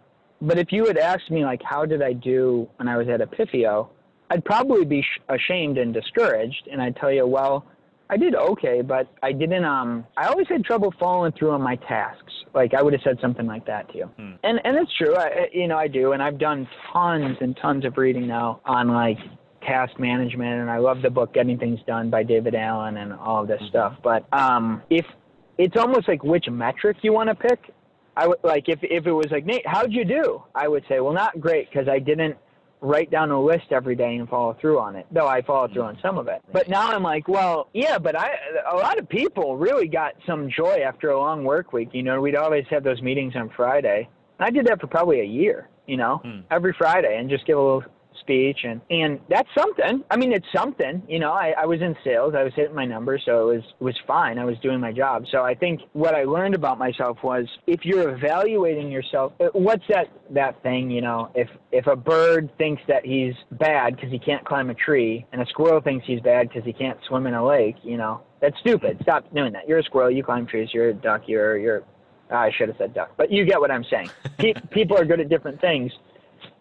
but 0.41 0.59
if 0.59 0.73
you 0.73 0.87
had 0.87 0.99
asked 0.99 1.31
me 1.31 1.45
like, 1.45 1.63
how 1.63 1.85
did 1.85 2.03
I 2.03 2.13
do 2.13 2.69
when 2.77 2.89
I 2.89 2.97
was 2.97 3.09
at 3.09 3.21
Epifio, 3.21 3.89
I'd 4.31 4.45
probably 4.45 4.85
be 4.85 5.03
sh- 5.03 5.21
ashamed 5.29 5.79
and 5.79 5.95
discouraged, 5.95 6.69
and 6.71 6.83
I'd 6.83 6.97
tell 6.97 7.13
you, 7.13 7.27
well, 7.27 7.65
I 8.11 8.17
did 8.17 8.35
okay, 8.35 8.83
but 8.83 9.09
I 9.23 9.33
didn't. 9.33 9.65
Um, 9.65 10.07
I 10.17 10.27
always 10.29 10.49
had 10.49 10.65
trouble 10.65 10.93
following 10.99 11.33
through 11.33 11.51
on 11.51 11.63
my 11.63 11.77
tasks. 11.77 12.33
Like 12.55 12.73
I 12.73 12.83
would 12.83 12.95
have 12.95 13.03
said 13.03 13.19
something 13.21 13.47
like 13.47 13.67
that 13.67 13.91
to 13.93 13.99
you, 13.99 14.05
hmm. 14.05 14.33
and 14.43 14.61
and 14.65 14.77
it's 14.79 14.93
true. 14.97 15.15
I, 15.15 15.49
you 15.53 15.69
know, 15.69 15.77
I 15.77 15.89
do, 15.89 16.13
and 16.13 16.23
I've 16.23 16.39
done 16.39 16.67
tons 16.91 17.37
and 17.41 17.57
tons 17.61 17.85
of 17.85 17.99
reading 17.99 18.27
now 18.27 18.61
on 18.65 18.89
like 18.89 19.19
task 19.69 19.99
management, 19.99 20.61
and 20.61 20.71
I 20.71 20.79
love 20.79 21.03
the 21.03 21.11
book 21.11 21.35
Getting 21.35 21.59
Things 21.59 21.81
Done 21.87 22.09
by 22.09 22.23
David 22.23 22.55
Allen 22.55 22.97
and 22.97 23.13
all 23.13 23.43
of 23.43 23.49
this 23.49 23.61
mm-hmm. 23.61 23.69
stuff. 23.69 23.97
But 24.03 24.27
um, 24.33 24.83
if 24.91 25.05
it's 25.59 25.77
almost 25.77 26.09
like 26.09 26.25
which 26.25 26.49
metric 26.49 26.99
you 27.03 27.13
want 27.13 27.29
to 27.29 27.35
pick, 27.35 27.75
I 28.17 28.27
would 28.27 28.39
like 28.43 28.69
if 28.69 28.81
if 28.83 29.07
it 29.07 29.13
was 29.13 29.27
like 29.31 29.45
Nate, 29.45 29.67
how'd 29.67 29.93
you 29.93 30.05
do? 30.05 30.43
I 30.55 30.67
would 30.67 30.85
say, 30.89 31.01
well, 31.01 31.13
not 31.13 31.39
great 31.41 31.71
because 31.71 31.89
I 31.89 31.99
didn't 31.99 32.37
write 32.81 33.11
down 33.11 33.31
a 33.31 33.41
list 33.41 33.67
every 33.71 33.97
day 33.97 34.17
and 34.17 34.29
follow 34.29 34.57
through 34.61 34.79
on 34.79 34.97
it. 34.97 35.07
Though 35.11 35.27
I 35.27 35.43
followed 35.43 35.73
through 35.73 35.83
on 35.83 35.95
mm-hmm. 35.95 36.07
some 36.07 36.19
of 36.19 36.29
it. 36.29 36.41
But 36.53 36.69
now 36.69 36.89
I'm 36.89 37.03
like, 37.03 37.29
well, 37.29 37.69
yeah, 37.75 37.99
but 37.99 38.19
I 38.19 38.31
a 38.73 38.77
lot 38.77 38.99
of 38.99 39.09
people 39.09 39.57
really 39.57 39.89
got 39.89 40.15
some 40.27 40.51
joy 40.51 40.83
after 40.87 41.11
a 41.11 41.19
long 41.19 41.45
work 41.45 41.73
week. 41.73 41.91
You 41.93 42.03
know, 42.03 42.21
we'd 42.21 42.37
always 42.37 42.65
have 42.71 42.83
those 42.85 43.03
meetings 43.03 43.35
on 43.37 43.51
Friday. 43.55 44.09
I 44.41 44.51
did 44.51 44.67
that 44.67 44.81
for 44.81 44.87
probably 44.87 45.21
a 45.21 45.25
year. 45.25 45.69
You 45.87 45.97
know, 45.97 46.21
hmm. 46.23 46.41
every 46.51 46.75
Friday 46.77 47.17
and 47.19 47.31
just 47.31 47.47
give 47.47 47.57
a 47.57 47.63
little 47.63 47.85
speech 48.21 48.59
and 48.65 48.81
and 48.91 49.21
that's 49.29 49.49
something. 49.57 50.05
I 50.11 50.17
mean 50.17 50.33
it's 50.33 50.47
something. 50.55 51.03
You 51.09 51.19
know 51.19 51.33
i, 51.33 51.55
I 51.59 51.67
was 51.67 51.81
in 51.81 51.97
sales. 52.05 52.35
I 52.37 52.43
was 52.45 52.53
hitting 52.55 52.75
my 52.75 52.85
numbers 52.85 53.23
so 53.25 53.51
it 53.51 53.57
was 53.57 53.65
it 53.81 53.85
was 53.85 53.97
fine. 54.07 54.39
I 54.39 54.45
was 54.45 54.59
doing 54.61 54.81
my 54.81 54.93
job. 54.93 55.25
So 55.31 55.43
i 55.43 55.55
think 55.55 55.81
what 55.93 56.15
i 56.15 56.25
learned 56.25 56.55
about 56.55 56.79
myself 56.79 57.19
was 57.23 57.47
if 57.67 57.85
you're 57.85 58.11
evaluating 58.11 58.91
yourself 58.91 59.33
uh, 59.41 59.49
what's 59.53 59.85
that 59.89 60.09
that 60.31 60.63
thing 60.63 60.91
you 60.91 61.01
know? 61.01 61.31
If 61.35 61.49
if 61.73 61.87
a 61.87 61.97
bird 61.97 62.51
thinks 62.59 62.83
that 62.89 63.05
he's 63.05 63.35
bad 63.53 63.97
because 63.97 64.11
he 64.11 64.19
can't 64.19 64.45
climb 64.45 64.71
a 64.71 64.75
tree 64.75 65.27
and 65.33 65.41
a 65.43 65.47
squirrel 65.47 65.81
thinks 65.81 66.07
he's 66.07 66.21
bad 66.21 66.49
because 66.49 66.65
he 66.65 66.73
can't 66.73 66.99
swim 67.07 67.27
in 67.27 67.35
a 67.35 67.45
lake 67.45 67.77
you 67.83 67.97
know 67.97 68.23
that's 68.41 68.59
stupid. 68.61 68.99
Stop 69.03 69.33
doing 69.35 69.53
that. 69.53 69.69
You're 69.69 69.79
a 69.79 69.83
squirrel. 69.83 70.11
You 70.11 70.23
climb 70.23 70.47
trees. 70.47 70.69
You're 70.73 70.91
a 70.91 70.95
duck. 70.95 71.23
You're 71.27 71.59
you're 71.59 71.83
I 72.31 72.51
should 72.57 72.69
have 72.69 72.77
said 72.77 72.95
duck, 72.95 73.13
but 73.17 73.33
you 73.33 73.45
get 73.45 73.61
what 73.61 73.71
I'm 73.71 73.85
saying. 73.85 74.11
People 74.71 74.99
are 74.99 75.05
good 75.05 75.21
at 75.21 75.29
different 75.29 75.61
things. 75.61 75.91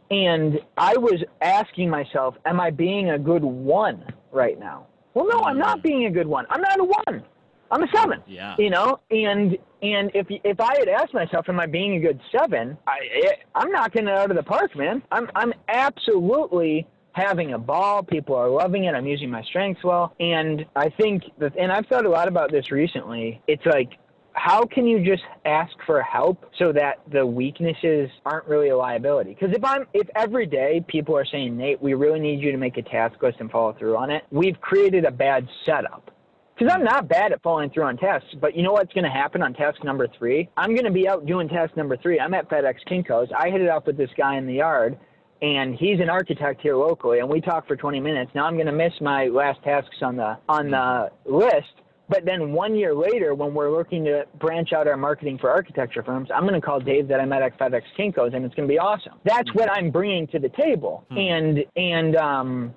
And 0.10 0.60
I 0.78 0.96
was 0.98 1.24
asking 1.42 1.90
myself, 1.90 2.36
am 2.46 2.60
I 2.60 2.70
being 2.70 3.10
a 3.10 3.20
good 3.20 3.44
one 3.44 4.06
right 4.32 4.58
now? 4.60 4.88
Well, 5.14 5.28
no, 5.30 5.42
I'm 5.44 5.58
not 5.58 5.84
being 5.84 6.06
a 6.06 6.12
good 6.12 6.28
one. 6.28 6.46
I'm 6.50 6.62
not 6.62 6.80
a 6.80 6.84
one. 6.84 7.24
I'm 7.72 7.84
a 7.84 7.88
seven. 7.94 8.22
Yeah. 8.28 8.56
You 8.58 8.70
know, 8.70 9.00
and 9.12 9.58
and 9.82 10.12
if 10.14 10.28
if 10.30 10.60
I 10.60 10.78
had 10.78 10.88
asked 10.88 11.14
myself, 11.14 11.50
am 11.50 11.60
I 11.60 11.66
being 11.66 11.96
a 11.96 12.00
good 12.00 12.20
seven? 12.32 12.78
I 12.88 13.00
eh, 13.26 13.32
I'm 13.56 13.72
knocking 13.72 14.08
it 14.08 14.14
out 14.14 14.32
of 14.32 14.38
the 14.38 14.44
park, 14.44 14.76
man. 14.76 15.04
I'm 15.12 15.30
I'm 15.36 15.54
absolutely 15.68 16.88
having 17.12 17.54
a 17.54 17.58
ball. 17.58 18.04
People 18.04 18.36
are 18.36 18.48
loving 18.48 18.86
it. 18.86 18.94
I'm 18.94 19.08
using 19.08 19.30
my 19.30 19.42
strengths 19.44 19.84
well, 19.84 20.14
and 20.20 20.66
I 20.76 20.90
think 20.90 21.24
that, 21.40 21.58
and 21.58 21.72
I've 21.72 21.88
thought 21.88 22.06
a 22.06 22.10
lot 22.10 22.28
about 22.28 22.52
this 22.52 22.72
recently. 22.72 23.42
It's 23.48 23.66
like 23.66 23.98
how 24.38 24.64
can 24.66 24.86
you 24.86 25.04
just 25.04 25.24
ask 25.46 25.74
for 25.86 26.02
help 26.02 26.46
so 26.60 26.72
that 26.72 27.02
the 27.12 27.26
weaknesses 27.26 28.10
aren't 28.24 28.46
really 28.48 28.70
a 28.70 28.78
liability? 28.78 29.34
Because 29.34 29.56
if 29.56 29.66
I'm 29.66 29.86
if 29.94 30.08
every 30.16 30.46
day 30.46 30.84
people 30.88 31.18
are 31.18 31.26
saying, 31.26 31.58
Nate, 31.58 31.82
we 31.82 31.96
really 31.96 32.20
need 32.20 32.40
you 32.40 32.52
to 32.52 32.58
make 32.58 32.78
a 32.78 32.84
task 32.84 33.22
list 33.22 33.38
and 33.40 33.50
follow 33.50 33.74
through 33.74 33.98
on 33.98 34.12
it, 34.12 34.24
we've 34.32 34.60
created 34.62 35.06
a 35.06 35.12
bad 35.12 35.48
setup. 35.66 36.12
Because 36.56 36.74
I'm 36.74 36.84
not 36.84 37.08
bad 37.08 37.32
at 37.32 37.42
following 37.42 37.70
through 37.72 37.84
on 37.84 37.98
tasks, 37.98 38.30
but 38.40 38.56
you 38.56 38.64
know 38.64 38.72
what's 38.72 38.94
going 38.94 39.04
to 39.04 39.10
happen 39.10 39.42
on 39.42 39.54
task 39.54 39.84
number 39.84 40.08
three? 40.18 40.50
I'm 40.56 40.72
going 40.74 40.86
to 40.86 40.92
be 40.92 41.08
out 41.08 41.26
doing 41.26 41.50
task 41.50 41.76
number 41.76 41.98
three. 41.98 42.20
I'm 42.20 42.34
at 42.34 42.50
FedEx 42.50 42.76
Kinko's. 42.90 43.30
I 43.38 43.50
hit 43.50 43.62
it 43.62 43.70
up 43.70 43.86
with 43.86 43.98
this 43.98 44.10
guy 44.18 44.38
in 44.38 44.48
the 44.48 44.56
yard, 44.56 44.98
and 45.42 45.76
he's 45.76 46.00
an 46.00 46.10
architect 46.10 46.62
here 46.62 46.76
locally, 46.76 47.20
and 47.20 47.30
we 47.30 47.42
talk 47.42 47.68
for 47.68 47.76
20 47.76 48.00
minutes. 48.00 48.32
Now 48.34 48.46
I'm 48.46 48.56
going 48.56 48.68
to 48.68 48.72
miss 48.72 48.94
my 49.02 49.28
last 49.28 49.62
tasks 49.64 49.98
on 50.02 50.16
the 50.16 50.38
on 50.48 50.72
the 50.72 51.12
list 51.26 51.74
But 52.10 52.24
then 52.26 52.54
one 52.54 52.76
year 52.76 52.96
later, 52.96 53.36
when 53.36 53.54
we're 53.54 53.72
looking 53.72 54.06
to 54.06 54.26
branch 54.40 54.72
out 54.72 54.88
our 54.88 54.96
marketing 54.96 55.38
for 55.40 55.50
architecture 55.50 56.04
firms, 56.04 56.30
I'm 56.34 56.44
going 56.44 56.54
to 56.54 56.66
call 56.66 56.80
Dave 56.80 57.08
that 57.10 57.20
I 57.20 57.26
met 57.26 57.42
at 57.42 57.58
FedEx 57.60 57.82
Kinko's, 57.98 58.34
and 58.34 58.46
it's 58.46 58.56
going 58.56 58.68
to 58.68 58.72
be 58.72 58.80
awesome. 58.80 59.14
That's 59.26 59.54
what 59.54 59.70
I'm 59.70 59.92
bringing 59.92 60.28
to 60.28 60.40
the 60.40 60.50
table. 60.50 61.06
Hmm. 61.10 61.18
And 61.18 61.66
and 61.76 62.16
um, 62.16 62.76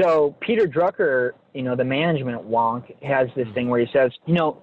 so 0.00 0.36
Peter 0.40 0.66
Drucker, 0.66 1.32
you 1.54 1.62
know, 1.62 1.74
the 1.74 1.84
management 1.84 2.48
wonk, 2.48 2.94
has 3.02 3.28
this 3.34 3.48
hmm. 3.48 3.54
thing 3.54 3.68
where 3.68 3.80
he 3.80 3.86
says, 3.92 4.12
you 4.26 4.34
know, 4.34 4.62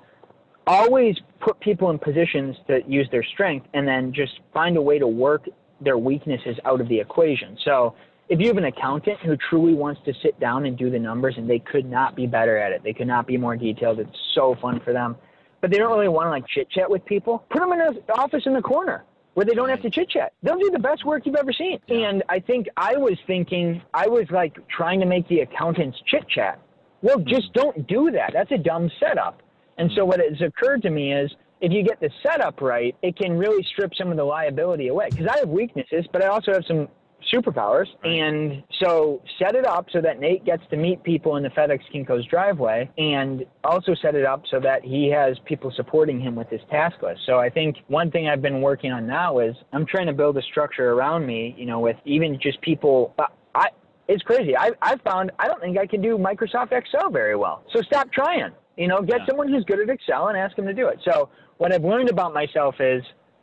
always 0.66 1.16
put 1.42 1.60
people 1.60 1.90
in 1.90 2.00
positions 2.00 2.56
to 2.68 2.80
use 2.88 3.08
their 3.12 3.24
strength, 3.24 3.68
and 3.74 3.88
then 3.88 4.14
just 4.14 4.40
find 4.54 4.78
a 4.78 4.82
way 4.82 4.98
to 4.98 5.08
work 5.08 5.46
their 5.82 5.98
weaknesses 5.98 6.58
out 6.64 6.80
of 6.80 6.88
the 6.88 7.00
equation. 7.00 7.58
So 7.66 7.96
if 8.28 8.40
you 8.40 8.48
have 8.48 8.58
an 8.58 8.66
accountant 8.66 9.20
who 9.20 9.38
truly 9.38 9.74
wants 9.74 10.02
to 10.06 10.14
sit 10.22 10.40
down 10.40 10.66
and 10.66 10.78
do 10.78 10.90
the 10.90 11.00
numbers 11.00 11.36
and 11.38 11.50
they 11.50 11.60
could 11.60 11.86
not 11.86 12.16
be 12.16 12.26
better 12.26 12.58
at 12.58 12.72
it, 12.72 12.84
they 12.84 12.94
could 12.94 13.08
not 13.08 13.28
be 13.28 13.38
more 13.38 13.56
detailed, 13.56 14.00
it's 14.00 14.18
so 14.34 14.56
fun 14.62 14.80
for 14.80 14.94
them. 14.94 15.16
But 15.62 15.72
they 15.72 15.78
don't 15.78 15.92
really 15.92 16.08
want 16.08 16.28
to 16.28 16.32
like 16.32 16.48
chit 16.48 16.70
chat 16.70 16.90
with 16.90 17.06
people. 17.06 17.46
Put 17.50 17.60
them 17.60 17.72
in 17.74 17.82
an 17.82 17.98
office 18.14 18.44
in 18.46 18.54
the 18.54 18.62
corner 18.62 19.04
where 19.36 19.46
they 19.46 19.54
don't 19.54 19.70
have 19.70 19.82
to 19.82 19.90
chit 19.90 20.10
chat. 20.10 20.34
They'll 20.44 20.58
do 20.58 20.72
the 20.72 20.80
best 20.80 21.06
work 21.06 21.26
you've 21.26 21.36
ever 21.36 21.54
seen. 21.54 21.80
And 21.90 22.24
I 22.30 22.40
think 22.40 22.68
I 22.78 22.98
was 22.98 23.18
thinking, 23.28 23.82
I 23.94 24.08
was 24.08 24.26
like 24.32 24.58
trying 24.70 25.00
to 25.02 25.06
make 25.06 25.28
the 25.28 25.42
accountants 25.42 25.98
chit 26.06 26.28
chat. 26.30 26.60
Well, 27.02 27.20
hmm. 27.20 27.28
just 27.28 27.54
don't 27.54 27.86
do 27.88 28.12
that. 28.12 28.32
That's 28.34 28.52
a 28.52 28.58
dumb 28.58 28.90
setup. 29.00 29.42
And 29.78 29.92
so 29.96 30.06
what 30.06 30.20
has 30.20 30.42
occurred 30.42 30.82
to 30.84 30.90
me 30.90 31.14
is 31.14 31.32
if 31.62 31.72
you 31.72 31.84
get 31.84 32.00
the 32.00 32.10
setup 32.24 32.62
right, 32.62 32.96
it 33.02 33.18
can 33.18 33.38
really 33.38 33.64
strip 33.64 33.94
some 33.96 34.10
of 34.10 34.18
the 34.18 34.24
liability 34.24 34.88
away. 34.88 35.10
Because 35.12 35.28
I 35.28 35.40
have 35.40 35.50
weaknesses, 35.50 36.06
but 36.12 36.24
I 36.24 36.28
also 36.28 36.54
have 36.54 36.64
some 36.66 36.88
superpowers. 37.34 37.88
And 38.04 38.64
so 38.84 39.22
set 39.40 39.56
it 39.56 39.66
up 39.66 39.88
so 39.92 40.02
that 40.02 40.20
Nate 40.20 40.46
gets 40.46 40.64
to 40.70 40.78
meet 40.78 41.04
people 41.04 41.38
in 41.38 41.44
the 41.44 41.50
FedEx 41.50 41.80
Kinko's 41.94 42.26
driveway 42.28 42.90
and 42.98 43.46
also 43.64 43.96
set 44.02 44.16
it 44.16 44.26
up 44.26 44.44
so 44.50 44.60
that 44.60 44.84
he 44.84 45.10
has 45.10 45.38
people 45.46 45.72
supporting 45.76 46.20
him 46.20 46.36
with 46.36 46.50
his 46.50 46.62
task 46.70 47.02
list. 47.02 47.22
So 47.26 47.40
I 47.40 47.50
think 47.50 47.78
one 47.88 48.12
thing 48.12 48.28
I've 48.28 48.42
been 48.42 48.62
working 48.62 48.92
on 48.92 49.08
now 49.08 49.40
is 49.40 49.56
I'm 49.74 49.86
trying 49.86 50.08
to 50.08 50.14
build 50.14 50.38
a 50.38 50.42
structure 50.44 50.92
around 50.92 51.26
me, 51.26 51.56
you 51.58 51.66
know, 51.66 51.80
with 51.80 51.98
even 52.06 52.40
just 52.42 52.62
people. 52.62 53.14
I, 53.54 53.70
it's 54.08 54.24
crazy. 54.24 54.56
I, 54.56 54.72
I've 54.82 55.02
found 55.02 55.32
I 55.40 55.48
don't 55.48 55.60
think 55.60 55.78
I 55.78 55.88
can 55.88 56.02
do 56.02 56.18
Microsoft 56.18 56.72
Excel 56.72 57.10
very 57.10 57.36
well. 57.36 57.64
So 57.74 57.82
stop 57.82 58.12
trying. 58.12 58.52
You 58.78 58.88
know, 58.88 59.02
get 59.02 59.22
yeah. 59.22 59.26
someone 59.28 59.48
who's 59.48 59.64
good 59.64 59.80
at 59.80 59.90
Excel 59.90 60.28
and 60.28 60.38
ask 60.38 60.56
them 60.56 60.66
to 60.66 60.74
do 60.74 60.88
it. 60.88 61.00
So 61.10 61.30
what 61.58 61.74
I've 61.74 61.84
learned 61.84 62.10
about 62.10 62.34
myself 62.34 62.76
is 62.80 63.02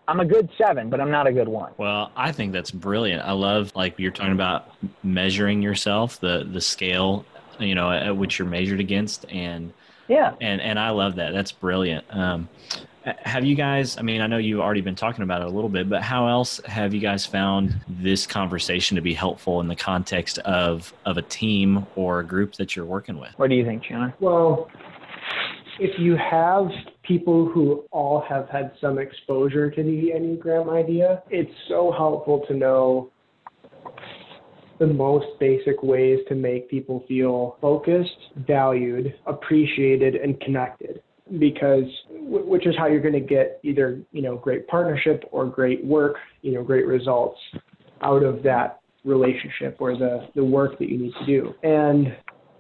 I'm 0.09 0.21
a 0.21 0.25
good 0.25 0.51
seven, 0.59 0.91
but 0.91 1.01
I'm 1.01 1.11
not 1.11 1.27
a 1.27 1.33
good 1.33 1.49
one. 1.49 1.73
Well, 1.79 2.11
I 2.17 2.33
think 2.33 2.53
that's 2.53 2.71
brilliant. 2.71 3.23
I 3.23 3.33
love 3.33 3.73
like 3.75 3.99
you're 3.99 4.11
talking 4.11 4.33
about 4.33 4.75
measuring 5.03 5.63
yourself, 5.63 6.19
the 6.21 6.49
the 6.51 6.61
scale, 6.61 7.25
you 7.59 7.75
know, 7.75 7.91
at 7.91 8.17
which 8.17 8.39
you're 8.39 8.49
measured 8.49 8.81
against, 8.81 9.25
and 9.31 9.73
yeah, 10.09 10.35
and 10.41 10.61
and 10.61 10.79
I 10.79 10.91
love 10.91 11.17
that. 11.17 11.33
That's 11.33 11.53
brilliant. 11.53 12.05
Um, 12.11 12.49
have 13.05 13.45
you 13.45 13.55
guys? 13.55 13.97
I 13.97 14.03
mean, 14.03 14.21
I 14.21 14.27
know 14.27 14.39
you've 14.39 14.61
already 14.61 14.81
been 14.81 14.95
talking 14.95 15.23
about 15.23 15.43
it 15.43 15.47
a 15.47 15.51
little 15.51 15.71
bit, 15.71 15.89
but 15.89 16.03
how 16.03 16.29
else 16.29 16.61
have 16.67 16.95
you 16.95 17.01
guys 17.01 17.27
found 17.27 17.75
this 17.89 18.27
conversation 18.27 18.97
to 18.97 19.01
be 19.01 19.15
helpful 19.15 19.61
in 19.61 19.69
the 19.69 19.77
context 19.77 20.39
of 20.41 20.93
of 21.05 21.17
a 21.17 21.23
team 21.23 21.87
or 21.97 22.21
a 22.21 22.25
group 22.25 22.55
that 22.55 22.75
you're 22.75 22.85
working 22.85 23.19
with? 23.19 23.31
What 23.37 23.51
do 23.51 23.57
you 23.57 23.65
think, 23.65 23.85
Chandler? 23.85 24.15
Well, 24.21 24.69
if 25.79 25.99
you 25.99 26.17
have 26.17 26.71
people 27.13 27.47
who 27.47 27.85
all 27.91 28.25
have 28.27 28.49
had 28.49 28.73
some 28.81 28.99
exposure 28.99 29.71
to 29.71 29.83
the 29.83 30.13
Enneagram 30.17 30.73
idea, 30.73 31.23
it's 31.29 31.53
so 31.69 31.93
helpful 31.95 32.43
to 32.49 32.55
know 32.55 33.11
the 34.79 34.87
most 34.87 35.27
basic 35.39 35.83
ways 35.83 36.21
to 36.27 36.35
make 36.35 36.71
people 36.71 37.05
feel 37.07 37.59
focused, 37.61 38.17
valued, 38.47 39.15
appreciated, 39.27 40.15
and 40.15 40.41
connected. 40.41 41.03
Because, 41.39 41.85
which 42.11 42.67
is 42.67 42.75
how 42.79 42.87
you're 42.87 43.01
going 43.01 43.13
to 43.15 43.21
get 43.21 43.61
either, 43.63 44.01
you 44.11 44.23
know, 44.23 44.37
great 44.37 44.67
partnership 44.67 45.23
or 45.31 45.47
great 45.47 45.85
work, 45.85 46.17
you 46.41 46.53
know, 46.53 46.63
great 46.63 46.87
results 46.87 47.39
out 48.01 48.23
of 48.23 48.43
that 48.43 48.81
relationship 49.05 49.77
or 49.81 49.97
the, 49.97 50.29
the 50.35 50.45
work 50.45 50.79
that 50.79 50.89
you 50.89 50.99
need 50.99 51.13
to 51.21 51.27
do. 51.27 51.55
And 51.63 52.17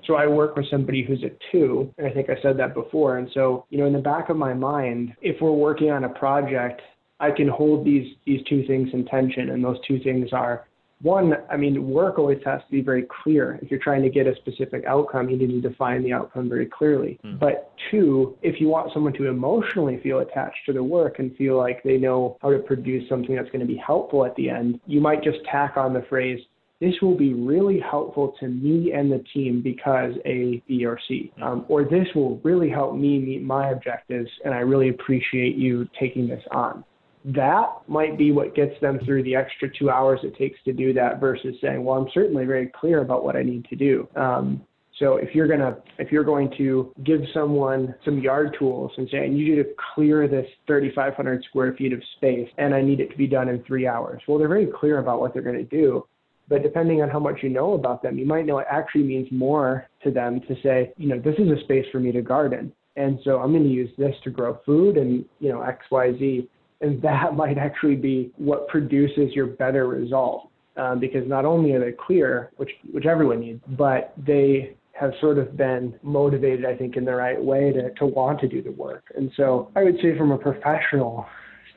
so 0.07 0.15
I 0.15 0.27
work 0.27 0.57
with 0.57 0.69
somebody 0.71 1.03
who's 1.03 1.23
a 1.23 1.31
two, 1.51 1.93
and 1.99 2.07
I 2.07 2.11
think 2.11 2.31
I 2.31 2.41
said 2.43 2.57
that 2.59 2.75
before. 2.75 3.19
And 3.19 3.29
so, 3.33 3.67
you 3.71 3.79
know, 3.79 3.87
in 3.87 3.93
the 3.93 3.99
back 3.99 4.29
of 4.29 4.37
my 4.37 4.55
mind, 4.55 5.15
if 5.21 5.41
we're 5.41 5.53
working 5.53 5.91
on 5.91 6.05
a 6.05 6.09
project, 6.09 6.83
I 7.21 7.31
can 7.31 7.49
hold 7.49 7.85
these 7.85 8.17
these 8.27 8.41
two 8.49 8.67
things 8.67 8.91
in 8.93 9.05
tension, 9.07 9.51
and 9.51 9.65
those 9.65 9.79
two 9.87 10.01
things 10.01 10.33
are 10.33 10.67
one, 11.03 11.35
I 11.51 11.57
mean, 11.57 11.89
work 11.89 12.19
always 12.19 12.39
has 12.45 12.61
to 12.61 12.71
be 12.71 12.81
very 12.81 13.05
clear. 13.23 13.59
If 13.61 13.71
you're 13.71 13.81
trying 13.81 14.03
to 14.03 14.09
get 14.09 14.29
a 14.29 14.37
specific 14.37 14.85
outcome, 14.87 15.29
you 15.29 15.37
need 15.37 15.61
to 15.61 15.69
define 15.69 16.05
the 16.05 16.13
outcome 16.13 16.49
very 16.49 16.67
clearly. 16.67 17.19
Mm. 17.25 17.41
But 17.41 17.73
two, 17.91 18.39
if 18.41 18.61
you 18.61 18.69
want 18.69 18.93
someone 18.93 19.13
to 19.15 19.27
emotionally 19.27 19.99
feel 20.01 20.21
attached 20.21 20.65
to 20.67 20.73
the 20.73 20.83
work 20.83 21.19
and 21.19 21.37
feel 21.37 21.57
like 21.57 21.83
they 21.83 21.99
know 21.99 22.39
how 22.41 22.51
to 22.51 22.61
produce 22.61 23.09
something 23.09 23.35
that's 23.35 23.51
going 23.51 23.61
to 23.61 23.67
be 23.67 23.77
helpful 23.77 24.25
at 24.25 24.37
the 24.37 24.49
end, 24.49 24.81
you 24.87 25.01
might 25.01 25.25
just 25.25 25.39
tack 25.51 25.77
on 25.77 25.93
the 25.93 26.03
phrase, 26.03 26.39
this 26.83 26.95
will 27.01 27.17
be 27.17 27.33
really 27.33 27.79
helpful 27.79 28.35
to 28.41 28.49
me 28.49 28.91
and 28.93 29.11
the 29.11 29.23
team 29.33 29.63
because 29.63 30.15
A, 30.27 30.61
B, 30.67 30.85
or 30.85 30.99
C. 31.07 31.33
Um, 31.41 31.65
or 31.69 31.85
this 31.85 32.09
will 32.13 32.41
really 32.43 32.69
help 32.69 32.97
me 32.97 33.21
meet 33.21 33.45
my 33.45 33.71
objectives, 33.71 34.29
and 34.45 34.53
I 34.53 34.59
really 34.59 34.89
appreciate 34.89 35.55
you 35.55 35.89
taking 35.99 36.27
this 36.27 36.43
on. 36.51 36.83
That 37.25 37.69
might 37.87 38.19
be 38.19 38.33
what 38.33 38.57
gets 38.57 38.73
them 38.81 38.99
through 39.05 39.23
the 39.23 39.37
extra 39.37 39.69
two 39.79 39.91
hours 39.91 40.19
it 40.25 40.37
takes 40.37 40.59
to 40.65 40.73
do 40.73 40.93
that 40.95 41.21
versus 41.21 41.55
saying, 41.61 41.85
well, 41.85 41.97
I'm 41.97 42.09
certainly 42.13 42.47
very 42.47 42.67
clear 42.67 43.01
about 43.01 43.23
what 43.23 43.37
I 43.37 43.45
need 43.45 43.65
to 43.67 43.77
do. 43.77 44.09
Um, 44.17 44.61
so 44.99 45.17
if 45.17 45.35
you're 45.37 45.49
gonna 45.49 45.77
if 45.99 46.13
you're 46.13 46.25
going 46.25 46.53
to 46.59 46.93
give 47.05 47.21
someone 47.33 47.95
some 48.05 48.19
yard 48.19 48.57
tools 48.59 48.93
and 48.97 49.09
say 49.11 49.21
I 49.21 49.29
need 49.29 49.47
you 49.47 49.57
to 49.63 49.69
clear 49.95 50.29
this 50.29 50.47
3,500 50.67 51.45
square 51.45 51.75
feet 51.75 51.93
of 51.93 52.03
space 52.17 52.49
and 52.59 52.75
I 52.75 52.83
need 52.83 53.01
it 53.01 53.11
to 53.11 53.17
be 53.17 53.27
done 53.27 53.49
in 53.49 53.63
three 53.65 53.87
hours, 53.87 54.21
well 54.29 54.39
they're 54.39 54.49
very 54.49 54.67
clear 54.67 54.99
about 54.99 55.21
what 55.21 55.33
they're 55.33 55.43
going 55.43 55.57
to 55.57 55.65
do. 55.65 56.07
But 56.49 56.63
depending 56.63 57.03
on 57.03 57.09
how 57.09 57.19
much 57.19 57.39
you 57.43 57.49
know 57.49 57.73
about 57.75 58.03
them, 58.03 58.19
you 58.19 58.27
might 58.27 58.47
know 58.47 58.59
it 58.59 58.67
actually 58.71 59.05
means 59.05 59.29
more 59.31 59.87
to 60.03 60.11
them 60.11 60.41
to 60.49 60.57
say, 60.63 60.93
you 60.97 61.09
know, 61.09 61.19
this 61.19 61.35
is 61.39 61.49
a 61.49 61.63
space 61.65 61.87
for 61.93 62.01
me 62.01 62.13
to 62.13 62.23
garden. 62.23 62.73
And 62.97 63.19
so 63.25 63.39
I'm 63.39 63.53
going 63.53 63.63
to 63.63 63.71
use 63.71 63.91
this 63.97 64.15
to 64.25 64.31
grow 64.31 64.59
food 64.67 64.97
and, 64.97 65.25
you 65.41 65.51
know, 65.51 65.63
X, 65.63 65.85
Y, 65.91 66.13
Z. 66.19 66.49
And 66.81 67.01
that 67.03 67.35
might 67.37 67.59
actually 67.59 67.97
be 67.97 68.33
what 68.37 68.69
produces 68.69 69.33
your 69.35 69.47
better 69.47 69.87
result. 69.87 70.49
Um, 70.75 71.01
because 71.01 71.29
not 71.29 71.45
only 71.45 71.73
are 71.73 71.81
they 71.81 71.93
clear, 71.93 72.51
which, 72.57 72.71
which 72.93 73.05
everyone 73.05 73.41
needs, 73.41 73.61
but 73.77 74.15
they 74.17 74.75
have 74.99 75.13
sort 75.21 75.37
of 75.37 75.55
been 75.55 75.95
motivated, 76.03 76.65
I 76.65 76.75
think, 76.75 76.97
in 76.97 77.05
the 77.05 77.15
right 77.15 77.43
way 77.43 77.73
to, 77.73 77.91
to 77.93 78.07
want 78.07 78.41
to 78.41 78.49
do 78.49 78.63
the 78.63 78.73
work. 78.73 79.05
And 79.15 79.31
so 79.37 79.71
I 79.77 79.85
would 79.85 79.97
say 79.97 80.17
from 80.17 80.33
a 80.33 80.39
professional 80.39 81.27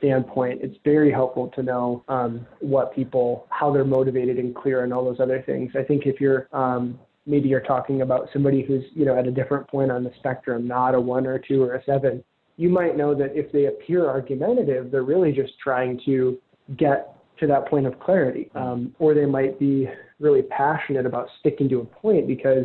standpoint, 0.06 0.60
it's 0.62 0.76
very 0.84 1.10
helpful 1.10 1.48
to 1.56 1.62
know 1.62 2.04
um, 2.08 2.46
what 2.60 2.94
people, 2.94 3.46
how 3.50 3.72
they're 3.72 3.84
motivated 3.84 4.38
and 4.38 4.54
clear 4.54 4.84
and 4.84 4.92
all 4.92 5.04
those 5.04 5.18
other 5.20 5.42
things. 5.42 5.72
I 5.76 5.82
think 5.82 6.06
if 6.06 6.20
you're 6.20 6.48
um, 6.52 6.98
maybe 7.26 7.48
you're 7.48 7.60
talking 7.60 8.02
about 8.02 8.28
somebody 8.32 8.62
who's 8.62 8.84
you 8.94 9.04
know 9.04 9.18
at 9.18 9.26
a 9.26 9.32
different 9.32 9.66
point 9.68 9.90
on 9.90 10.04
the 10.04 10.12
spectrum, 10.18 10.66
not 10.66 10.94
a 10.94 11.00
one 11.00 11.26
or 11.26 11.38
two 11.38 11.62
or 11.62 11.74
a 11.74 11.84
seven, 11.84 12.22
you 12.56 12.68
might 12.68 12.96
know 12.96 13.14
that 13.14 13.32
if 13.34 13.50
they 13.50 13.66
appear 13.66 14.08
argumentative, 14.08 14.90
they're 14.90 15.02
really 15.02 15.32
just 15.32 15.52
trying 15.62 16.00
to 16.06 16.38
get 16.76 17.16
to 17.40 17.46
that 17.48 17.68
point 17.68 17.86
of 17.86 17.98
clarity, 17.98 18.50
um, 18.54 18.94
or 18.98 19.12
they 19.12 19.26
might 19.26 19.58
be 19.58 19.88
really 20.20 20.42
passionate 20.42 21.04
about 21.04 21.28
sticking 21.40 21.68
to 21.68 21.80
a 21.80 21.84
point 21.84 22.26
because 22.26 22.64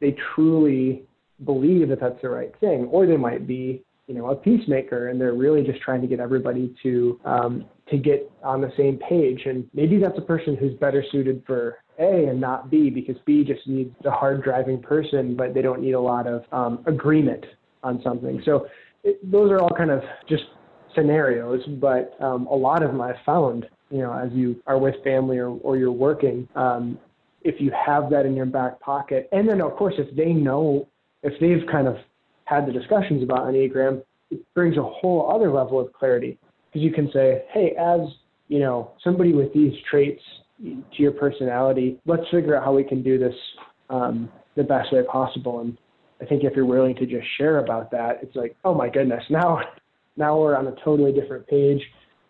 they 0.00 0.16
truly 0.34 1.02
believe 1.44 1.88
that 1.90 2.00
that's 2.00 2.20
the 2.22 2.28
right 2.28 2.52
thing, 2.60 2.86
or 2.86 3.06
they 3.06 3.16
might 3.16 3.46
be 3.46 3.84
you 4.08 4.14
know 4.14 4.30
a 4.30 4.34
peacemaker 4.34 5.08
and 5.08 5.20
they're 5.20 5.34
really 5.34 5.62
just 5.62 5.80
trying 5.80 6.00
to 6.00 6.08
get 6.08 6.18
everybody 6.18 6.74
to 6.82 7.20
um, 7.24 7.66
to 7.88 7.96
get 7.96 8.30
on 8.42 8.60
the 8.60 8.72
same 8.76 8.98
page. 9.08 9.42
And 9.44 9.68
maybe 9.72 9.98
that's 9.98 10.18
a 10.18 10.22
person 10.22 10.56
who's 10.56 10.74
better 10.74 11.04
suited 11.12 11.42
for 11.46 11.78
a 12.00 12.26
and 12.26 12.40
not 12.40 12.70
b 12.70 12.90
because 12.90 13.16
b 13.24 13.44
just 13.44 13.66
needs 13.68 13.94
the 14.02 14.10
hard 14.10 14.42
driving 14.42 14.80
person 14.80 15.36
but 15.36 15.54
they 15.54 15.62
don't 15.62 15.80
need 15.80 15.92
a 15.92 16.00
lot 16.00 16.26
of 16.26 16.42
um, 16.52 16.82
agreement 16.86 17.44
on 17.84 18.00
something. 18.02 18.42
So 18.44 18.66
it, 19.04 19.18
those 19.30 19.50
are 19.52 19.60
all 19.60 19.70
kind 19.70 19.90
of 19.90 20.02
just 20.28 20.44
scenarios 20.94 21.60
but 21.80 22.16
um, 22.20 22.46
a 22.46 22.54
lot 22.54 22.82
of 22.82 22.90
them 22.90 23.00
i've 23.00 23.22
found 23.26 23.66
you 23.90 23.98
know 23.98 24.12
as 24.12 24.32
you 24.32 24.60
are 24.66 24.78
with 24.78 24.94
family 25.04 25.36
or, 25.36 25.50
or 25.62 25.76
you're 25.76 25.92
working 25.92 26.48
um, 26.56 26.98
if 27.42 27.60
you 27.60 27.70
have 27.86 28.10
that 28.10 28.26
in 28.26 28.34
your 28.34 28.46
back 28.46 28.80
pocket. 28.80 29.28
And 29.32 29.48
then 29.48 29.60
of 29.60 29.72
course 29.76 29.94
if 29.98 30.14
they 30.16 30.32
know 30.32 30.88
if 31.22 31.38
they've 31.40 31.66
kind 31.70 31.88
of 31.88 31.96
had 32.44 32.66
the 32.66 32.72
discussions 32.72 33.22
about 33.22 33.46
Enneagram, 33.46 34.02
it 34.30 34.40
brings 34.54 34.76
a 34.76 34.82
whole 34.82 35.30
other 35.30 35.50
level 35.50 35.80
of 35.80 35.92
clarity 35.92 36.38
because 36.66 36.82
you 36.84 36.92
can 36.92 37.10
say, 37.12 37.44
hey, 37.52 37.74
as 37.78 38.00
you 38.48 38.58
know, 38.58 38.92
somebody 39.02 39.32
with 39.32 39.52
these 39.52 39.72
traits 39.90 40.22
to 40.62 40.82
your 40.96 41.12
personality, 41.12 42.00
let's 42.06 42.28
figure 42.30 42.56
out 42.56 42.64
how 42.64 42.74
we 42.74 42.82
can 42.82 43.02
do 43.02 43.18
this 43.18 43.34
um, 43.90 44.28
the 44.56 44.64
best 44.64 44.92
way 44.92 45.02
possible. 45.04 45.60
And 45.60 45.76
I 46.20 46.24
think 46.24 46.44
if 46.44 46.54
you're 46.56 46.66
willing 46.66 46.96
to 46.96 47.06
just 47.06 47.26
share 47.36 47.58
about 47.58 47.90
that, 47.92 48.18
it's 48.22 48.34
like, 48.34 48.56
oh 48.64 48.74
my 48.74 48.88
goodness, 48.88 49.22
now 49.30 49.60
now 50.16 50.38
we're 50.38 50.56
on 50.56 50.66
a 50.66 50.74
totally 50.84 51.12
different 51.12 51.46
page. 51.46 51.80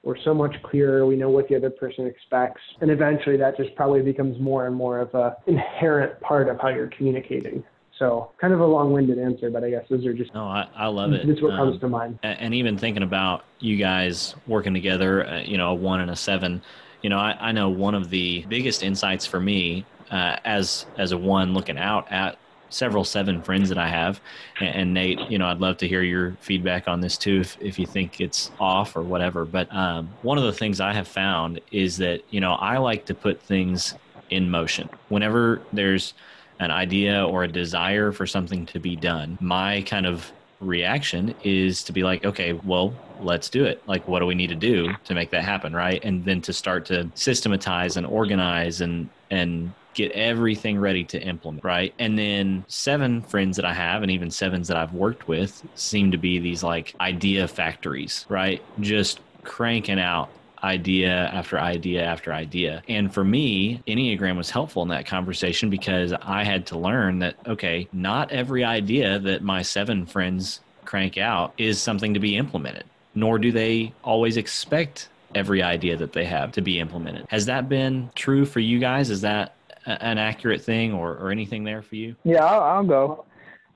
We're 0.02 0.18
so 0.24 0.32
much 0.32 0.54
clearer. 0.62 1.06
We 1.06 1.16
know 1.16 1.30
what 1.30 1.48
the 1.48 1.56
other 1.56 1.70
person 1.70 2.06
expects, 2.06 2.60
and 2.80 2.90
eventually 2.90 3.36
that 3.38 3.56
just 3.56 3.74
probably 3.74 4.02
becomes 4.02 4.38
more 4.40 4.66
and 4.66 4.76
more 4.76 5.00
of 5.00 5.12
a 5.14 5.36
inherent 5.46 6.20
part 6.20 6.48
of 6.48 6.60
how 6.60 6.68
you're 6.68 6.90
communicating. 6.96 7.64
So 7.98 8.30
kind 8.40 8.52
of 8.54 8.60
a 8.60 8.66
long-winded 8.66 9.18
answer, 9.18 9.50
but 9.50 9.64
I 9.64 9.70
guess 9.70 9.84
those 9.90 10.06
are 10.06 10.12
just. 10.14 10.32
No, 10.32 10.44
I, 10.44 10.68
I 10.76 10.86
love 10.86 11.12
it. 11.12 11.26
That's 11.26 11.42
what 11.42 11.52
Um, 11.52 11.58
comes 11.70 11.80
to 11.80 11.88
mind. 11.88 12.18
and 12.22 12.54
even 12.54 12.78
thinking 12.78 13.02
about 13.02 13.44
you 13.58 13.76
guys 13.76 14.36
working 14.46 14.72
together, 14.72 15.26
uh, 15.26 15.40
you 15.40 15.56
know, 15.58 15.70
a 15.70 15.74
one 15.74 16.00
and 16.00 16.10
a 16.10 16.16
seven, 16.16 16.62
you 17.02 17.10
know, 17.10 17.18
I, 17.18 17.36
I 17.40 17.52
know 17.52 17.68
one 17.70 17.94
of 17.94 18.10
the 18.10 18.44
biggest 18.48 18.82
insights 18.82 19.26
for 19.26 19.40
me 19.40 19.84
uh, 20.10 20.36
as 20.44 20.86
as 20.96 21.12
a 21.12 21.18
one 21.18 21.54
looking 21.54 21.78
out 21.78 22.10
at 22.12 22.38
several 22.70 23.02
seven 23.02 23.40
friends 23.42 23.68
that 23.70 23.78
I 23.78 23.88
have, 23.88 24.20
and, 24.60 24.74
and 24.74 24.94
Nate, 24.94 25.18
you 25.30 25.38
know, 25.38 25.46
I'd 25.46 25.58
love 25.58 25.78
to 25.78 25.88
hear 25.88 26.02
your 26.02 26.36
feedback 26.40 26.86
on 26.86 27.00
this 27.00 27.16
too, 27.18 27.40
if 27.40 27.58
if 27.60 27.78
you 27.80 27.86
think 27.86 28.20
it's 28.20 28.50
off 28.60 28.94
or 28.96 29.02
whatever. 29.02 29.44
But 29.44 29.74
um, 29.74 30.10
one 30.22 30.38
of 30.38 30.44
the 30.44 30.52
things 30.52 30.80
I 30.80 30.92
have 30.92 31.08
found 31.08 31.60
is 31.72 31.96
that 31.96 32.22
you 32.30 32.40
know 32.40 32.52
I 32.52 32.78
like 32.78 33.06
to 33.06 33.14
put 33.14 33.40
things 33.42 33.94
in 34.30 34.50
motion 34.50 34.88
whenever 35.08 35.60
there's 35.72 36.14
an 36.60 36.70
idea 36.70 37.24
or 37.24 37.44
a 37.44 37.48
desire 37.48 38.12
for 38.12 38.26
something 38.26 38.66
to 38.66 38.78
be 38.78 38.96
done. 38.96 39.38
My 39.40 39.82
kind 39.82 40.06
of 40.06 40.32
reaction 40.60 41.34
is 41.44 41.84
to 41.84 41.92
be 41.92 42.02
like, 42.02 42.24
okay, 42.24 42.52
well, 42.52 42.94
let's 43.20 43.48
do 43.48 43.64
it. 43.64 43.82
Like, 43.86 44.06
what 44.08 44.20
do 44.20 44.26
we 44.26 44.34
need 44.34 44.48
to 44.48 44.56
do 44.56 44.92
to 45.04 45.14
make 45.14 45.30
that 45.30 45.44
happen, 45.44 45.72
right? 45.72 46.02
And 46.04 46.24
then 46.24 46.40
to 46.42 46.52
start 46.52 46.84
to 46.86 47.10
systematize 47.14 47.96
and 47.96 48.06
organize 48.06 48.80
and 48.80 49.08
and 49.30 49.72
get 49.94 50.12
everything 50.12 50.78
ready 50.78 51.02
to 51.02 51.20
implement, 51.20 51.64
right? 51.64 51.92
And 51.98 52.16
then 52.18 52.64
seven 52.68 53.20
friends 53.20 53.56
that 53.56 53.64
I 53.64 53.74
have, 53.74 54.02
and 54.02 54.10
even 54.10 54.30
sevens 54.30 54.68
that 54.68 54.76
I've 54.76 54.92
worked 54.92 55.26
with, 55.26 55.66
seem 55.74 56.12
to 56.12 56.18
be 56.18 56.38
these 56.38 56.62
like 56.62 56.94
idea 57.00 57.48
factories, 57.48 58.24
right? 58.28 58.62
Just 58.80 59.20
cranking 59.42 59.98
out 59.98 60.30
idea 60.62 61.10
after 61.10 61.58
idea 61.58 62.04
after 62.04 62.32
idea. 62.32 62.82
And 62.88 63.12
for 63.12 63.24
me, 63.24 63.82
Enneagram 63.86 64.36
was 64.36 64.50
helpful 64.50 64.82
in 64.82 64.88
that 64.88 65.06
conversation 65.06 65.70
because 65.70 66.12
I 66.12 66.44
had 66.44 66.66
to 66.66 66.78
learn 66.78 67.20
that, 67.20 67.36
okay, 67.46 67.88
not 67.92 68.30
every 68.30 68.64
idea 68.64 69.18
that 69.20 69.42
my 69.42 69.62
seven 69.62 70.06
friends 70.06 70.60
crank 70.84 71.18
out 71.18 71.52
is 71.58 71.80
something 71.80 72.14
to 72.14 72.20
be 72.20 72.36
implemented, 72.36 72.84
nor 73.14 73.38
do 73.38 73.52
they 73.52 73.92
always 74.02 74.36
expect 74.36 75.08
every 75.34 75.62
idea 75.62 75.96
that 75.96 76.12
they 76.12 76.24
have 76.24 76.52
to 76.52 76.62
be 76.62 76.80
implemented. 76.80 77.26
Has 77.28 77.46
that 77.46 77.68
been 77.68 78.10
true 78.14 78.46
for 78.46 78.60
you 78.60 78.78
guys? 78.78 79.10
Is 79.10 79.20
that 79.20 79.54
an 79.84 80.18
accurate 80.18 80.62
thing 80.62 80.92
or, 80.92 81.12
or 81.16 81.30
anything 81.30 81.64
there 81.64 81.82
for 81.82 81.96
you? 81.96 82.16
Yeah, 82.24 82.44
I'll, 82.44 82.62
I'll 82.62 82.84
go. 82.84 83.24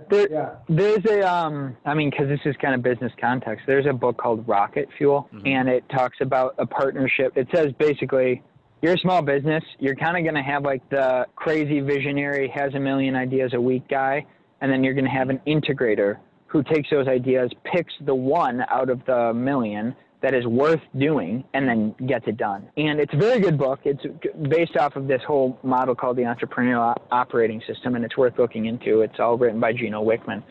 There, 0.09 0.31
Yeah. 0.31 0.51
There's 0.69 1.05
a, 1.07 1.23
um, 1.23 1.77
I 1.85 1.95
mean, 1.95 2.11
because 2.11 2.29
this 2.29 2.41
is 2.45 2.57
kind 2.57 2.75
of 2.75 2.83
business 2.83 3.13
context. 3.21 3.65
There's 3.67 3.87
a 3.87 3.93
book 3.93 4.17
called 4.17 4.47
Rocket 4.47 4.89
Fuel, 4.99 5.29
Mhm. 5.33 5.47
and 5.47 5.69
it 5.69 5.85
talks 5.89 6.21
about 6.21 6.55
a 6.59 6.67
partnership. 6.67 7.37
It 7.37 7.49
says 7.55 7.73
basically, 7.73 8.43
you're 8.81 8.95
a 8.95 8.99
small 8.99 9.23
business. 9.23 9.63
You're 9.79 9.95
kind 9.95 10.17
of 10.17 10.25
going 10.25 10.35
to 10.35 10.43
have 10.43 10.65
like 10.65 10.87
the 10.89 11.27
crazy 11.37 11.81
visionary, 11.81 12.49
has 12.49 12.75
a 12.75 12.81
million 12.81 13.15
ideas 13.15 13.55
a 13.55 13.61
week 13.61 13.87
guy, 13.89 14.27
and 14.61 14.71
then 14.73 14.83
you're 14.83 14.95
going 14.95 15.05
to 15.05 15.11
have 15.11 15.31
an 15.31 15.41
integrator 15.47 16.17
who 16.47 16.63
takes 16.63 16.91
those 16.91 17.09
ideas, 17.09 17.51
picks 17.65 17.95
the 18.03 18.15
one 18.15 18.65
out 18.69 18.91
of 18.91 19.05
the 19.07 19.33
million 19.33 19.95
that 20.23 20.35
is 20.35 20.47
worth 20.47 20.81
doing, 20.99 21.45
and 21.53 21.69
then 21.69 21.95
gets 22.07 22.27
it 22.29 22.37
done. 22.37 22.69
And 22.77 23.01
it's 23.01 23.13
a 23.13 23.17
very 23.17 23.41
good 23.41 23.59
book. 23.59 23.81
It's 23.85 24.03
based 24.49 24.77
off 24.77 24.97
of 24.97 25.09
this 25.09 25.21
whole 25.27 25.59
model 25.63 25.95
called 25.95 26.17
the 26.17 26.23
Entrepreneurial 26.23 26.95
Operating 27.11 27.61
System, 27.67 27.97
and 27.97 28.05
it's 28.05 28.17
worth 28.17 28.39
looking 28.39 28.67
into. 28.67 29.01
It's 29.01 29.19
all 29.19 29.37
written 29.37 29.61
by 29.61 29.73
Gino 29.73 30.03
Wickman. 30.03 30.43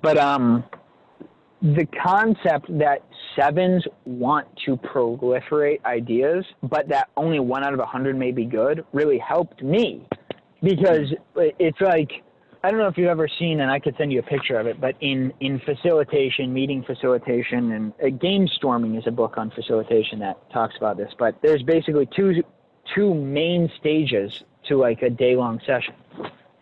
But 0.00 0.16
um, 0.16 0.64
the 1.60 1.86
concept 2.02 2.66
that 2.78 3.02
sevens 3.36 3.84
want 4.06 4.46
to 4.64 4.76
proliferate 4.76 5.84
ideas, 5.84 6.44
but 6.62 6.88
that 6.88 7.08
only 7.16 7.40
one 7.40 7.64
out 7.64 7.74
of 7.74 7.80
a 7.80 7.86
hundred 7.86 8.16
may 8.16 8.32
be 8.32 8.44
good, 8.44 8.84
really 8.92 9.18
helped 9.18 9.62
me 9.62 10.06
because 10.62 11.12
it's 11.36 11.80
like 11.80 12.10
I 12.62 12.70
don't 12.70 12.78
know 12.78 12.88
if 12.88 12.98
you've 12.98 13.08
ever 13.08 13.28
seen, 13.38 13.60
and 13.60 13.70
I 13.70 13.78
could 13.78 13.94
send 13.96 14.12
you 14.12 14.18
a 14.18 14.22
picture 14.22 14.58
of 14.58 14.66
it, 14.66 14.80
but 14.80 14.94
in 15.00 15.32
in 15.40 15.60
facilitation, 15.60 16.52
meeting 16.52 16.84
facilitation, 16.84 17.72
and 17.72 17.92
uh, 18.04 18.10
game 18.10 18.46
storming 18.56 18.96
is 18.96 19.04
a 19.06 19.10
book 19.10 19.34
on 19.38 19.50
facilitation 19.50 20.18
that 20.18 20.36
talks 20.52 20.74
about 20.76 20.98
this. 20.98 21.10
But 21.18 21.36
there's 21.42 21.62
basically 21.62 22.06
two 22.14 22.42
two 22.94 23.14
main 23.14 23.70
stages 23.78 24.30
to 24.68 24.76
like 24.76 25.00
a 25.02 25.08
day 25.08 25.36
long 25.36 25.58
session. 25.66 25.94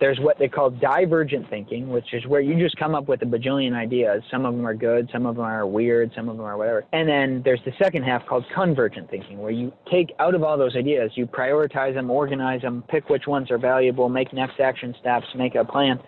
There's 0.00 0.18
what 0.20 0.38
they 0.38 0.48
call 0.48 0.70
divergent 0.70 1.50
thinking, 1.50 1.88
which 1.88 2.14
is 2.14 2.24
where 2.26 2.40
you 2.40 2.56
just 2.58 2.76
come 2.76 2.94
up 2.94 3.08
with 3.08 3.22
a 3.22 3.24
bajillion 3.24 3.74
ideas. 3.74 4.22
Some 4.30 4.44
of 4.44 4.54
them 4.54 4.66
are 4.66 4.74
good, 4.74 5.08
some 5.12 5.26
of 5.26 5.36
them 5.36 5.44
are 5.44 5.66
weird, 5.66 6.12
some 6.14 6.28
of 6.28 6.36
them 6.36 6.46
are 6.46 6.56
whatever. 6.56 6.84
And 6.92 7.08
then 7.08 7.42
there's 7.44 7.60
the 7.64 7.72
second 7.82 8.04
half 8.04 8.24
called 8.26 8.44
convergent 8.54 9.10
thinking, 9.10 9.38
where 9.38 9.50
you 9.50 9.72
take 9.90 10.12
out 10.20 10.34
of 10.34 10.44
all 10.44 10.56
those 10.56 10.76
ideas, 10.76 11.10
you 11.14 11.26
prioritize 11.26 11.94
them, 11.94 12.10
organize 12.10 12.62
them, 12.62 12.84
pick 12.88 13.08
which 13.08 13.26
ones 13.26 13.50
are 13.50 13.58
valuable, 13.58 14.08
make 14.08 14.32
next 14.32 14.60
action 14.60 14.94
steps, 15.00 15.26
make 15.34 15.56
a 15.56 15.64
plan. 15.64 15.98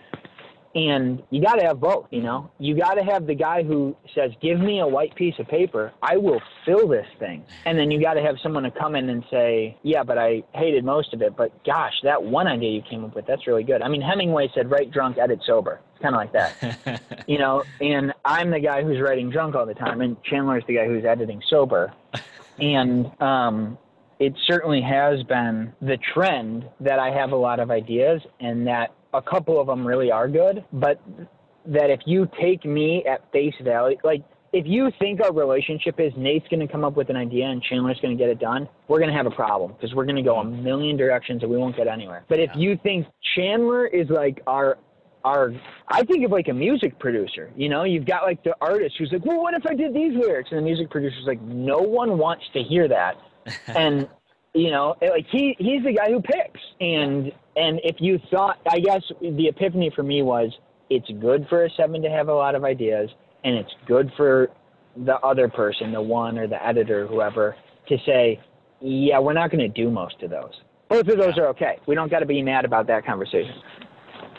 And 0.72 1.22
you 1.30 1.42
got 1.42 1.56
to 1.56 1.66
have 1.66 1.80
both, 1.80 2.06
you 2.10 2.22
know. 2.22 2.48
You 2.60 2.76
got 2.76 2.94
to 2.94 3.02
have 3.02 3.26
the 3.26 3.34
guy 3.34 3.64
who 3.64 3.96
says, 4.14 4.30
"Give 4.40 4.60
me 4.60 4.78
a 4.78 4.86
white 4.86 5.12
piece 5.16 5.34
of 5.40 5.48
paper, 5.48 5.92
I 6.00 6.16
will 6.16 6.40
fill 6.64 6.86
this 6.86 7.06
thing." 7.18 7.44
And 7.64 7.76
then 7.76 7.90
you 7.90 8.00
got 8.00 8.14
to 8.14 8.22
have 8.22 8.36
someone 8.40 8.62
to 8.62 8.70
come 8.70 8.94
in 8.94 9.10
and 9.10 9.24
say, 9.32 9.76
"Yeah, 9.82 10.04
but 10.04 10.16
I 10.16 10.44
hated 10.54 10.84
most 10.84 11.12
of 11.12 11.22
it, 11.22 11.36
but 11.36 11.64
gosh, 11.64 11.94
that 12.04 12.22
one 12.22 12.46
idea 12.46 12.70
you 12.70 12.82
came 12.82 13.04
up 13.04 13.16
with, 13.16 13.26
that's 13.26 13.48
really 13.48 13.64
good." 13.64 13.82
I 13.82 13.88
mean, 13.88 14.00
Hemingway 14.00 14.48
said, 14.54 14.70
"Write 14.70 14.92
drunk, 14.92 15.18
edit 15.18 15.40
sober." 15.44 15.80
It's 15.94 16.02
kind 16.02 16.14
of 16.14 16.20
like 16.20 16.32
that, 16.32 17.24
you 17.26 17.38
know. 17.38 17.64
And 17.80 18.12
I'm 18.24 18.50
the 18.50 18.60
guy 18.60 18.84
who's 18.84 19.00
writing 19.00 19.28
drunk 19.28 19.56
all 19.56 19.66
the 19.66 19.74
time, 19.74 20.00
and 20.02 20.22
Chandler's 20.22 20.62
the 20.68 20.76
guy 20.76 20.86
who's 20.86 21.04
editing 21.04 21.42
sober. 21.50 21.92
And 22.60 23.10
um, 23.20 23.76
it 24.20 24.34
certainly 24.46 24.82
has 24.82 25.22
been 25.24 25.72
the 25.80 25.96
trend 26.14 26.66
that 26.78 26.98
I 26.98 27.10
have 27.10 27.32
a 27.32 27.36
lot 27.36 27.58
of 27.58 27.70
ideas, 27.70 28.20
and 28.38 28.66
that 28.66 28.92
a 29.12 29.22
couple 29.22 29.60
of 29.60 29.66
them 29.66 29.86
really 29.86 30.10
are 30.10 30.28
good, 30.28 30.64
but 30.72 31.00
that 31.66 31.90
if 31.90 32.00
you 32.06 32.28
take 32.40 32.64
me 32.64 33.04
at 33.04 33.30
face 33.32 33.54
value, 33.62 33.96
like 34.04 34.24
if 34.52 34.66
you 34.66 34.90
think 34.98 35.20
our 35.20 35.32
relationship 35.32 36.00
is 36.00 36.12
Nate's 36.16 36.46
going 36.48 36.60
to 36.60 36.70
come 36.70 36.84
up 36.84 36.96
with 36.96 37.08
an 37.10 37.16
idea 37.16 37.46
and 37.46 37.62
Chandler's 37.62 38.00
going 38.00 38.16
to 38.16 38.22
get 38.22 38.30
it 38.30 38.40
done, 38.40 38.68
we're 38.88 38.98
going 38.98 39.10
to 39.10 39.16
have 39.16 39.26
a 39.26 39.30
problem 39.30 39.72
because 39.72 39.94
we're 39.94 40.04
going 40.04 40.16
to 40.16 40.22
go 40.22 40.36
a 40.36 40.44
million 40.44 40.96
directions 40.96 41.42
and 41.42 41.50
we 41.50 41.56
won't 41.56 41.76
get 41.76 41.86
anywhere. 41.86 42.24
But 42.28 42.40
if 42.40 42.50
you 42.56 42.78
think 42.82 43.06
Chandler 43.36 43.86
is 43.86 44.08
like 44.08 44.42
our 44.46 44.78
our 45.24 45.52
I 45.88 46.02
think 46.04 46.24
of 46.24 46.32
like 46.32 46.48
a 46.48 46.54
music 46.54 46.98
producer. 46.98 47.50
You 47.54 47.68
know, 47.68 47.84
you've 47.84 48.06
got 48.06 48.22
like 48.22 48.42
the 48.42 48.54
artist 48.60 48.96
who's 48.98 49.10
like, 49.12 49.24
well, 49.24 49.42
what 49.42 49.54
if 49.54 49.66
I 49.66 49.74
did 49.74 49.94
these 49.94 50.14
lyrics? 50.14 50.50
And 50.50 50.58
the 50.58 50.62
music 50.62 50.90
producer's 50.90 51.24
like, 51.26 51.40
no 51.42 51.78
one 51.78 52.18
wants 52.18 52.44
to 52.54 52.62
hear 52.62 52.88
that. 52.88 53.20
and 53.66 54.08
you 54.54 54.70
know, 54.70 54.96
like 55.00 55.26
he 55.30 55.56
he's 55.58 55.82
the 55.84 55.92
guy 55.92 56.10
who 56.10 56.20
picks. 56.20 56.60
And 56.80 57.32
and 57.56 57.80
if 57.84 57.96
you 58.00 58.18
thought, 58.30 58.58
I 58.68 58.80
guess 58.80 59.02
the 59.20 59.48
epiphany 59.48 59.90
for 59.94 60.02
me 60.02 60.22
was 60.22 60.50
it's 60.88 61.08
good 61.20 61.46
for 61.48 61.64
a 61.64 61.70
seven 61.76 62.02
to 62.02 62.10
have 62.10 62.28
a 62.28 62.34
lot 62.34 62.54
of 62.54 62.64
ideas, 62.64 63.10
and 63.44 63.56
it's 63.56 63.70
good 63.86 64.10
for 64.16 64.50
the 64.96 65.16
other 65.20 65.48
person, 65.48 65.92
the 65.92 66.02
one 66.02 66.36
or 66.36 66.48
the 66.48 66.64
editor, 66.64 67.06
whoever, 67.06 67.56
to 67.88 67.96
say, 68.04 68.40
yeah, 68.80 69.18
we're 69.20 69.32
not 69.32 69.50
going 69.50 69.60
to 69.60 69.68
do 69.68 69.90
most 69.90 70.20
of 70.22 70.30
those. 70.30 70.52
Both 70.88 71.06
of 71.06 71.18
those 71.18 71.38
are 71.38 71.46
okay. 71.48 71.78
We 71.86 71.94
don't 71.94 72.10
got 72.10 72.18
to 72.18 72.26
be 72.26 72.42
mad 72.42 72.64
about 72.64 72.88
that 72.88 73.06
conversation. 73.06 73.54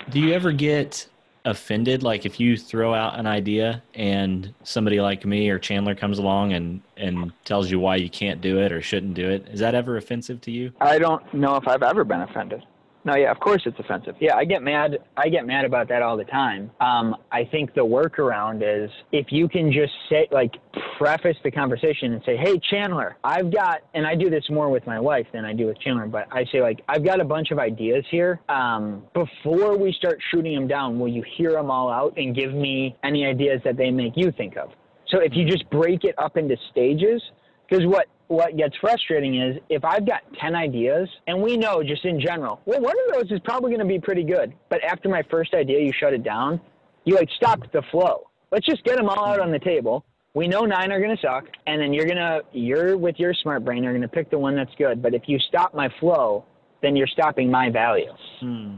Do 0.09 0.19
you 0.19 0.33
ever 0.33 0.51
get 0.51 1.07
offended 1.45 2.03
like 2.03 2.25
if 2.25 2.39
you 2.39 2.55
throw 2.55 2.93
out 2.93 3.17
an 3.17 3.25
idea 3.25 3.81
and 3.95 4.53
somebody 4.63 5.01
like 5.01 5.25
me 5.25 5.49
or 5.49 5.57
Chandler 5.57 5.95
comes 5.95 6.19
along 6.19 6.53
and 6.53 6.81
and 6.97 7.31
tells 7.45 7.71
you 7.71 7.79
why 7.79 7.95
you 7.95 8.09
can't 8.09 8.41
do 8.41 8.59
it 8.59 8.71
or 8.71 8.81
shouldn't 8.81 9.15
do 9.15 9.29
it? 9.29 9.47
Is 9.51 9.59
that 9.59 9.75
ever 9.75 9.97
offensive 9.97 10.41
to 10.41 10.51
you? 10.51 10.71
I 10.79 10.99
don't 10.99 11.33
know 11.33 11.55
if 11.55 11.67
I've 11.67 11.83
ever 11.83 12.03
been 12.03 12.21
offended. 12.21 12.63
No, 13.03 13.15
yeah, 13.15 13.31
of 13.31 13.39
course 13.39 13.63
it's 13.65 13.79
offensive. 13.79 14.15
Yeah, 14.19 14.35
I 14.35 14.45
get 14.45 14.61
mad. 14.61 14.99
I 15.17 15.29
get 15.29 15.47
mad 15.47 15.65
about 15.65 15.89
that 15.89 16.03
all 16.03 16.17
the 16.17 16.23
time. 16.25 16.69
Um, 16.79 17.15
I 17.31 17.45
think 17.45 17.73
the 17.73 17.81
workaround 17.81 18.61
is 18.61 18.91
if 19.11 19.27
you 19.31 19.47
can 19.47 19.71
just 19.71 19.93
say, 20.07 20.27
like, 20.31 20.53
preface 20.99 21.37
the 21.43 21.49
conversation 21.49 22.13
and 22.13 22.21
say, 22.25 22.37
"Hey, 22.37 22.59
Chandler, 22.69 23.17
I've 23.23 23.51
got," 23.51 23.81
and 23.95 24.05
I 24.05 24.13
do 24.13 24.29
this 24.29 24.47
more 24.51 24.69
with 24.69 24.85
my 24.85 24.99
wife 24.99 25.25
than 25.33 25.45
I 25.45 25.53
do 25.53 25.65
with 25.65 25.79
Chandler, 25.79 26.05
but 26.05 26.27
I 26.31 26.45
say 26.51 26.61
like, 26.61 26.81
"I've 26.87 27.03
got 27.03 27.19
a 27.19 27.25
bunch 27.25 27.49
of 27.49 27.57
ideas 27.57 28.05
here. 28.11 28.39
Um, 28.49 29.03
before 29.15 29.75
we 29.77 29.93
start 29.93 30.19
shooting 30.29 30.53
them 30.53 30.67
down, 30.67 30.99
will 30.99 31.07
you 31.07 31.23
hear 31.37 31.53
them 31.53 31.71
all 31.71 31.89
out 31.89 32.13
and 32.17 32.35
give 32.35 32.53
me 32.53 32.95
any 33.03 33.25
ideas 33.25 33.61
that 33.63 33.77
they 33.77 33.89
make 33.89 34.13
you 34.15 34.31
think 34.31 34.57
of?" 34.57 34.69
So 35.07 35.19
if 35.19 35.35
you 35.35 35.45
just 35.45 35.67
break 35.71 36.03
it 36.03 36.13
up 36.19 36.37
into 36.37 36.55
stages, 36.69 37.21
because 37.67 37.85
what 37.87 38.05
what 38.31 38.55
gets 38.55 38.75
frustrating 38.77 39.41
is 39.41 39.57
if 39.69 39.83
I've 39.83 40.05
got 40.05 40.21
10 40.39 40.55
ideas 40.55 41.09
and 41.27 41.41
we 41.41 41.57
know 41.57 41.83
just 41.83 42.05
in 42.05 42.19
general, 42.19 42.61
well, 42.65 42.79
one 42.79 42.95
of 43.07 43.13
those 43.13 43.31
is 43.31 43.41
probably 43.43 43.71
going 43.71 43.85
to 43.85 43.93
be 43.93 43.99
pretty 43.99 44.23
good. 44.23 44.53
But 44.69 44.81
after 44.85 45.09
my 45.09 45.21
first 45.29 45.53
idea, 45.53 45.81
you 45.81 45.91
shut 45.91 46.13
it 46.13 46.23
down. 46.23 46.61
You 47.03 47.15
like 47.15 47.29
stop 47.35 47.59
the 47.73 47.81
flow. 47.91 48.29
Let's 48.51 48.65
just 48.65 48.85
get 48.85 48.95
them 48.95 49.09
all 49.09 49.25
out 49.25 49.41
on 49.41 49.51
the 49.51 49.59
table. 49.59 50.05
We 50.33 50.47
know 50.47 50.61
nine 50.61 50.93
are 50.93 51.01
going 51.01 51.15
to 51.15 51.21
suck. 51.21 51.43
And 51.67 51.81
then 51.81 51.91
you're 51.91 52.05
going 52.05 52.17
to, 52.17 52.41
you're 52.53 52.97
with 52.97 53.19
your 53.19 53.33
smart 53.33 53.65
brain, 53.65 53.83
you're 53.83 53.91
going 53.91 54.01
to 54.01 54.07
pick 54.07 54.31
the 54.31 54.39
one 54.39 54.55
that's 54.55 54.73
good. 54.77 55.01
But 55.01 55.13
if 55.13 55.23
you 55.27 55.37
stop 55.37 55.73
my 55.73 55.89
flow, 55.99 56.45
then 56.81 56.95
you're 56.95 57.07
stopping 57.07 57.51
my 57.51 57.69
value. 57.69 58.13
Hmm. 58.39 58.77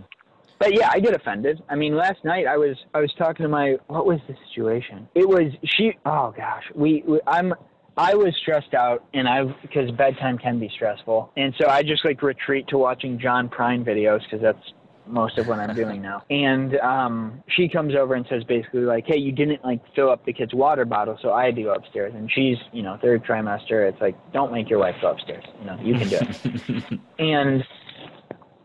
But 0.58 0.74
yeah, 0.74 0.90
I 0.92 1.00
get 1.00 1.14
offended. 1.14 1.62
I 1.70 1.76
mean, 1.76 1.96
last 1.96 2.24
night 2.24 2.48
I 2.48 2.58
was 2.58 2.78
I 2.94 3.02
was 3.02 3.12
talking 3.18 3.44
to 3.44 3.50
my 3.50 3.76
what 3.88 4.06
was 4.06 4.20
the 4.30 4.36
situation? 4.48 5.10
It 5.14 5.28
was 5.28 5.52
she. 5.66 5.92
Oh 6.06 6.34
gosh, 6.36 6.64
we, 6.74 7.04
we 7.06 7.20
I'm 7.28 7.54
I 7.96 8.16
was 8.16 8.36
stressed 8.42 8.74
out, 8.74 9.06
and 9.14 9.28
I 9.28 9.44
because 9.62 9.92
bedtime 9.92 10.38
can 10.38 10.60
be 10.60 10.70
stressful, 10.74 11.32
and 11.38 11.54
so 11.60 11.68
I 11.68 11.84
just 11.84 12.04
like 12.04 12.22
retreat 12.22 12.68
to 12.70 12.78
watching 12.78 13.20
John 13.20 13.50
Prine 13.50 13.86
videos 13.86 14.22
because 14.24 14.42
that's 14.42 14.74
most 15.06 15.38
of 15.38 15.48
what 15.48 15.60
I'm 15.60 15.76
doing 15.76 16.02
now. 16.02 16.24
And 16.30 16.78
um, 16.80 17.44
she 17.50 17.68
comes 17.68 17.94
over 17.96 18.16
and 18.16 18.26
says 18.30 18.44
basically 18.46 18.82
like, 18.82 19.06
"Hey, 19.06 19.18
you 19.18 19.32
didn't 19.32 19.64
like 19.64 19.82
fill 19.96 20.10
up 20.10 20.26
the 20.26 20.34
kid's 20.34 20.54
water 20.54 20.86
bottle, 20.86 21.18
so 21.22 21.32
I 21.32 21.46
had 21.46 21.56
to 21.56 21.64
go 21.64 21.74
upstairs." 21.74 22.14
And 22.16 22.32
she's, 22.32 22.58
you 22.72 22.82
know, 22.82 22.98
third 23.02 23.24
trimester. 23.24 23.88
It's 23.88 24.02
like, 24.02 24.16
don't 24.34 24.52
make 24.52 24.70
your 24.70 24.80
wife 24.80 24.96
go 25.02 25.12
upstairs. 25.12 25.44
You 25.60 25.66
know, 25.66 25.80
you 25.82 25.94
can 25.96 26.08
do 26.08 26.18
it. 26.20 27.00
and 27.20 27.64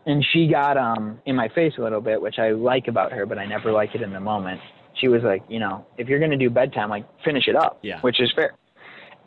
and 0.06 0.24
she 0.32 0.48
got 0.48 0.76
um 0.76 1.20
in 1.26 1.36
my 1.36 1.48
face 1.48 1.74
a 1.78 1.82
little 1.82 2.00
bit, 2.00 2.20
which 2.20 2.38
I 2.38 2.50
like 2.50 2.88
about 2.88 3.12
her, 3.12 3.26
but 3.26 3.38
I 3.38 3.46
never 3.46 3.72
like 3.72 3.94
it 3.94 4.02
in 4.02 4.12
the 4.12 4.20
moment. 4.20 4.60
She 5.00 5.08
was 5.08 5.22
like, 5.22 5.42
you 5.48 5.60
know, 5.60 5.86
if 5.96 6.08
you're 6.08 6.18
gonna 6.18 6.38
do 6.38 6.50
bedtime, 6.50 6.88
like 6.88 7.06
finish 7.24 7.46
it 7.46 7.56
up. 7.56 7.78
Yeah. 7.82 8.00
Which 8.00 8.20
is 8.20 8.32
fair. 8.34 8.54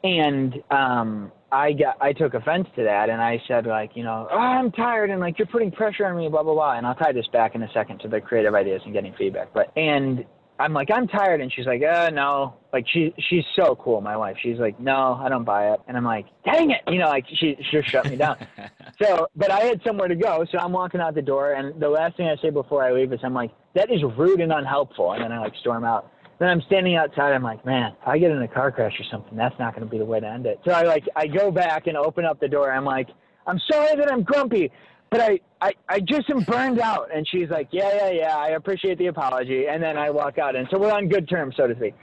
And 0.03 0.61
um 0.71 1.31
I 1.51 1.73
got 1.73 1.97
I 2.01 2.13
took 2.13 2.33
offense 2.33 2.67
to 2.75 2.83
that 2.83 3.09
and 3.09 3.21
I 3.21 3.41
said 3.47 3.65
like, 3.65 3.91
you 3.95 4.03
know, 4.03 4.27
oh, 4.31 4.37
I'm 4.37 4.71
tired 4.71 5.09
and 5.09 5.19
like 5.19 5.37
you're 5.37 5.47
putting 5.47 5.71
pressure 5.71 6.05
on 6.05 6.17
me, 6.17 6.29
blah 6.29 6.43
blah 6.43 6.53
blah. 6.53 6.77
And 6.77 6.85
I'll 6.85 6.95
tie 6.95 7.11
this 7.11 7.27
back 7.33 7.55
in 7.55 7.63
a 7.63 7.71
second 7.73 7.99
to 7.99 8.07
the 8.07 8.21
creative 8.21 8.55
ideas 8.55 8.81
and 8.85 8.93
getting 8.93 9.13
feedback. 9.13 9.53
But 9.53 9.71
and 9.77 10.25
I'm 10.61 10.73
like, 10.73 10.89
I'm 10.93 11.07
tired, 11.07 11.41
and 11.41 11.51
she's 11.51 11.65
like, 11.65 11.81
uh, 11.81 12.11
no. 12.11 12.53
Like 12.71 12.85
she 12.87 13.13
she's 13.29 13.43
so 13.55 13.75
cool, 13.75 13.99
my 13.99 14.15
wife. 14.15 14.37
She's 14.41 14.59
like, 14.59 14.79
no, 14.79 15.19
I 15.21 15.27
don't 15.27 15.43
buy 15.43 15.73
it. 15.73 15.79
And 15.87 15.97
I'm 15.97 16.03
like, 16.05 16.27
dang 16.45 16.69
it, 16.69 16.81
you 16.87 16.99
know, 16.99 17.07
like 17.07 17.25
she 17.27 17.57
she 17.59 17.77
just 17.77 17.89
shut 17.89 18.09
me 18.09 18.15
down. 18.15 18.37
so, 19.01 19.27
but 19.35 19.49
I 19.49 19.61
had 19.61 19.81
somewhere 19.83 20.07
to 20.07 20.15
go, 20.15 20.45
so 20.51 20.59
I'm 20.59 20.71
walking 20.71 21.01
out 21.01 21.15
the 21.15 21.21
door, 21.21 21.53
and 21.53 21.81
the 21.81 21.89
last 21.89 22.15
thing 22.15 22.27
I 22.27 22.39
say 22.41 22.51
before 22.51 22.83
I 22.83 22.93
leave 22.93 23.11
is, 23.11 23.19
I'm 23.23 23.33
like, 23.33 23.51
that 23.73 23.91
is 23.91 24.01
rude 24.15 24.39
and 24.39 24.53
unhelpful, 24.53 25.13
and 25.13 25.23
then 25.23 25.31
I 25.31 25.39
like 25.39 25.53
storm 25.59 25.83
out. 25.83 26.11
Then 26.41 26.49
I'm 26.49 26.61
standing 26.63 26.95
outside. 26.95 27.31
I'm 27.31 27.43
like, 27.43 27.65
man, 27.65 27.93
if 28.01 28.07
I 28.07 28.17
get 28.17 28.31
in 28.31 28.41
a 28.41 28.47
car 28.47 28.71
crash 28.71 28.99
or 28.99 29.05
something, 29.09 29.37
that's 29.37 29.57
not 29.59 29.73
going 29.73 29.87
to 29.87 29.89
be 29.89 29.97
the 29.97 30.05
way 30.05 30.19
to 30.19 30.27
end 30.27 30.45
it. 30.45 30.59
So 30.65 30.71
I 30.71 30.81
like 30.81 31.07
I 31.15 31.27
go 31.27 31.51
back 31.51 31.87
and 31.87 31.95
open 31.95 32.25
up 32.25 32.41
the 32.41 32.49
door. 32.49 32.71
I'm 32.71 32.83
like, 32.83 33.07
I'm 33.47 33.59
sorry 33.69 33.95
that 33.95 34.11
I'm 34.11 34.23
grumpy 34.23 34.71
but 35.11 35.19
I, 35.19 35.39
I, 35.59 35.73
I 35.89 35.99
just 35.99 36.29
am 36.29 36.39
burned 36.39 36.79
out. 36.79 37.09
And 37.13 37.27
she's 37.27 37.49
like, 37.49 37.67
yeah, 37.71 37.93
yeah, 37.93 38.09
yeah, 38.11 38.37
I 38.37 38.51
appreciate 38.51 38.97
the 38.97 39.07
apology. 39.07 39.67
And 39.67 39.83
then 39.83 39.97
I 39.97 40.09
walk 40.09 40.39
out. 40.39 40.55
And 40.55 40.67
so 40.71 40.79
we're 40.79 40.91
on 40.91 41.09
good 41.09 41.29
terms, 41.29 41.55
so 41.57 41.67
to 41.67 41.75
speak. 41.75 41.93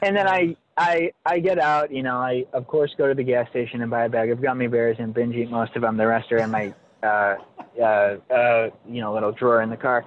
And 0.00 0.16
then 0.16 0.26
I, 0.26 0.56
I, 0.78 1.12
I 1.26 1.38
get 1.38 1.58
out, 1.58 1.92
you 1.92 2.02
know, 2.02 2.16
I, 2.16 2.46
of 2.54 2.66
course, 2.66 2.94
go 2.96 3.06
to 3.06 3.14
the 3.14 3.22
gas 3.22 3.48
station 3.50 3.82
and 3.82 3.90
buy 3.90 4.06
a 4.06 4.08
bag 4.08 4.30
of 4.30 4.40
gummy 4.40 4.68
bears 4.68 4.96
and 4.98 5.12
binge 5.12 5.36
eat 5.36 5.50
most 5.50 5.76
of 5.76 5.82
them. 5.82 5.98
The 5.98 6.06
rest 6.06 6.32
are 6.32 6.38
in 6.38 6.50
my, 6.50 6.74
uh, 7.02 7.36
uh, 7.78 7.84
uh, 7.84 8.70
you 8.88 9.02
know, 9.02 9.12
little 9.12 9.32
drawer 9.32 9.60
in 9.60 9.68
the 9.68 9.76
car. 9.76 10.06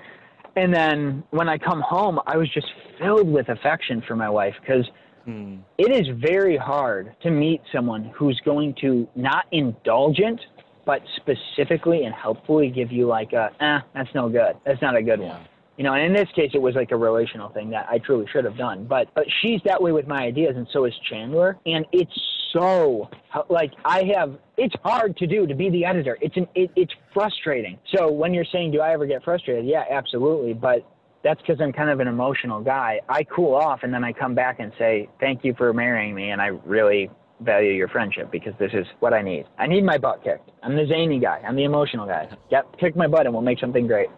And 0.60 0.74
then 0.74 1.24
when 1.30 1.48
I 1.48 1.58
come 1.58 1.80
home, 1.80 2.20
I 2.28 2.36
was 2.36 2.50
just 2.54 2.68
filled 3.00 3.30
with 3.32 3.48
affection 3.48 4.04
for 4.06 4.16
my 4.16 4.30
wife 4.30 4.56
because 4.60 4.86
Hmm. 5.26 5.58
it 5.78 5.92
is 5.92 6.08
very 6.18 6.58
hard 6.58 7.14
to 7.22 7.30
meet 7.30 7.62
someone 7.72 8.06
who's 8.16 8.40
going 8.46 8.74
to 8.82 9.08
not 9.16 9.46
indulgent 9.52 10.40
but 10.86 11.02
specifically 11.18 12.06
and 12.06 12.16
helpfully 12.16 12.70
give 12.70 12.92
you 12.92 13.06
like 13.06 13.32
a, 13.34 13.52
eh, 13.60 13.80
that's 13.94 14.14
no 14.16 14.28
good. 14.28 14.56
That's 14.66 14.82
not 14.82 14.96
a 14.96 15.04
good 15.04 15.20
Yeah. 15.20 15.34
one. 15.34 15.42
You 15.78 15.84
know, 15.84 15.94
and 15.94 16.04
in 16.04 16.14
this 16.14 16.30
case, 16.32 16.52
it 16.54 16.62
was 16.62 16.74
like 16.74 16.92
a 16.92 16.96
relational 16.98 17.50
thing 17.50 17.70
that 17.70 17.88
I 17.90 18.00
truly 18.00 18.26
should 18.28 18.44
have 18.44 18.58
done. 18.58 18.86
But, 18.86 19.08
but 19.14 19.26
she's 19.42 19.62
that 19.66 19.82
way 19.82 19.92
with 19.92 20.08
my 20.08 20.24
ideas, 20.24 20.58
and 20.58 20.68
so 20.74 20.86
is 20.86 20.94
Chandler. 21.10 21.58
And 21.66 21.86
it's 21.92 22.12
so 22.54 23.10
like 23.50 23.72
I 23.86 24.04
have. 24.16 24.38
It's 24.58 24.76
hard 24.84 25.16
to 25.18 25.28
do 25.28 25.48
to 25.48 25.56
be 25.56 25.70
the 25.70 25.86
editor. 25.86 26.18
It's 26.22 26.36
an. 26.38 26.48
It, 26.56 26.72
it's 26.76 26.94
frustrating. 27.14 27.80
So 27.96 28.12
when 28.12 28.34
you're 28.34 28.46
saying, 28.52 28.72
do 28.72 28.82
I 28.82 28.92
ever 28.92 29.06
get 29.06 29.24
frustrated? 29.24 29.66
Yeah, 29.66 29.86
absolutely. 29.90 30.54
But 30.54 30.86
that's 31.24 31.40
because 31.42 31.62
I'm 31.62 31.74
kind 31.74 31.90
of 31.90 32.00
an 32.00 32.08
emotional 32.08 32.62
guy. 32.62 33.02
I 33.10 33.24
cool 33.24 33.56
off, 33.56 33.82
and 33.84 33.94
then 33.94 34.04
I 34.04 34.14
come 34.14 34.36
back 34.36 34.60
and 34.60 34.72
say, 34.78 35.10
thank 35.20 35.44
you 35.44 35.54
for 35.58 35.74
marrying 35.74 36.16
me, 36.16 36.30
and 36.32 36.42
I 36.42 36.48
really 36.48 37.10
value 37.42 37.72
your 37.72 37.88
friendship 37.88 38.32
because 38.32 38.54
this 38.60 38.72
is 38.74 38.86
what 39.00 39.14
I 39.14 39.22
need. 39.22 39.46
I 39.58 39.68
need 39.68 39.84
my 39.84 39.98
butt 39.98 40.24
kicked. 40.24 40.50
I'm 40.64 40.76
the 40.76 40.86
zany 40.86 41.20
guy. 41.20 41.42
I'm 41.46 41.56
the 41.56 41.64
emotional 41.64 42.06
guy. 42.06 42.30
Yep, 42.52 42.80
kick 42.80 42.96
my 42.96 43.08
butt 43.08 43.26
and 43.26 43.34
we'll 43.34 43.44
make 43.44 43.60
something 43.60 43.88
great. 43.88 44.10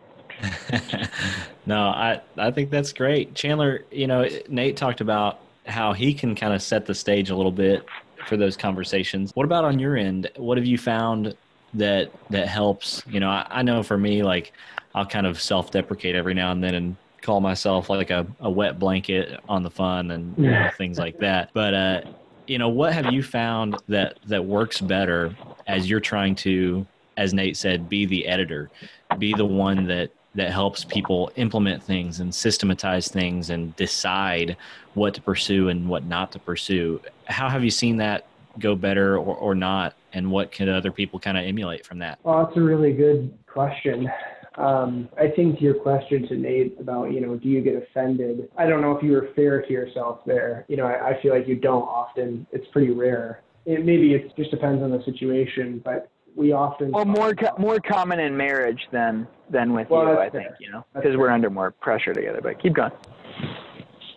no, 1.67 1.81
I 1.89 2.21
I 2.35 2.49
think 2.49 2.71
that's 2.71 2.93
great. 2.93 3.35
Chandler, 3.35 3.85
you 3.91 4.07
know, 4.07 4.27
Nate 4.49 4.75
talked 4.75 5.01
about 5.01 5.39
how 5.67 5.93
he 5.93 6.15
can 6.15 6.33
kind 6.33 6.53
of 6.53 6.63
set 6.63 6.87
the 6.87 6.95
stage 6.95 7.29
a 7.29 7.35
little 7.35 7.51
bit 7.51 7.85
for 8.27 8.37
those 8.37 8.57
conversations. 8.57 9.31
What 9.35 9.45
about 9.45 9.65
on 9.65 9.79
your 9.79 9.97
end? 9.97 10.29
What 10.37 10.57
have 10.57 10.65
you 10.65 10.77
found 10.77 11.35
that 11.73 12.11
that 12.29 12.47
helps? 12.47 13.03
You 13.07 13.19
know, 13.19 13.29
I, 13.29 13.47
I 13.49 13.61
know 13.61 13.83
for 13.83 13.97
me, 13.97 14.23
like 14.23 14.53
I'll 14.93 15.05
kind 15.05 15.25
of 15.25 15.41
self-deprecate 15.41 16.15
every 16.15 16.33
now 16.33 16.51
and 16.51 16.63
then 16.63 16.75
and 16.75 16.95
call 17.21 17.39
myself 17.39 17.89
like 17.89 18.09
a, 18.09 18.25
a 18.39 18.49
wet 18.49 18.79
blanket 18.79 19.39
on 19.47 19.63
the 19.63 19.69
fun 19.69 20.11
and 20.11 20.37
you 20.37 20.49
know, 20.49 20.69
things 20.77 20.97
like 20.97 21.19
that. 21.19 21.51
But 21.53 21.73
uh, 21.73 22.01
you 22.47 22.57
know, 22.57 22.69
what 22.69 22.93
have 22.93 23.13
you 23.13 23.23
found 23.23 23.77
that 23.87 24.17
that 24.27 24.43
works 24.43 24.81
better 24.81 25.35
as 25.67 25.89
you're 25.89 25.99
trying 25.99 26.35
to, 26.35 26.85
as 27.17 27.33
Nate 27.33 27.55
said, 27.55 27.87
be 27.87 28.05
the 28.05 28.27
editor, 28.27 28.69
be 29.17 29.33
the 29.33 29.45
one 29.45 29.87
that 29.87 30.11
that 30.35 30.51
helps 30.51 30.85
people 30.85 31.31
implement 31.35 31.83
things 31.83 32.19
and 32.19 32.33
systematize 32.33 33.09
things 33.09 33.49
and 33.49 33.75
decide 33.75 34.55
what 34.93 35.13
to 35.13 35.21
pursue 35.21 35.69
and 35.69 35.87
what 35.89 36.05
not 36.05 36.31
to 36.31 36.39
pursue. 36.39 37.01
How 37.25 37.49
have 37.49 37.63
you 37.63 37.71
seen 37.71 37.97
that 37.97 38.25
go 38.59 38.75
better 38.75 39.17
or, 39.17 39.35
or 39.35 39.55
not? 39.55 39.95
And 40.13 40.31
what 40.31 40.51
can 40.51 40.69
other 40.69 40.91
people 40.91 41.19
kind 41.19 41.37
of 41.37 41.45
emulate 41.45 41.85
from 41.85 41.99
that? 41.99 42.19
Well, 42.23 42.45
that's 42.45 42.57
a 42.57 42.61
really 42.61 42.93
good 42.93 43.33
question. 43.45 44.09
Um, 44.55 45.07
I 45.17 45.29
think 45.29 45.61
your 45.61 45.75
question 45.75 46.27
to 46.27 46.35
Nate 46.35 46.77
about, 46.79 47.13
you 47.13 47.21
know, 47.21 47.35
do 47.35 47.47
you 47.47 47.61
get 47.61 47.75
offended? 47.75 48.49
I 48.57 48.67
don't 48.67 48.81
know 48.81 48.91
if 48.91 49.03
you 49.03 49.13
were 49.13 49.29
fair 49.35 49.61
to 49.61 49.71
yourself 49.71 50.19
there. 50.25 50.65
You 50.67 50.75
know, 50.77 50.85
I, 50.85 51.11
I 51.11 51.21
feel 51.21 51.33
like 51.33 51.47
you 51.47 51.55
don't 51.55 51.83
often. 51.83 52.45
It's 52.51 52.67
pretty 52.73 52.91
rare. 52.91 53.41
It, 53.65 53.85
maybe 53.85 54.13
it 54.13 54.35
just 54.35 54.51
depends 54.51 54.83
on 54.83 54.91
the 54.91 55.01
situation, 55.05 55.81
but 55.83 56.09
we 56.35 56.51
often. 56.51 56.91
Well, 56.91 57.05
more 57.05 57.33
co- 57.33 57.55
more 57.57 57.79
common 57.79 58.19
in 58.19 58.35
marriage 58.35 58.81
than 58.91 59.27
than 59.49 59.73
with 59.73 59.89
Well, 59.89 60.03
you, 60.03 60.11
I 60.11 60.15
that's 60.23 60.31
think. 60.35 60.47
fair. 60.47 60.57
You 60.59 60.71
know, 60.71 60.85
because 60.93 61.17
we're 61.17 61.29
under 61.29 61.49
more 61.49 61.71
pressure 61.71 62.13
together. 62.13 62.39
But 62.41 62.61
keep 62.61 62.73
going. 62.73 62.91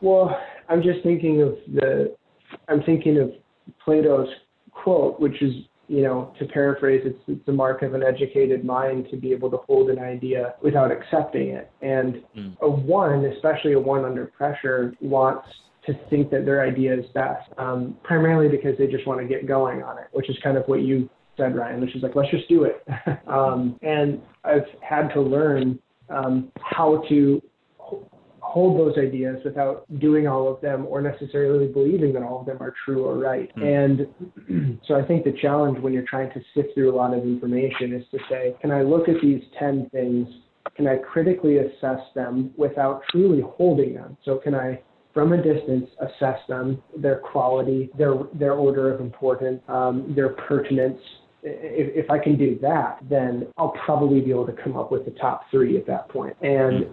Well, 0.01 0.39
I'm 0.69 0.83
just 0.83 1.03
thinking 1.03 1.43
of 1.43 1.57
the, 1.73 2.15
I'm 2.69 2.83
thinking 2.83 3.19
of 3.19 3.33
Plato's 3.85 4.29
quote, 4.71 5.19
which 5.19 5.41
is, 5.41 5.53
you 5.89 6.03
know, 6.03 6.35
to 6.39 6.45
paraphrase, 6.47 7.03
it's, 7.05 7.19
it's 7.27 7.45
the 7.47 7.53
mark 7.53 7.83
of 7.83 7.95
an 7.95 8.03
educated 8.03 8.65
mind 8.65 9.07
to 9.11 9.17
be 9.17 9.33
able 9.33 9.51
to 9.51 9.57
hold 9.59 9.89
an 9.91 9.99
idea 9.99 10.55
without 10.63 10.91
accepting 10.93 11.49
it. 11.51 11.71
And 11.81 12.23
Mm. 12.37 12.57
a 12.61 12.69
one, 12.69 13.25
especially 13.25 13.73
a 13.73 13.81
one 13.81 14.05
under 14.05 14.27
pressure, 14.27 14.95
wants 15.01 15.47
to 15.87 15.95
think 16.11 16.31
that 16.31 16.45
their 16.45 16.63
idea 16.63 16.95
is 16.95 17.07
best, 17.15 17.49
um, 17.59 17.97
primarily 18.03 18.49
because 18.49 18.77
they 18.79 18.87
just 18.87 19.07
want 19.07 19.21
to 19.21 19.27
get 19.27 19.47
going 19.47 19.83
on 19.83 19.99
it, 19.99 20.07
which 20.13 20.29
is 20.29 20.37
kind 20.43 20.57
of 20.57 20.65
what 20.67 20.81
you 20.83 21.09
said, 21.37 21.57
Ryan, 21.57 21.81
which 21.81 21.95
is 21.97 22.03
like, 22.03 22.15
let's 22.15 22.31
just 22.31 22.49
do 22.49 22.65
it. 22.65 22.87
um, 23.27 23.79
and 23.83 24.21
I've 24.45 24.67
had 24.81 25.09
to 25.15 25.21
learn 25.21 25.79
um, 26.09 26.53
how 26.61 27.05
to 27.09 27.43
hold 28.41 28.79
those 28.79 28.97
ideas 28.99 29.39
without 29.45 29.85
doing 29.99 30.29
all 30.29 30.53
of 30.53 30.61
them 30.61 30.87
or 30.87 31.01
necessarily 31.01 31.67
believing 31.67 32.13
that 32.13 32.23
all 32.23 32.41
of 32.41 32.47
them 32.47 32.59
are 32.61 32.73
true 32.85 33.05
or 33.05 33.19
right. 33.19 33.51
Hmm. 33.57 33.63
And 33.63 34.81
so 34.87 34.95
I 34.95 35.05
think 35.05 35.25
the 35.25 35.35
challenge 35.43 35.79
when 35.81 35.93
you're 35.93 36.07
trying 36.09 36.31
to 36.35 36.41
sift 36.55 36.69
through 36.75 36.95
a 36.95 36.97
lot 36.97 37.15
of 37.15 37.25
information 37.25 37.93
is 37.93 38.05
to 38.13 38.19
say, 38.31 38.55
can 38.61 38.71
I 38.71 38.83
look 38.83 39.09
at 39.09 39.17
these 39.21 39.43
10 39.59 39.91
things? 39.91 40.29
Can 40.77 40.87
I 40.87 40.97
critically 40.99 41.59
assess 41.59 42.01
them 42.15 42.53
without 42.57 43.03
truly 43.11 43.43
holding 43.57 43.95
them? 43.95 44.17
So 44.25 44.39
can 44.39 44.55
I 44.55 44.81
from 45.15 45.33
a 45.33 45.37
distance 45.37 45.89
assess 46.01 46.41
them, 46.49 46.83
their 46.97 47.19
quality, 47.21 47.89
their 47.97 48.15
their 48.35 48.53
order 48.53 48.93
of 48.93 49.01
importance, 49.01 49.63
um, 49.69 50.13
their 50.15 50.31
pertinence. 50.31 50.99
If, 51.47 52.05
if 52.05 52.11
I 52.11 52.19
can 52.19 52.39
do 52.39 52.59
that, 52.63 52.99
then 53.09 53.47
I'll 53.59 53.75
probably 53.85 54.21
be 54.21 54.31
able 54.31 54.47
to 54.47 54.57
come 54.65 54.77
up 54.77 54.91
with 54.91 55.05
the 55.05 55.11
top 55.13 55.43
three 55.51 55.77
at 55.77 55.87
that 55.87 56.09
point. 56.09 56.35
And 56.41 56.87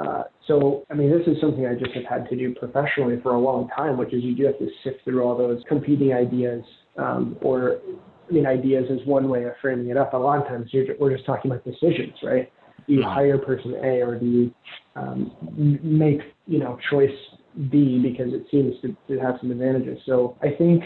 uh, 0.00 0.24
so, 0.46 0.84
I 0.90 0.94
mean, 0.94 1.10
this 1.10 1.26
is 1.26 1.40
something 1.40 1.66
I 1.66 1.74
just 1.74 1.92
have 1.92 2.04
had 2.04 2.28
to 2.28 2.36
do 2.36 2.54
professionally 2.54 3.18
for 3.22 3.34
a 3.34 3.38
long 3.40 3.68
time, 3.76 3.96
which 3.96 4.12
is 4.14 4.22
you 4.22 4.36
do 4.36 4.44
have 4.44 4.58
to 4.58 4.68
sift 4.84 5.02
through 5.04 5.22
all 5.22 5.36
those 5.36 5.62
competing 5.66 6.12
ideas, 6.12 6.62
um, 6.98 7.36
or 7.40 7.78
I 8.28 8.32
mean, 8.32 8.46
ideas 8.46 8.84
is 8.90 9.04
one 9.06 9.28
way 9.28 9.44
of 9.44 9.52
framing 9.60 9.88
it 9.88 9.96
up. 9.96 10.12
A 10.12 10.16
lot 10.16 10.40
of 10.40 10.46
times 10.46 10.68
you're, 10.72 10.86
we're 11.00 11.14
just 11.14 11.26
talking 11.26 11.50
about 11.50 11.64
decisions, 11.64 12.14
right? 12.22 12.52
Do 12.86 12.92
you 12.94 13.00
Mhm. 13.00 13.12
hire 13.12 13.38
person 13.38 13.74
A 13.82 14.02
or 14.02 14.16
do 14.18 14.26
you 14.26 14.54
um, 14.94 15.32
make, 15.82 16.20
you 16.46 16.58
know, 16.58 16.78
choice 16.90 17.16
B 17.70 17.98
because 17.98 18.32
it 18.32 18.46
seems 18.50 18.78
to, 18.82 18.96
to 19.08 19.18
have 19.18 19.38
some 19.40 19.50
advantages? 19.50 19.98
So 20.06 20.36
I 20.42 20.50
think 20.50 20.84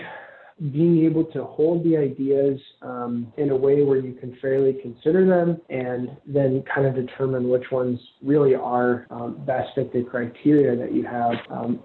being 0.72 1.04
able 1.04 1.24
to 1.24 1.44
hold 1.44 1.82
the 1.84 1.96
ideas 1.96 2.60
um, 2.82 3.32
in 3.38 3.50
a 3.50 3.56
way 3.56 3.82
where 3.82 3.98
you 3.98 4.12
can 4.12 4.36
fairly 4.42 4.74
consider 4.82 5.26
them 5.26 5.60
and 5.70 6.10
then 6.26 6.62
kind 6.72 6.86
of 6.86 6.94
determine 6.94 7.48
which 7.48 7.64
ones 7.72 7.98
really 8.22 8.54
are 8.54 9.06
um, 9.10 9.42
best 9.46 9.68
fit 9.74 9.90
the 9.92 10.02
criteria 10.02 10.76
that 10.76 10.92
you 10.92 11.02
have. 11.04 11.32
Um, 11.50 11.80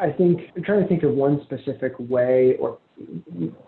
I 0.00 0.10
think 0.10 0.40
I'm 0.54 0.62
trying 0.62 0.82
to 0.82 0.88
think 0.88 1.04
of 1.04 1.12
one 1.12 1.40
specific 1.44 1.94
way 1.98 2.56
or 2.60 2.78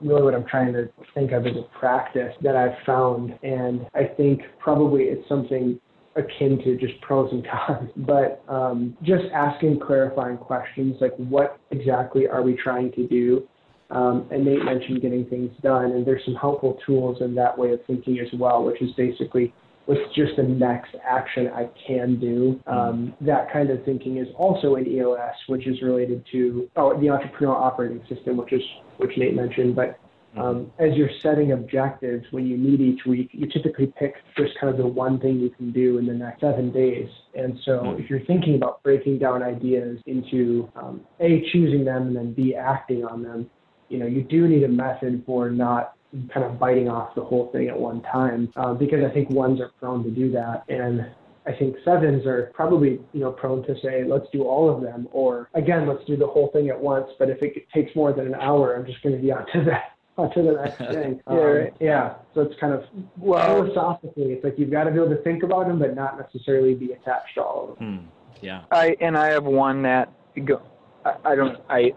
really 0.01 0.23
what 0.23 0.35
I'm 0.35 0.47
trying 0.47 0.73
to 0.75 0.91
think 1.15 1.33
of 1.33 1.47
as 1.47 1.57
a 1.57 1.79
practice 1.79 2.35
that 2.43 2.55
I've 2.55 2.77
found. 2.85 3.39
And 3.43 3.87
I 3.95 4.05
think 4.05 4.43
probably 4.59 5.05
it's 5.05 5.27
something 5.29 5.81
akin 6.17 6.59
to 6.65 6.77
just 6.77 7.01
pros 7.01 7.33
and 7.33 7.45
cons, 7.47 7.91
but 7.97 8.43
um, 8.49 8.97
just 9.03 9.25
asking 9.35 9.81
clarifying 9.81 10.37
questions 10.37 10.97
like 11.01 11.15
what 11.17 11.59
exactly 11.71 12.29
are 12.29 12.43
we 12.43 12.55
trying 12.63 12.93
to 12.93 13.07
do? 13.09 13.49
Um, 13.95 14.27
and 14.31 14.45
Nate 14.45 14.65
mentioned 14.65 15.03
getting 15.03 15.25
things 15.27 15.51
done, 15.63 15.93
and 15.93 16.05
there's 16.05 16.25
some 16.25 16.35
helpful 16.35 16.79
tools 16.85 17.19
in 17.21 17.35
that 17.37 17.57
way 17.57 17.73
of 17.73 17.81
thinking 17.87 18.19
as 18.19 18.29
well, 18.39 18.65
which 18.65 18.83
is 18.83 18.91
basically 18.93 19.55
what's 19.87 20.01
just 20.15 20.37
the 20.37 20.43
next 20.43 20.95
action 21.09 21.49
I 21.49 21.69
can 21.87 22.19
do. 22.19 22.61
Um, 22.67 23.15
that 23.21 23.53
kind 23.53 23.71
of 23.71 23.85
thinking 23.85 24.17
is 24.19 24.29
also 24.37 24.77
in 24.77 24.87
EOS, 24.87 25.35
which 25.47 25.67
is 25.67 25.81
related 25.83 26.25
to 26.33 26.69
oh, 26.77 26.99
the 26.99 27.07
entrepreneurial 27.07 27.55
operating 27.55 28.03
system, 28.09 28.37
which 28.37 28.53
is 28.53 28.63
which 28.97 29.17
Nate 29.17 29.35
mentioned. 29.35 29.77
But 29.77 29.99
um, 30.37 30.73
as 30.79 30.95
you're 30.95 31.11
setting 31.21 31.53
objectives, 31.53 32.25
when 32.33 32.47
you 32.47 32.57
meet 32.57 32.81
each 32.81 33.05
week, 33.07 33.31
you 33.33 33.47
typically 33.47 33.93
pick 33.97 34.15
just 34.37 34.59
kind 34.61 34.73
of 34.73 34.79
the 34.79 34.87
one 34.87 35.21
thing 35.21 35.39
you 35.39 35.51
can 35.51 35.71
do 35.71 35.99
in 35.99 36.07
the 36.07 36.15
next 36.15 36.41
seven 36.41 36.73
days. 36.73 37.09
And 37.35 37.59
so, 37.65 37.79
mm-hmm. 37.79 38.03
if 38.03 38.11
you're 38.11 38.25
thinking 38.25 38.57
about 38.57 38.83
breaking 38.83 39.19
down 39.19 39.43
ideas 39.43 40.01
into 40.07 40.69
um, 40.75 41.03
a 41.21 41.49
choosing 41.53 41.85
them 41.85 42.09
and 42.09 42.17
then 42.17 42.33
b 42.33 42.57
acting 42.57 43.05
on 43.05 43.23
them, 43.23 43.49
you 43.89 43.99
know, 43.99 44.07
you 44.07 44.23
do 44.23 44.49
need 44.49 44.65
a 44.65 44.69
method 44.69 45.23
for 45.27 45.51
not 45.51 45.95
kind 46.33 46.47
of 46.47 46.59
biting 46.59 46.89
off 46.89 47.15
the 47.15 47.25
whole 47.25 47.51
thing 47.51 47.69
at 47.69 47.79
one 47.79 48.01
time 48.03 48.53
uh, 48.57 48.73
because 48.73 49.05
I 49.05 49.13
think 49.13 49.31
ones 49.31 49.61
are 49.61 49.71
prone 49.81 50.05
to 50.05 50.11
do 50.11 50.31
that. 50.33 50.65
And 50.69 51.07
I 51.47 51.53
think 51.53 51.77
sevens 51.85 52.25
are 52.27 52.51
probably, 52.55 53.01
you 53.13 53.21
know, 53.21 53.33
prone 53.33 53.65
to 53.67 53.75
say, 53.83 54.05
let's 54.05 54.27
do 54.33 54.45
all 54.45 54.75
of 54.75 54.83
them, 54.83 55.09
or 55.13 55.51
again, 55.55 55.87
let's 55.87 56.05
do 56.05 56.17
the 56.17 56.27
whole 56.27 56.49
thing 56.49 56.71
at 56.71 56.81
once. 56.81 57.09
But 57.19 57.29
if 57.29 57.43
it 57.43 57.69
takes 57.75 57.95
more 57.95 58.13
than 58.13 58.27
an 58.27 58.35
hour, 58.35 58.75
I'm 58.75 58.87
just 58.87 59.03
going 59.03 59.15
to 59.15 59.21
be 59.21 59.31
on 59.31 59.45
to 59.53 59.65
that, 59.65 59.97
on 60.17 60.33
to 60.35 60.43
the 60.43 60.53
next 60.53 60.79
thing. 60.95 61.21
yeah, 61.27 61.33
um, 61.33 61.39
right. 61.39 61.75
yeah. 61.81 62.15
So 62.35 62.43
it's 62.43 62.59
kind 62.59 62.73
of 62.73 62.85
well, 63.19 63.63
philosophically, 63.63 64.33
it's 64.33 64.45
like 64.45 64.55
you've 64.59 64.71
got 64.71 64.85
to 64.85 64.91
be 64.91 64.97
able 64.97 65.11
to 65.11 65.23
think 65.23 65.43
about 65.43 65.67
them, 65.67 65.79
but 65.79 65.95
not 65.95 66.19
necessarily 66.19 66.75
be 66.75 66.93
attached 66.93 67.35
to 67.35 67.43
all 67.43 67.73
of 67.73 67.79
them. 67.79 67.99
Hmm. 67.99 68.07
Yeah. 68.41 68.63
I 68.71 68.97
and 69.01 69.17
I 69.17 69.31
have 69.33 69.45
one 69.45 69.83
that 69.83 70.13
go. 70.45 70.63
I, 71.05 71.15
I 71.25 71.35
don't. 71.35 71.59
I 71.69 71.93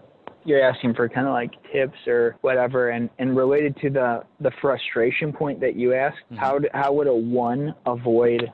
you're 0.48 0.62
asking 0.62 0.94
for 0.94 1.08
kind 1.08 1.26
of 1.26 1.32
like 1.32 1.50
tips 1.72 1.98
or 2.06 2.36
whatever 2.40 2.90
and 2.90 3.10
and 3.18 3.36
related 3.36 3.76
to 3.76 3.90
the 3.90 4.22
the 4.40 4.50
frustration 4.60 5.32
point 5.32 5.60
that 5.60 5.76
you 5.76 5.94
asked 5.94 6.16
mm-hmm. 6.26 6.36
how 6.36 6.58
do, 6.58 6.68
how 6.74 6.92
would 6.92 7.06
a 7.06 7.14
one 7.14 7.74
avoid 7.86 8.50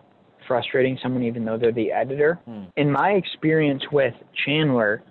frustrating 0.46 0.98
someone 1.02 1.22
even 1.22 1.44
though 1.44 1.56
they're 1.56 1.72
the 1.72 1.90
editor 1.90 2.38
mm. 2.48 2.66
in 2.76 2.90
my 2.90 3.12
experience 3.12 3.82
with 3.92 4.14
chandler 4.44 5.02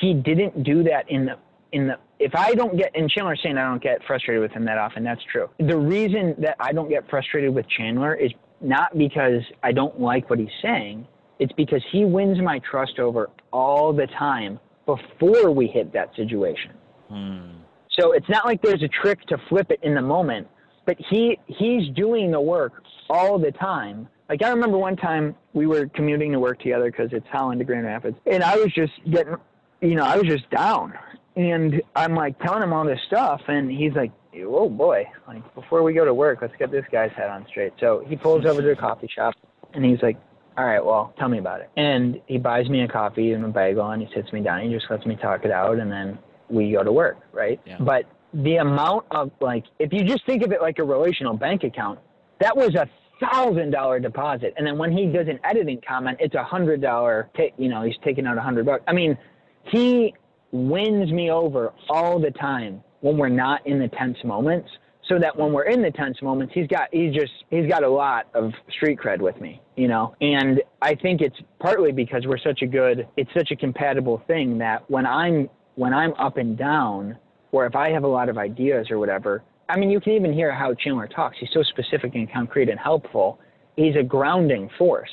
he 0.00 0.12
didn't 0.12 0.62
do 0.64 0.82
that 0.82 1.08
in 1.08 1.24
the 1.26 1.36
in 1.72 1.86
the 1.86 1.98
if 2.18 2.34
I 2.36 2.54
don't 2.54 2.76
get 2.76 2.92
and 2.94 3.10
Chandler 3.10 3.36
saying 3.42 3.58
I 3.58 3.68
don't 3.68 3.82
get 3.82 3.98
frustrated 4.06 4.40
with 4.40 4.52
him 4.52 4.64
that 4.66 4.78
often, 4.78 5.02
that's 5.02 5.22
true. 5.30 5.48
The 5.58 5.76
reason 5.76 6.36
that 6.38 6.56
I 6.60 6.72
don't 6.72 6.88
get 6.88 7.08
frustrated 7.10 7.52
with 7.52 7.66
Chandler 7.68 8.14
is 8.14 8.30
not 8.60 8.96
because 8.96 9.42
I 9.62 9.72
don't 9.72 10.00
like 10.00 10.30
what 10.30 10.38
he's 10.38 10.48
saying. 10.62 11.06
It's 11.40 11.52
because 11.54 11.82
he 11.90 12.04
wins 12.04 12.40
my 12.40 12.60
trust 12.60 13.00
over 13.00 13.30
all 13.52 13.92
the 13.92 14.06
time 14.06 14.60
before 14.86 15.50
we 15.50 15.66
hit 15.66 15.92
that 15.92 16.14
situation. 16.16 16.72
Hmm. 17.08 17.62
So 17.98 18.12
it's 18.12 18.28
not 18.28 18.46
like 18.46 18.62
there's 18.62 18.82
a 18.82 18.88
trick 18.88 19.20
to 19.26 19.36
flip 19.48 19.70
it 19.70 19.80
in 19.82 19.94
the 19.94 20.02
moment, 20.02 20.48
but 20.86 20.96
he 21.10 21.38
he's 21.46 21.88
doing 21.94 22.30
the 22.30 22.40
work 22.40 22.82
all 23.10 23.38
the 23.38 23.52
time. 23.52 24.08
Like 24.28 24.42
I 24.42 24.48
remember 24.48 24.78
one 24.78 24.96
time 24.96 25.34
we 25.52 25.66
were 25.66 25.86
commuting 25.88 26.32
to 26.32 26.40
work 26.40 26.60
together 26.60 26.90
because 26.90 27.10
it's 27.12 27.26
Holland 27.30 27.58
to 27.58 27.64
Grand 27.64 27.86
Rapids, 27.86 28.16
and 28.26 28.42
I 28.42 28.56
was 28.56 28.72
just 28.72 28.92
getting, 29.10 29.36
you 29.82 29.94
know, 29.94 30.04
I 30.04 30.16
was 30.16 30.26
just 30.26 30.48
down, 30.50 30.94
and 31.36 31.82
I'm 31.94 32.14
like 32.14 32.38
telling 32.40 32.62
him 32.62 32.72
all 32.72 32.84
this 32.86 33.00
stuff, 33.06 33.42
and 33.48 33.70
he's 33.70 33.92
like, 33.92 34.10
"Oh 34.36 34.70
boy, 34.70 35.04
like 35.28 35.54
before 35.54 35.82
we 35.82 35.92
go 35.92 36.06
to 36.06 36.14
work, 36.14 36.38
let's 36.40 36.54
get 36.58 36.70
this 36.70 36.86
guy's 36.90 37.12
head 37.12 37.28
on 37.28 37.46
straight." 37.50 37.74
So 37.78 38.02
he 38.08 38.16
pulls 38.16 38.46
over 38.46 38.62
to 38.62 38.70
a 38.70 38.76
coffee 38.76 39.08
shop, 39.14 39.34
and 39.74 39.84
he's 39.84 40.00
like, 40.02 40.16
all 40.56 40.64
right, 40.64 40.84
well, 40.84 41.14
tell 41.18 41.28
me 41.28 41.38
about 41.38 41.60
it. 41.60 41.70
And 41.76 42.20
he 42.26 42.38
buys 42.38 42.68
me 42.68 42.82
a 42.82 42.88
coffee 42.88 43.32
and 43.32 43.44
a 43.44 43.48
bagel 43.48 43.90
and 43.90 44.02
he 44.02 44.14
sits 44.14 44.32
me 44.32 44.40
down 44.42 44.60
and 44.60 44.70
he 44.70 44.76
just 44.76 44.90
lets 44.90 45.06
me 45.06 45.16
talk 45.16 45.44
it 45.44 45.50
out 45.50 45.78
and 45.78 45.90
then 45.90 46.18
we 46.48 46.72
go 46.72 46.82
to 46.82 46.92
work, 46.92 47.18
right? 47.32 47.60
Yeah. 47.64 47.78
But 47.80 48.04
the 48.34 48.56
amount 48.56 49.06
of 49.10 49.30
like, 49.40 49.64
if 49.78 49.92
you 49.92 50.04
just 50.04 50.26
think 50.26 50.42
of 50.42 50.52
it 50.52 50.60
like 50.60 50.78
a 50.78 50.84
relational 50.84 51.34
bank 51.34 51.64
account, 51.64 51.98
that 52.40 52.56
was 52.56 52.74
a 52.74 52.88
thousand 53.20 53.70
dollar 53.70 54.00
deposit. 54.00 54.52
And 54.56 54.66
then 54.66 54.76
when 54.76 54.92
he 54.92 55.06
does 55.06 55.28
an 55.28 55.38
editing 55.44 55.80
comment, 55.86 56.18
it's 56.20 56.34
a 56.34 56.44
hundred 56.44 56.82
dollar, 56.82 57.30
you 57.56 57.68
know, 57.68 57.82
he's 57.82 57.96
taking 58.04 58.26
out 58.26 58.36
a 58.36 58.42
hundred 58.42 58.66
bucks. 58.66 58.82
I 58.86 58.92
mean, 58.92 59.16
he 59.64 60.14
wins 60.50 61.10
me 61.12 61.30
over 61.30 61.72
all 61.88 62.18
the 62.18 62.30
time 62.32 62.82
when 63.00 63.16
we're 63.16 63.28
not 63.28 63.66
in 63.66 63.78
the 63.78 63.88
tense 63.88 64.18
moments 64.24 64.68
so 65.08 65.18
that 65.18 65.36
when 65.36 65.52
we're 65.52 65.64
in 65.64 65.82
the 65.82 65.90
tense 65.90 66.20
moments, 66.22 66.54
he's 66.54 66.66
got 66.66 66.88
he's 66.92 67.14
just 67.14 67.32
he's 67.50 67.68
got 67.68 67.82
a 67.82 67.88
lot 67.88 68.26
of 68.34 68.52
street 68.70 68.98
cred 68.98 69.20
with 69.20 69.40
me, 69.40 69.60
you 69.76 69.88
know. 69.88 70.14
And 70.20 70.62
I 70.80 70.94
think 70.94 71.20
it's 71.20 71.36
partly 71.58 71.92
because 71.92 72.26
we're 72.26 72.38
such 72.38 72.62
a 72.62 72.66
good, 72.66 73.08
it's 73.16 73.30
such 73.34 73.50
a 73.50 73.56
compatible 73.56 74.22
thing 74.26 74.58
that 74.58 74.88
when 74.90 75.06
I'm 75.06 75.48
when 75.74 75.92
I'm 75.92 76.12
up 76.14 76.36
and 76.36 76.56
down, 76.56 77.16
or 77.50 77.66
if 77.66 77.74
I 77.74 77.90
have 77.90 78.04
a 78.04 78.08
lot 78.08 78.28
of 78.28 78.38
ideas 78.38 78.90
or 78.90 78.98
whatever, 78.98 79.42
I 79.68 79.78
mean, 79.78 79.90
you 79.90 80.00
can 80.00 80.12
even 80.12 80.32
hear 80.32 80.52
how 80.52 80.74
Chandler 80.74 81.08
talks. 81.08 81.36
He's 81.40 81.50
so 81.52 81.62
specific 81.62 82.14
and 82.14 82.30
concrete 82.30 82.68
and 82.68 82.78
helpful. 82.78 83.40
He's 83.76 83.96
a 83.96 84.02
grounding 84.02 84.68
force. 84.78 85.10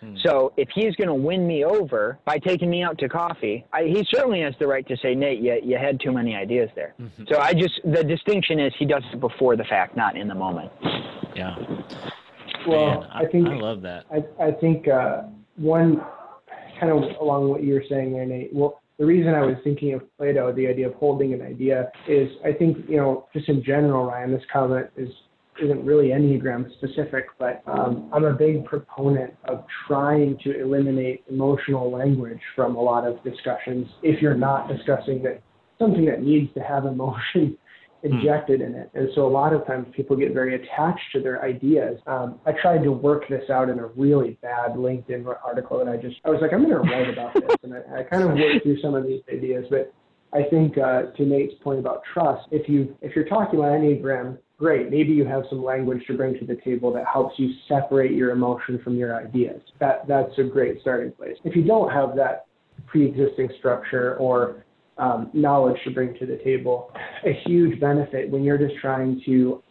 Hmm. 0.00 0.14
So 0.24 0.52
if 0.56 0.68
he's 0.74 0.94
going 0.96 1.08
to 1.08 1.14
win 1.14 1.46
me 1.46 1.64
over 1.64 2.18
by 2.24 2.38
taking 2.38 2.70
me 2.70 2.82
out 2.82 2.98
to 2.98 3.08
coffee, 3.08 3.64
I, 3.72 3.84
he 3.84 4.06
certainly 4.10 4.40
has 4.42 4.54
the 4.58 4.66
right 4.66 4.86
to 4.88 4.96
say, 4.96 5.14
Nate, 5.14 5.40
you, 5.40 5.60
you 5.62 5.78
had 5.78 6.00
too 6.00 6.12
many 6.12 6.34
ideas 6.34 6.70
there. 6.74 6.94
Mm-hmm. 7.00 7.24
So 7.30 7.38
I 7.38 7.52
just, 7.52 7.80
the 7.84 8.04
distinction 8.04 8.60
is 8.60 8.72
he 8.78 8.84
does 8.84 9.02
it 9.12 9.20
before 9.20 9.56
the 9.56 9.64
fact, 9.64 9.96
not 9.96 10.16
in 10.16 10.28
the 10.28 10.34
moment. 10.34 10.70
Yeah. 11.34 11.56
Well, 12.66 13.00
Man, 13.00 13.10
I, 13.12 13.20
I, 13.20 13.26
think, 13.26 13.48
I 13.48 13.54
love 13.54 13.82
that. 13.82 14.04
I, 14.12 14.44
I 14.44 14.52
think 14.52 14.88
uh, 14.88 15.22
one, 15.56 16.00
kind 16.78 16.92
of 16.92 17.20
along 17.20 17.48
what 17.48 17.62
you 17.62 17.74
were 17.74 17.84
saying 17.88 18.12
there, 18.12 18.26
Nate, 18.26 18.54
well, 18.54 18.80
the 18.98 19.06
reason 19.06 19.32
I 19.32 19.42
was 19.42 19.56
thinking 19.62 19.94
of 19.94 20.02
Plato, 20.16 20.52
the 20.52 20.66
idea 20.66 20.88
of 20.88 20.94
holding 20.94 21.32
an 21.32 21.40
idea, 21.40 21.90
is 22.08 22.28
I 22.44 22.52
think, 22.52 22.78
you 22.88 22.96
know, 22.96 23.28
just 23.32 23.48
in 23.48 23.62
general, 23.62 24.06
Ryan, 24.06 24.32
this 24.32 24.42
comment 24.52 24.88
is 24.96 25.08
isn't 25.62 25.84
really 25.84 26.08
Enneagram 26.08 26.70
specific, 26.74 27.26
but 27.38 27.62
um, 27.66 28.08
I'm 28.12 28.24
a 28.24 28.32
big 28.32 28.64
proponent 28.64 29.34
of 29.44 29.64
trying 29.86 30.38
to 30.44 30.60
eliminate 30.60 31.24
emotional 31.28 31.90
language 31.90 32.40
from 32.54 32.76
a 32.76 32.80
lot 32.80 33.06
of 33.06 33.22
discussions 33.22 33.86
if 34.02 34.22
you're 34.22 34.36
not 34.36 34.68
discussing 34.68 35.22
that 35.22 35.42
something 35.78 36.04
that 36.06 36.22
needs 36.22 36.52
to 36.54 36.60
have 36.60 36.86
emotion 36.86 37.56
injected 38.04 38.60
in 38.60 38.74
it. 38.74 38.90
And 38.94 39.08
so 39.14 39.26
a 39.26 39.28
lot 39.28 39.52
of 39.52 39.66
times 39.66 39.86
people 39.94 40.16
get 40.16 40.32
very 40.32 40.54
attached 40.54 41.02
to 41.12 41.20
their 41.20 41.44
ideas. 41.44 41.98
Um, 42.06 42.38
I 42.46 42.52
tried 42.52 42.84
to 42.84 42.92
work 42.92 43.28
this 43.28 43.50
out 43.50 43.68
in 43.68 43.80
a 43.80 43.86
really 43.86 44.38
bad 44.40 44.72
LinkedIn 44.76 45.26
article 45.44 45.80
and 45.80 45.90
I 45.90 45.96
just, 45.96 46.16
I 46.24 46.30
was 46.30 46.40
like, 46.40 46.52
I'm 46.52 46.68
going 46.68 46.86
to 46.86 46.90
write 46.90 47.10
about 47.10 47.34
this. 47.34 47.56
And 47.64 47.74
I, 47.74 48.00
I 48.00 48.02
kind 48.04 48.22
of 48.22 48.30
worked 48.30 48.62
through 48.62 48.80
some 48.80 48.94
of 48.94 49.04
these 49.04 49.20
ideas, 49.32 49.64
but 49.68 49.92
I 50.32 50.42
think 50.50 50.76
uh, 50.76 51.10
to 51.16 51.24
Nate's 51.24 51.54
point 51.62 51.78
about 51.78 52.02
trust, 52.12 52.46
if 52.50 52.68
you 52.68 52.96
if 53.00 53.16
you're 53.16 53.24
talking 53.24 53.58
about 53.58 53.72
Enneagram, 53.72 54.38
great. 54.58 54.90
Maybe 54.90 55.12
you 55.12 55.24
have 55.24 55.44
some 55.48 55.62
language 55.62 56.02
to 56.08 56.16
bring 56.16 56.38
to 56.38 56.44
the 56.44 56.56
table 56.64 56.92
that 56.92 57.04
helps 57.10 57.38
you 57.38 57.52
separate 57.68 58.12
your 58.12 58.30
emotion 58.30 58.80
from 58.82 58.96
your 58.96 59.16
ideas. 59.16 59.60
That 59.80 60.06
that's 60.06 60.36
a 60.38 60.44
great 60.44 60.80
starting 60.80 61.12
place. 61.12 61.36
If 61.44 61.56
you 61.56 61.62
don't 61.62 61.90
have 61.90 62.16
that 62.16 62.46
pre-existing 62.86 63.50
structure 63.58 64.16
or 64.16 64.64
um, 64.98 65.30
knowledge 65.32 65.78
to 65.84 65.90
bring 65.90 66.14
to 66.18 66.26
the 66.26 66.38
table, 66.44 66.92
a 67.24 67.32
huge 67.46 67.80
benefit 67.80 68.30
when 68.30 68.42
you're 68.42 68.58
just 68.58 68.78
trying 68.80 69.20
to 69.26 69.62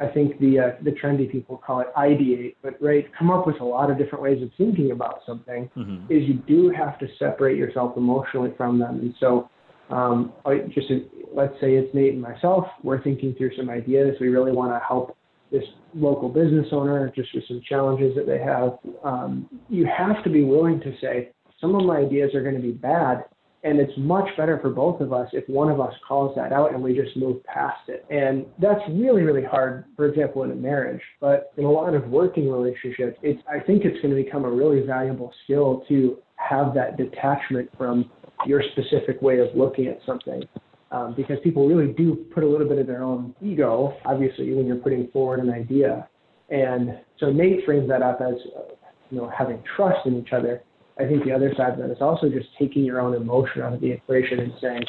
I 0.00 0.08
think 0.08 0.38
the 0.40 0.58
uh, 0.58 0.82
the 0.82 0.90
trendy 0.90 1.30
people 1.30 1.56
call 1.56 1.80
it 1.80 1.86
ideate, 1.96 2.56
but 2.62 2.74
right, 2.80 3.06
come 3.16 3.30
up 3.30 3.46
with 3.46 3.60
a 3.60 3.64
lot 3.64 3.90
of 3.90 3.98
different 3.98 4.22
ways 4.22 4.42
of 4.42 4.50
thinking 4.58 4.90
about 4.90 5.20
something. 5.24 5.70
Mm-hmm. 5.76 6.12
Is 6.12 6.28
you 6.28 6.34
do 6.34 6.70
have 6.76 6.98
to 6.98 7.06
separate 7.18 7.56
yourself 7.56 7.96
emotionally 7.96 8.52
from 8.56 8.78
them, 8.78 8.98
and 9.00 9.14
so 9.20 9.48
um, 9.90 10.32
just 10.74 10.88
let's 11.34 11.54
say 11.60 11.74
it's 11.74 11.94
Nate 11.94 12.14
and 12.14 12.22
myself. 12.22 12.66
We're 12.82 13.02
thinking 13.02 13.34
through 13.36 13.56
some 13.56 13.68
ideas. 13.68 14.16
We 14.20 14.28
really 14.28 14.52
want 14.52 14.72
to 14.72 14.80
help 14.86 15.16
this 15.50 15.64
local 15.94 16.28
business 16.28 16.66
owner 16.72 17.12
just 17.14 17.34
with 17.34 17.44
some 17.46 17.60
challenges 17.68 18.14
that 18.16 18.26
they 18.26 18.38
have. 18.38 18.78
Um, 19.04 19.48
you 19.68 19.86
have 19.86 20.22
to 20.24 20.30
be 20.30 20.42
willing 20.42 20.80
to 20.80 20.92
say 21.00 21.30
some 21.60 21.74
of 21.74 21.84
my 21.84 21.98
ideas 21.98 22.34
are 22.34 22.42
going 22.42 22.56
to 22.56 22.60
be 22.60 22.72
bad, 22.72 23.24
and 23.62 23.78
it's 23.78 23.92
much 23.96 24.28
better 24.36 24.58
for 24.60 24.70
both 24.70 25.00
of 25.00 25.12
us 25.12 25.28
if 25.32 25.48
one 25.48 25.70
of 25.70 25.80
us 25.80 25.94
calls 26.06 26.34
that 26.36 26.52
out 26.52 26.74
and 26.74 26.82
we 26.82 26.94
just 26.94 27.16
move 27.16 27.42
past 27.44 27.88
it. 27.88 28.04
And 28.10 28.46
that's 28.58 28.80
really, 28.90 29.22
really 29.22 29.44
hard, 29.44 29.84
for 29.96 30.06
example, 30.06 30.42
in 30.42 30.50
a 30.50 30.54
marriage. 30.54 31.00
But 31.20 31.52
in 31.56 31.64
a 31.64 31.70
lot 31.70 31.94
of 31.94 32.08
working 32.08 32.50
relationships, 32.50 33.18
it's 33.22 33.40
I 33.48 33.60
think 33.60 33.84
it's 33.84 34.00
going 34.02 34.14
to 34.14 34.22
become 34.22 34.44
a 34.44 34.50
really 34.50 34.80
valuable 34.80 35.32
skill 35.44 35.84
to 35.88 36.18
have 36.36 36.74
that 36.74 36.96
detachment 36.96 37.70
from 37.78 38.10
your 38.46 38.62
specific 38.72 39.20
way 39.22 39.38
of 39.38 39.48
looking 39.54 39.86
at 39.86 40.00
something. 40.06 40.42
Um, 40.90 41.14
because 41.16 41.38
people 41.42 41.66
really 41.66 41.92
do 41.92 42.24
put 42.32 42.44
a 42.44 42.46
little 42.46 42.68
bit 42.68 42.78
of 42.78 42.86
their 42.86 43.02
own 43.02 43.34
ego, 43.42 43.96
obviously, 44.04 44.54
when 44.54 44.66
you're 44.66 44.76
putting 44.76 45.08
forward 45.08 45.40
an 45.40 45.50
idea. 45.50 46.08
And 46.50 47.00
so 47.18 47.32
Nate 47.32 47.64
frames 47.64 47.88
that 47.88 48.02
up 48.02 48.20
as, 48.20 48.34
uh, 48.56 48.74
you 49.10 49.18
know, 49.18 49.28
having 49.36 49.60
trust 49.76 50.06
in 50.06 50.16
each 50.20 50.32
other. 50.32 50.62
I 50.98 51.06
think 51.06 51.24
the 51.24 51.32
other 51.32 51.52
side 51.56 51.72
of 51.72 51.78
that 51.78 51.90
is 51.90 52.00
also 52.00 52.28
just 52.28 52.46
taking 52.58 52.84
your 52.84 53.00
own 53.00 53.14
emotion 53.14 53.62
out 53.62 53.72
of 53.72 53.80
the 53.80 53.90
equation 53.90 54.38
and 54.38 54.52
saying, 54.60 54.84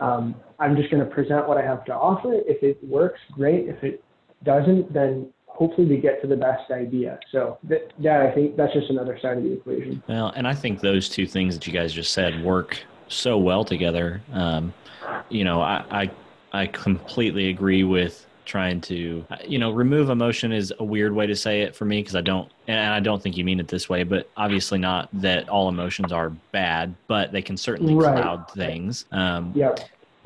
um, 0.00 0.34
I'm 0.58 0.74
just 0.76 0.90
going 0.90 1.04
to 1.04 1.14
present 1.14 1.46
what 1.46 1.56
I 1.56 1.62
have 1.62 1.84
to 1.84 1.94
offer. 1.94 2.34
If 2.34 2.62
it 2.62 2.82
works, 2.82 3.20
great. 3.32 3.68
If 3.68 3.84
it 3.84 4.02
doesn't, 4.44 4.92
then 4.92 5.30
hopefully 5.54 5.86
we 5.86 5.96
get 5.98 6.20
to 6.20 6.26
the 6.26 6.36
best 6.36 6.70
idea. 6.72 7.18
So 7.30 7.58
that, 7.64 7.92
that 8.00 8.20
I 8.22 8.30
think 8.32 8.56
that's 8.56 8.72
just 8.72 8.90
another 8.90 9.18
side 9.22 9.38
of 9.38 9.44
the 9.44 9.52
equation. 9.52 10.02
Well, 10.08 10.32
and 10.36 10.46
I 10.46 10.54
think 10.54 10.80
those 10.80 11.08
two 11.08 11.26
things 11.26 11.54
that 11.54 11.66
you 11.66 11.72
guys 11.72 11.92
just 11.92 12.12
said 12.12 12.42
work 12.44 12.78
so 13.08 13.38
well 13.38 13.64
together. 13.64 14.20
Um, 14.32 14.74
you 15.28 15.44
know, 15.44 15.60
I, 15.62 15.84
I, 15.90 16.10
I 16.52 16.66
completely 16.66 17.48
agree 17.50 17.84
with 17.84 18.26
trying 18.46 18.78
to 18.78 19.24
you 19.46 19.58
know 19.58 19.70
remove 19.70 20.10
emotion 20.10 20.52
is 20.52 20.70
a 20.78 20.84
weird 20.84 21.14
way 21.14 21.26
to 21.26 21.34
say 21.34 21.62
it 21.62 21.74
for 21.74 21.86
me 21.86 22.00
because 22.00 22.14
I 22.14 22.20
don't 22.20 22.52
and 22.68 22.92
I 22.92 23.00
don't 23.00 23.22
think 23.22 23.38
you 23.38 23.44
mean 23.44 23.58
it 23.58 23.68
this 23.68 23.88
way, 23.88 24.02
but 24.02 24.28
obviously 24.36 24.78
not 24.78 25.08
that 25.14 25.48
all 25.48 25.68
emotions 25.68 26.12
are 26.12 26.28
bad, 26.52 26.94
but 27.08 27.32
they 27.32 27.40
can 27.40 27.56
certainly 27.56 27.94
Right. 27.94 28.22
cloud 28.22 28.50
things. 28.50 29.06
Um, 29.12 29.52
Yeah. 29.54 29.74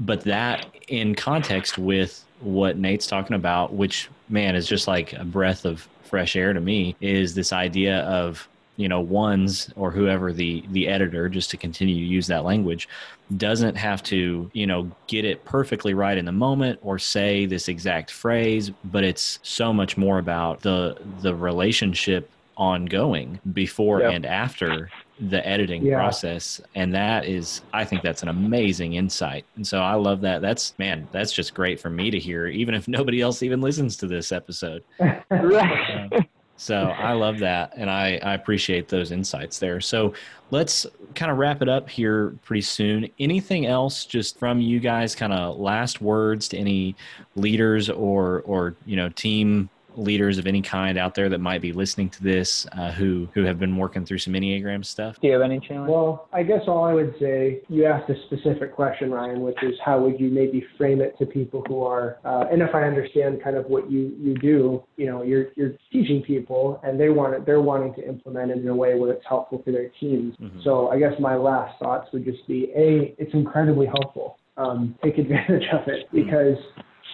but 0.01 0.23
that 0.23 0.67
in 0.89 1.15
context 1.15 1.79
with 1.79 2.25
what 2.41 2.77
Nate's 2.77 3.07
talking 3.07 3.37
about, 3.37 3.73
which 3.73 4.09
man 4.29 4.55
is 4.57 4.67
just 4.67 4.87
like 4.89 5.13
a 5.13 5.25
breath 5.25 5.65
of 5.65 5.89
fresh 6.05 6.37
air 6.37 6.53
to 6.53 6.61
me, 6.61 6.97
is 7.01 7.35
this 7.35 7.53
idea 7.53 8.01
of 8.01 8.49
you 8.77 8.89
know 8.89 9.01
ones 9.01 9.71
or 9.77 9.91
whoever 9.91 10.33
the 10.33 10.63
the 10.71 10.87
editor 10.87 11.29
just 11.29 11.51
to 11.51 11.57
continue 11.57 11.97
to 11.97 12.01
use 12.01 12.29
that 12.29 12.45
language 12.45 12.89
doesn't 13.37 13.75
have 13.75 14.03
to 14.05 14.49
you 14.55 14.67
know 14.69 14.89
get 15.09 15.25
it 15.25 15.45
perfectly 15.45 15.95
right 15.95 16.17
in 16.17 16.25
the 16.25 16.33
moment 16.33 16.79
or 16.81 16.97
say 16.97 17.45
this 17.45 17.67
exact 17.69 18.11
phrase 18.13 18.71
but 18.85 19.03
it's 19.03 19.41
so 19.43 19.73
much 19.73 19.97
more 19.97 20.19
about 20.21 20.61
the 20.61 20.97
the 21.23 21.35
relationship 21.35 22.31
ongoing 22.57 23.41
before 23.53 24.01
Yeah. 24.03 24.11
and 24.11 24.25
after 24.25 24.91
the 25.21 25.45
editing 25.47 25.85
Yeah. 25.85 25.97
process 25.97 26.61
and 26.77 26.95
that 26.95 27.25
is 27.27 27.61
i 27.73 27.85
think 27.85 28.03
that's 28.03 28.23
an 28.23 28.29
amazing 28.29 28.95
insight 28.95 29.45
and 29.57 29.67
so 29.67 29.81
i 29.81 29.95
love 29.95 30.21
that 30.21 30.41
that's 30.43 30.79
man 30.79 31.09
that's 31.11 31.33
just 31.33 31.55
great 31.55 31.81
for 31.81 31.91
me 31.91 32.11
to 32.11 32.19
hear 32.21 32.47
even 32.47 32.73
if 32.75 32.87
nobody 32.89 33.21
else 33.21 33.43
even 33.43 33.61
listens 33.61 33.97
to 33.97 34.07
this 34.07 34.31
episode 34.31 34.83
uh, 35.01 35.21
Right. 35.31 36.13
so 36.57 36.77
I 36.77 37.13
love 37.13 37.39
that, 37.39 37.73
and 37.77 37.89
I, 37.89 38.19
I 38.21 38.35
appreciate 38.35 38.89
those 38.89 39.13
insights 39.13 39.61
there. 39.61 39.81
So 39.81 40.13
let's 40.51 40.87
kind 41.15 41.31
of 41.31 41.39
wrap 41.39 41.63
it 41.63 41.69
up 41.69 41.89
here 41.89 42.37
pretty 42.43 42.63
soon. 42.63 43.09
Anything 43.21 43.67
else, 43.67 44.05
just 44.05 44.41
from 44.41 44.61
you 44.61 44.81
guys, 44.81 45.15
kind 45.15 45.33
of 45.33 45.57
last 45.59 46.01
words 46.01 46.49
to 46.49 46.59
any 46.59 46.97
leaders 47.37 47.89
or 47.89 48.41
or 48.43 48.77
you 48.85 48.97
know 48.97 49.09
team 49.11 49.71
leaders 49.99 50.39
of 50.39 50.47
any 50.47 50.63
kind 50.63 50.97
out 50.97 51.15
there 51.15 51.29
that 51.29 51.41
might 51.41 51.61
be 51.61 51.73
listening 51.73 52.09
to 52.11 52.23
this, 52.23 52.67
uh, 52.73 52.93
who 52.93 53.29
who 53.35 53.45
have 53.45 53.59
been 53.59 53.77
working 53.77 54.05
through 54.05 54.19
some 54.19 54.35
enneagram 54.35 54.85
stuff. 54.85 55.21
Do 55.21 55.27
you 55.27 55.33
have 55.35 55.43
any 55.43 55.61
challenge? 55.61 55.91
Well, 55.91 56.29
I 56.33 56.43
guess 56.43 56.63
all 56.67 56.85
I 56.85 56.93
would 56.93 57.15
say, 57.19 57.61
you 57.69 57.85
asked 57.85 58.09
a 58.11 58.15
specific 58.27 58.75
question, 58.75 59.11
Ryan, 59.11 59.41
which 59.41 59.63
is 59.63 59.75
how 59.85 60.01
would 60.01 60.19
you 60.21 60.31
maybe 60.31 60.65
frame 60.77 61.01
it 61.01 61.19
to 61.19 61.27
people 61.27 61.65
who 61.69 61.83
are, 61.83 62.19
uh, 62.25 62.45
and 62.51 62.63
if 62.63 62.75
I 62.75 62.85
understand 62.85 63.43
kind 63.43 63.57
of 63.57 63.67
what 63.67 63.91
you, 63.91 64.15
you 64.21 64.35
do, 64.35 64.83
you 64.97 65.07
know, 65.07 65.23
you're, 65.23 65.49
you're 65.57 65.73
teaching 65.93 66.23
people 66.23 66.81
and 66.85 66.99
they 66.99 67.09
want 67.09 67.35
it, 67.35 67.45
they're 67.45 67.61
wanting 67.61 67.95
to 67.95 68.09
implement 68.09 68.51
it 68.51 68.59
in 68.59 68.69
a 68.69 68.75
way 68.75 68.95
where 68.95 69.13
it's 69.13 69.25
helpful 69.29 69.61
for 69.65 69.73
their 69.73 69.91
teams. 70.01 70.37
Mhm. 70.37 70.63
So 70.65 70.89
I 70.89 70.99
guess 70.99 71.13
my 71.21 71.37
last 71.37 71.79
thoughts 71.79 72.13
would 72.13 72.25
just 72.25 72.47
be, 72.47 72.71
A, 72.77 73.15
it's 73.19 73.35
incredibly 73.35 73.87
helpful. 73.87 74.39
Um, 74.57 74.97
take 75.05 75.19
advantage 75.19 75.65
of 75.73 75.87
it 75.87 76.09
because 76.13 76.59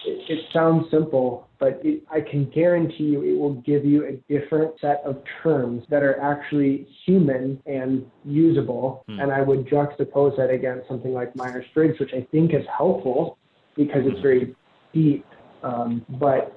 it, 0.05 0.29
it 0.29 0.45
sounds 0.53 0.89
simple, 0.91 1.47
but 1.59 1.79
it, 1.83 2.03
I 2.11 2.21
can 2.21 2.49
guarantee 2.49 3.03
you 3.03 3.23
it 3.23 3.37
will 3.37 3.55
give 3.61 3.85
you 3.85 4.05
a 4.05 4.13
different 4.31 4.73
set 4.79 5.01
of 5.05 5.21
terms 5.43 5.83
that 5.89 6.03
are 6.03 6.19
actually 6.21 6.87
human 7.05 7.61
and 7.65 8.05
usable. 8.23 9.03
Hmm. 9.07 9.19
And 9.19 9.31
I 9.31 9.41
would 9.41 9.67
juxtapose 9.67 10.37
that 10.37 10.49
against 10.49 10.87
something 10.87 11.13
like 11.13 11.35
Myers 11.35 11.65
Briggs, 11.73 11.99
which 11.99 12.11
I 12.13 12.25
think 12.31 12.53
is 12.53 12.65
helpful 12.75 13.37
because 13.75 14.01
it's 14.05 14.21
very 14.21 14.55
deep. 14.93 15.25
Um, 15.63 16.05
but 16.19 16.55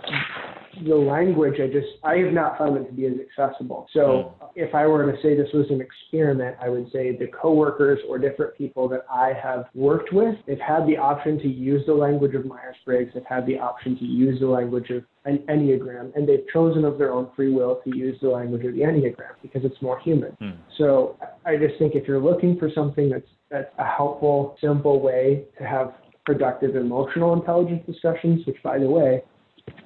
the 0.87 0.95
language, 0.95 1.55
I 1.61 1.67
just, 1.67 1.87
I 2.05 2.17
have 2.17 2.33
not 2.33 2.59
found 2.59 2.77
it 2.77 2.87
to 2.87 2.93
be 2.93 3.07
as 3.07 3.15
accessible. 3.21 3.87
So 3.93 4.35
if 4.55 4.75
I 4.75 4.87
were 4.87 5.11
to 5.11 5.21
say 5.23 5.37
this 5.37 5.49
was 5.53 5.67
an 5.71 5.81
experiment, 5.81 6.57
I 6.63 6.69
would 6.69 6.91
say 6.93 7.17
the 7.17 7.27
coworkers 7.29 7.99
or 8.09 8.19
different 8.19 8.57
people 8.57 8.89
that 8.89 9.05
I 9.11 9.33
have 9.43 9.67
worked 9.75 10.13
with, 10.13 10.37
they've 10.47 10.59
had 10.59 10.87
the 10.87 10.97
option 10.97 11.39
to 11.41 11.49
use 11.49 11.85
the 11.87 11.95
language 11.95 12.35
of 12.35 12.47
Myers-Briggs, 12.47 13.13
they've 13.15 13.25
had 13.29 13.47
the 13.47 13.59
option 13.59 13.99
to 13.99 14.05
use 14.05 14.39
the 14.41 14.47
language 14.47 14.91
of 14.91 15.05
an 15.25 15.39
Enneagram, 15.49 16.15
and 16.15 16.27
they've 16.27 16.45
chosen 16.53 16.85
of 16.85 16.97
their 16.97 17.13
own 17.13 17.29
free 17.37 17.53
will 17.53 17.81
to 17.85 17.97
use 17.97 18.17
the 18.23 18.29
language 18.29 18.65
of 18.65 18.73
the 18.75 18.81
Enneagram 18.81 19.35
because 19.43 19.63
it's 19.65 19.81
more 19.83 19.99
human. 20.01 20.31
Hmm. 20.41 20.51
So 20.79 21.19
I 21.45 21.49
I 21.49 21.57
just 21.57 21.79
think 21.79 21.95
if 21.95 22.07
you're 22.07 22.21
looking 22.21 22.59
for 22.59 22.71
something 22.75 23.09
that's 23.09 23.27
that's 23.51 23.71
a 23.79 23.85
helpful, 23.85 24.59
simple 24.61 25.01
way 25.01 25.45
to 25.57 25.65
have 25.65 25.95
productive 26.27 26.77
emotional 26.77 27.33
intelligence 27.33 27.83
discussions, 27.87 28.47
which 28.47 28.63
by 28.63 28.79
the 28.79 28.89
way, 28.89 29.23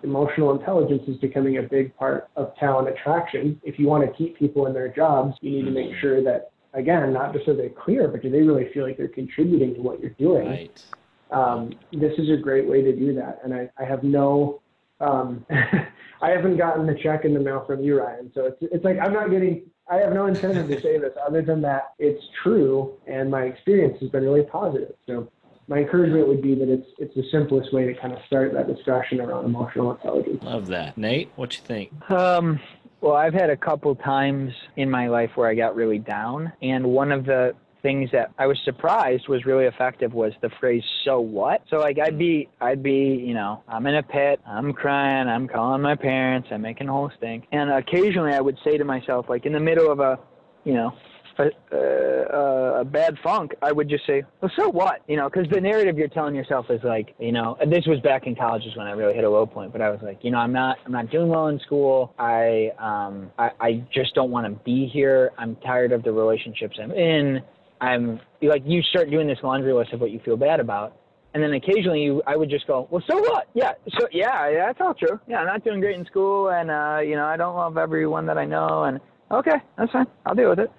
emotional 0.02 0.56
intelligence 0.56 1.02
is 1.08 1.16
becoming 1.16 1.58
a 1.58 1.62
big 1.62 1.96
part 1.96 2.28
of 2.36 2.54
talent 2.56 2.88
attraction. 2.88 3.60
If 3.64 3.78
you 3.78 3.86
want 3.86 4.04
to 4.04 4.12
keep 4.16 4.38
people 4.38 4.66
in 4.66 4.72
their 4.72 4.88
jobs, 4.88 5.36
you 5.40 5.50
need 5.50 5.64
to 5.64 5.70
make 5.70 5.94
sure 6.00 6.22
that 6.24 6.52
again, 6.74 7.12
not 7.12 7.32
just 7.32 7.48
are 7.48 7.56
they 7.56 7.68
clear, 7.68 8.08
but 8.08 8.22
do 8.22 8.30
they 8.30 8.42
really 8.42 8.68
feel 8.72 8.84
like 8.84 8.96
they're 8.96 9.08
contributing 9.08 9.74
to 9.74 9.80
what 9.80 10.00
you're 10.00 10.10
doing? 10.10 10.48
Right. 10.48 10.84
um, 11.30 11.72
this 11.92 12.12
is 12.18 12.30
a 12.30 12.36
great 12.36 12.68
way 12.68 12.82
to 12.82 12.94
do 12.94 13.14
that. 13.14 13.40
And 13.44 13.54
I, 13.54 13.70
I 13.78 13.84
have 13.84 14.02
no, 14.02 14.60
um, 15.00 15.44
I 15.50 16.30
haven't 16.30 16.56
gotten 16.56 16.86
the 16.86 16.94
check 16.94 17.24
in 17.24 17.34
the 17.34 17.40
mail 17.40 17.64
from 17.66 17.82
you, 17.82 18.00
Ryan. 18.00 18.30
So 18.34 18.46
it's, 18.46 18.58
it's 18.60 18.84
like 18.84 18.98
I'm 18.98 19.12
not 19.12 19.30
getting, 19.30 19.62
I 19.88 19.96
have 19.96 20.12
no 20.12 20.26
incentive 20.26 20.68
to 20.68 20.80
say 20.80 20.98
this 20.98 21.12
other 21.26 21.42
than 21.42 21.60
that 21.62 21.92
it's 21.98 22.22
true 22.42 22.94
and 23.06 23.30
my 23.30 23.42
experience 23.42 23.98
has 24.00 24.10
been 24.10 24.22
really 24.22 24.44
positive. 24.44 24.94
So 25.06 25.28
my 25.72 25.78
encouragement 25.78 26.28
would 26.28 26.42
be 26.42 26.54
that 26.54 26.68
it's 26.68 26.86
it's 26.98 27.14
the 27.14 27.24
simplest 27.32 27.72
way 27.72 27.86
to 27.86 27.94
kind 27.98 28.12
of 28.12 28.18
start 28.26 28.52
that 28.52 28.66
discussion 28.66 29.22
around 29.22 29.46
emotional 29.46 29.92
intelligence. 29.92 30.42
Love 30.42 30.66
that, 30.66 30.98
Nate. 30.98 31.30
What 31.36 31.56
you 31.56 31.62
think? 31.62 32.10
Um, 32.10 32.60
well, 33.00 33.14
I've 33.14 33.32
had 33.32 33.48
a 33.48 33.56
couple 33.56 33.94
times 33.94 34.52
in 34.76 34.90
my 34.90 35.08
life 35.08 35.30
where 35.34 35.48
I 35.48 35.54
got 35.54 35.74
really 35.74 35.98
down, 35.98 36.52
and 36.60 36.84
one 36.84 37.10
of 37.10 37.24
the 37.24 37.54
things 37.80 38.10
that 38.12 38.32
I 38.38 38.46
was 38.46 38.58
surprised 38.66 39.28
was 39.28 39.46
really 39.46 39.64
effective 39.64 40.12
was 40.12 40.34
the 40.42 40.50
phrase 40.60 40.84
"so 41.06 41.20
what." 41.20 41.62
So 41.70 41.78
like 41.78 41.98
I'd 41.98 42.18
be, 42.18 42.50
I'd 42.60 42.82
be, 42.82 43.24
you 43.26 43.32
know, 43.32 43.62
I'm 43.66 43.86
in 43.86 43.94
a 43.94 44.02
pit, 44.02 44.42
I'm 44.46 44.74
crying, 44.74 45.26
I'm 45.26 45.48
calling 45.48 45.80
my 45.80 45.94
parents, 45.94 46.48
I'm 46.52 46.60
making 46.60 46.90
a 46.90 46.92
whole 46.92 47.10
stink, 47.16 47.46
and 47.50 47.70
occasionally 47.70 48.34
I 48.34 48.42
would 48.42 48.58
say 48.62 48.76
to 48.76 48.84
myself, 48.84 49.30
like 49.30 49.46
in 49.46 49.54
the 49.54 49.60
middle 49.60 49.90
of 49.90 50.00
a, 50.00 50.18
you 50.64 50.74
know, 50.74 50.92
a, 51.38 52.34
uh, 52.34 52.80
a 52.80 52.84
bad 52.84 53.16
funk, 53.22 53.54
I 53.62 53.72
would 53.72 53.88
just 53.88 54.06
say, 54.06 54.22
well, 54.40 54.50
so 54.56 54.68
what? 54.68 55.02
You 55.08 55.16
know, 55.16 55.28
because 55.28 55.48
the 55.50 55.60
narrative 55.60 55.98
you're 55.98 56.08
telling 56.08 56.34
yourself 56.34 56.66
is 56.70 56.80
like, 56.82 57.14
you 57.18 57.32
know, 57.32 57.56
and 57.60 57.72
this 57.72 57.86
was 57.86 58.00
back 58.00 58.26
in 58.26 58.34
college 58.34 58.64
is 58.64 58.76
when 58.76 58.86
I 58.86 58.92
really 58.92 59.14
hit 59.14 59.24
a 59.24 59.30
low 59.30 59.46
point, 59.46 59.72
but 59.72 59.80
I 59.80 59.90
was 59.90 60.00
like, 60.02 60.18
you 60.22 60.30
know, 60.30 60.38
I'm 60.38 60.52
not, 60.52 60.78
I'm 60.84 60.92
not 60.92 61.10
doing 61.10 61.28
well 61.28 61.48
in 61.48 61.58
school. 61.60 62.14
I, 62.18 62.70
um, 62.78 63.30
I, 63.38 63.50
I 63.60 63.84
just 63.92 64.14
don't 64.14 64.30
want 64.30 64.46
to 64.46 64.64
be 64.64 64.88
here. 64.92 65.30
I'm 65.38 65.56
tired 65.56 65.92
of 65.92 66.02
the 66.02 66.12
relationships 66.12 66.76
I'm 66.82 66.92
in. 66.92 67.40
I'm 67.80 68.20
like, 68.40 68.62
you 68.64 68.82
start 68.82 69.10
doing 69.10 69.26
this 69.26 69.38
laundry 69.42 69.72
list 69.72 69.92
of 69.92 70.00
what 70.00 70.10
you 70.10 70.20
feel 70.24 70.36
bad 70.36 70.60
about. 70.60 70.96
And 71.34 71.42
then 71.42 71.54
occasionally 71.54 72.02
you, 72.02 72.22
I 72.26 72.36
would 72.36 72.50
just 72.50 72.66
go, 72.66 72.86
well, 72.90 73.02
so 73.10 73.18
what? 73.18 73.48
Yeah, 73.54 73.72
so 73.98 74.06
yeah, 74.12 74.50
yeah, 74.50 74.66
that's 74.66 74.80
all 74.80 74.94
true. 74.94 75.18
Yeah, 75.26 75.38
I'm 75.38 75.46
not 75.46 75.64
doing 75.64 75.80
great 75.80 75.98
in 75.98 76.04
school, 76.04 76.50
and 76.50 76.70
uh, 76.70 76.98
you 77.00 77.16
know, 77.16 77.24
I 77.24 77.38
don't 77.38 77.56
love 77.56 77.78
everyone 77.78 78.26
that 78.26 78.36
I 78.36 78.44
know, 78.44 78.84
and 78.84 79.00
okay, 79.30 79.56
that's 79.78 79.90
fine. 79.92 80.06
I'll 80.26 80.34
deal 80.34 80.50
with 80.50 80.58
it. 80.58 80.70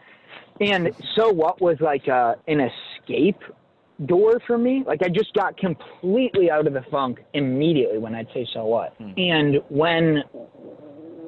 And 0.61 0.91
so 1.15 1.29
what 1.29 1.61
was 1.61 1.77
like 1.79 2.07
uh, 2.07 2.35
an 2.47 2.61
escape 2.61 3.39
door 4.05 4.39
for 4.45 4.57
me. 4.57 4.83
Like 4.85 5.01
I 5.03 5.09
just 5.09 5.33
got 5.33 5.57
completely 5.57 6.49
out 6.49 6.67
of 6.67 6.73
the 6.73 6.83
funk 6.91 7.19
immediately 7.33 7.97
when 7.97 8.15
I'd 8.15 8.27
say 8.33 8.47
so 8.53 8.65
what. 8.65 8.95
And 8.99 9.57
when 9.69 10.23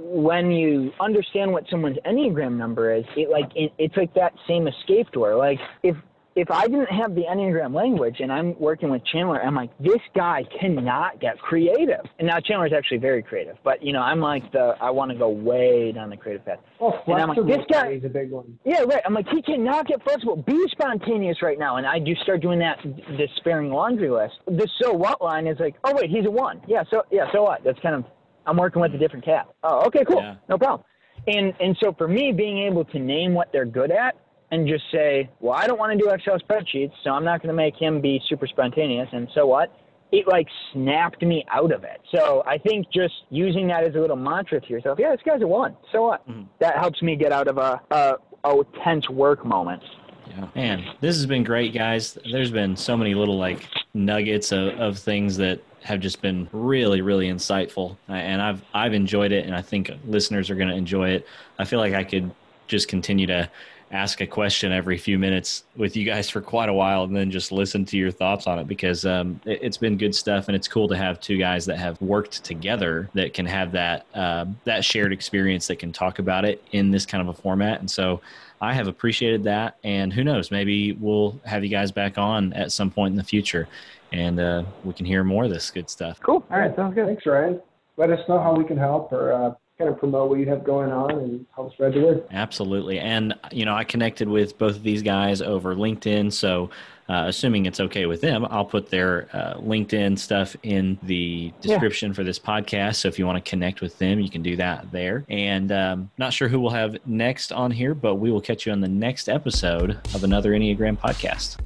when 0.08 0.52
you 0.52 0.92
understand 1.00 1.52
what 1.52 1.66
someone's 1.70 1.98
enneagram 2.06 2.58
number 2.58 2.94
is, 2.94 3.04
it 3.18 3.30
like 3.30 3.50
it, 3.56 3.72
it's 3.78 3.96
like 3.98 4.14
that 4.14 4.34
same 4.48 4.68
escape 4.68 5.12
door. 5.12 5.36
Like 5.36 5.60
if 5.84 5.96
if 6.36 6.52
I 6.52 6.68
didn't 6.68 6.92
have 6.92 7.16
the 7.16 7.24
enneagram 7.24 7.74
language 7.74 8.18
and 8.20 8.30
I'm 8.32 8.60
working 8.60 8.90
with 8.90 9.02
Chandler, 9.06 9.42
I'm 9.42 9.56
like 9.56 9.76
this 9.80 10.02
guy 10.14 10.44
cannot 10.60 11.22
get 11.22 11.40
creative. 11.40 12.02
And 12.20 12.28
now 12.28 12.40
Chandler's 12.42 12.74
actually 12.76 12.98
very 12.98 13.24
creative, 13.24 13.56
but 13.64 13.82
you 13.82 13.94
know 13.94 14.02
I'm 14.02 14.20
like 14.20 14.52
the 14.52 14.76
I 14.82 14.92
want 14.92 15.12
to 15.12 15.18
go 15.18 15.30
way 15.30 15.94
down 15.94 16.10
the 16.10 16.18
creative 16.18 16.46
path. 16.46 16.60
Oh, 16.82 16.94
And 17.08 17.16
I'm 17.22 17.30
like, 17.30 17.48
this 17.48 17.66
guy- 17.72 17.92
is 17.92 18.04
a 18.04 18.10
big 18.10 18.32
one. 18.32 18.60
Yeah, 18.66 18.82
right. 18.82 19.02
I'm 19.06 19.14
like, 19.14 19.28
he 19.30 19.42
cannot 19.42 19.88
get 19.88 20.04
flexible. 20.04 20.36
Be 20.36 20.62
spontaneous 20.72 21.42
right 21.42 21.58
now. 21.58 21.78
And 21.78 21.88
I 21.88 22.00
do 22.00 22.14
start 22.16 22.42
doing 22.42 22.60
that 22.60 22.80
despairing 23.18 23.72
laundry 23.72 24.10
list. 24.10 24.34
The 24.46 24.68
so 24.82 24.92
what 24.92 25.22
line 25.22 25.48
is 25.48 25.58
like, 25.60 25.76
oh 25.86 25.94
wait, 25.96 26.10
he's 26.10 26.26
a 26.26 26.32
one. 26.32 26.62
Yeah, 26.68 26.84
so 26.92 27.04
yeah, 27.12 27.32
so 27.32 27.44
what? 27.44 27.64
That's 27.64 27.80
kind 27.80 27.96
of 27.96 28.04
I'm 28.46 28.58
working 28.58 28.82
with 28.82 28.94
a 28.94 28.98
different 28.98 29.24
cat. 29.24 29.48
Oh, 29.64 29.86
okay, 29.88 30.04
cool. 30.06 30.22
Yeah. 30.22 30.36
No 30.50 30.58
problem. 30.58 30.84
And 31.28 31.54
and 31.62 31.78
so 31.82 31.94
for 31.98 32.10
me, 32.10 32.34
being 32.34 32.58
able 32.60 32.84
to 32.84 33.00
name 33.00 33.34
what 33.34 33.54
they're 33.54 33.66
good 33.66 33.90
at 33.90 34.16
and 34.56 34.68
just 34.68 34.86
say, 34.90 35.30
well, 35.42 35.54
I 35.54 35.68
don't 35.68 35.78
want 35.78 35.92
to 35.92 35.98
do 35.98 36.10
Excel 36.10 36.40
spreadsheets, 36.40 36.94
so 37.04 37.10
I'm 37.12 37.26
not 37.26 37.42
going 37.42 37.50
to 37.50 37.56
make 37.56 37.76
him 37.76 38.00
be 38.00 38.22
super 38.30 38.48
spontaneous. 38.48 39.10
And 39.12 39.28
so 39.36 39.46
what? 39.46 39.78
It 40.14 40.28
like 40.28 40.48
snapped 40.72 41.22
me 41.22 41.44
out 41.52 41.74
of 41.74 41.84
it. 41.84 42.00
So 42.14 42.42
I 42.48 42.58
think 42.58 42.88
just 42.94 43.14
using 43.30 43.68
that 43.68 43.84
as 43.84 43.96
a 43.96 44.00
little 44.00 44.16
mantra 44.16 44.62
to 44.62 44.70
yourself, 44.70 44.98
yeah, 44.98 45.12
this 45.12 45.20
guy's 45.26 45.42
a 45.42 45.48
one. 45.48 45.76
So 45.92 46.08
what? 46.08 46.28
Mhm. 46.30 46.48
That 46.60 46.78
helps 46.78 47.02
me 47.02 47.18
get 47.18 47.34
out 47.34 47.50
of 47.50 47.58
a, 47.58 47.82
a, 47.92 48.16
a 48.46 48.64
tense 48.82 49.10
work 49.10 49.46
moment. 49.46 49.84
Yeah. 50.30 50.48
Man, 50.56 50.86
this 51.02 51.16
has 51.18 51.26
been 51.26 51.44
great, 51.44 51.74
guys. 51.74 52.18
There's 52.32 52.52
been 52.52 52.78
so 52.78 52.96
many 52.96 53.14
little 53.14 53.38
like 53.38 53.68
nuggets 53.94 54.52
of, 54.54 54.80
of 54.80 54.98
things 54.98 55.36
that 55.38 55.60
have 55.84 56.00
just 56.00 56.22
been 56.22 56.48
really, 56.52 57.02
really 57.02 57.28
insightful, 57.28 57.98
and 58.08 58.42
I've 58.42 58.64
I've 58.74 58.94
enjoyed 58.94 59.32
it, 59.32 59.46
and 59.46 59.56
I 59.56 59.62
think 59.62 59.92
listeners 60.08 60.50
are 60.50 60.56
going 60.56 60.70
to 60.70 60.76
enjoy 60.76 61.10
it. 61.10 61.28
I 61.60 61.66
feel 61.66 61.80
like 61.80 61.94
I 61.94 62.04
could 62.04 62.32
just 62.68 62.88
continue 62.88 63.28
to 63.28 63.50
ask 63.92 64.20
a 64.22 64.28
question 64.28 64.72
every 64.72 64.98
few 64.98 65.20
minutes 65.20 65.64
with 65.76 65.96
you 65.96 66.04
guys 66.04 66.30
for 66.30 66.42
quite 66.42 66.70
a 66.70 66.74
while 66.74 67.04
and 67.04 67.16
then 67.16 67.30
just 67.30 67.52
listen 67.52 67.86
to 67.86 67.98
your 67.98 68.12
thoughts 68.12 68.48
on 68.48 68.58
it 68.58 68.68
because 68.68 69.06
um, 69.06 69.40
it, 69.46 69.64
has 69.64 69.78
been 69.78 69.96
good 69.98 70.14
stuff 70.14 70.48
and 70.48 70.56
it's 70.56 70.68
cool 70.68 70.88
to 70.88 70.98
have 70.98 71.20
two 71.20 71.38
guys 71.38 71.66
that 71.66 71.78
have 71.78 72.02
worked 72.02 72.44
together 72.44 73.10
that 73.14 73.34
can 73.34 73.46
have 73.46 73.72
that 73.72 74.06
uh, 74.16 74.46
that 74.64 74.84
shared 74.84 75.14
experience 75.14 75.68
that 75.68 75.78
can 75.78 75.92
talk 75.92 76.20
about 76.20 76.46
it 76.46 76.64
in 76.72 76.90
this 76.90 77.06
kind 77.06 77.22
of 77.22 77.28
a 77.28 77.42
format 77.42 77.80
and 77.80 77.90
so 77.90 78.20
I 78.60 78.74
have 78.74 78.88
appreciated 78.88 79.44
that 79.44 79.78
and 79.84 80.12
who 80.12 80.24
knows 80.24 80.50
maybe 80.50 80.94
we'll 80.94 81.40
have 81.46 81.64
you 81.64 81.70
guys 81.70 81.92
back 81.92 82.18
on 82.18 82.54
at 82.54 82.72
some 82.72 82.90
point 82.90 83.12
in 83.12 83.18
the 83.18 83.24
future 83.24 83.68
and 84.12 84.40
uh, 84.40 84.64
we 84.84 84.94
can 84.94 85.06
hear 85.06 85.24
more 85.24 85.44
of 85.44 85.50
this 85.50 85.70
good 85.70 85.90
stuff. 85.90 86.20
Cool. 86.22 86.44
All 86.50 86.60
right, 86.60 86.76
sounds 86.76 86.96
good. 86.96 87.06
Thanks, 87.06 87.26
Ryan. 87.26 87.62
Let 87.98 88.12
us 88.12 88.20
know 88.28 88.40
how 88.40 88.54
we 88.54 88.64
can 88.64 88.78
help 88.78 89.12
or 89.12 89.34
uh, 89.34 89.54
kind 89.78 89.90
of 89.90 90.00
promote 90.00 90.30
what 90.30 90.40
you 90.40 90.46
have 90.46 90.64
going 90.64 90.92
on 90.92 91.12
and 91.12 91.46
help 91.54 91.74
spread 91.74 91.94
the 91.94 92.02
word. 92.02 92.24
Absolutely. 92.32 93.00
And, 93.00 93.34
you 93.52 93.66
know, 93.66 93.76
I 93.76 93.84
connected 93.84 94.28
with 94.28 94.58
both 94.58 94.78
of 94.78 94.84
these 94.84 95.02
guys 95.02 95.42
over 95.42 95.76
LinkedIn. 95.76 96.32
So, 96.32 96.70
uh, 97.08 97.26
assuming 97.28 97.66
it's 97.66 97.80
okay 97.80 98.06
with 98.06 98.22
them, 98.22 98.48
I'll 98.50 98.66
put 98.66 98.90
their 98.90 99.28
uh, 99.34 99.56
LinkedIn 99.56 100.18
stuff 100.18 100.56
in 100.64 100.98
the 101.04 101.54
description 101.62 102.10
yeah. 102.10 102.16
for 102.16 102.24
this 102.24 102.40
podcast. 102.40 102.96
So 102.96 103.10
if 103.10 103.20
you 103.20 103.28
want 103.28 103.44
to 103.44 103.48
connect 103.48 103.82
with 103.82 104.00
them, 104.00 104.20
you 104.20 104.30
can 104.30 104.42
do 104.42 104.56
that 104.56 104.92
there. 104.92 105.24
And 105.30 105.72
um, 105.72 106.10
not 106.18 106.34
sure 106.34 106.48
who 106.48 106.60
we'll 106.60 106.72
have 106.72 106.98
next 107.06 107.52
on 107.52 107.70
here, 107.70 107.94
but 107.94 108.16
we 108.16 108.32
will 108.32 108.42
catch 108.42 108.66
you 108.66 108.72
on 108.72 108.80
the 108.80 108.88
next 108.88 109.30
episode 109.30 110.00
of 110.16 110.24
another 110.24 110.52
Enneagram 110.52 110.98
podcast. 110.98 111.58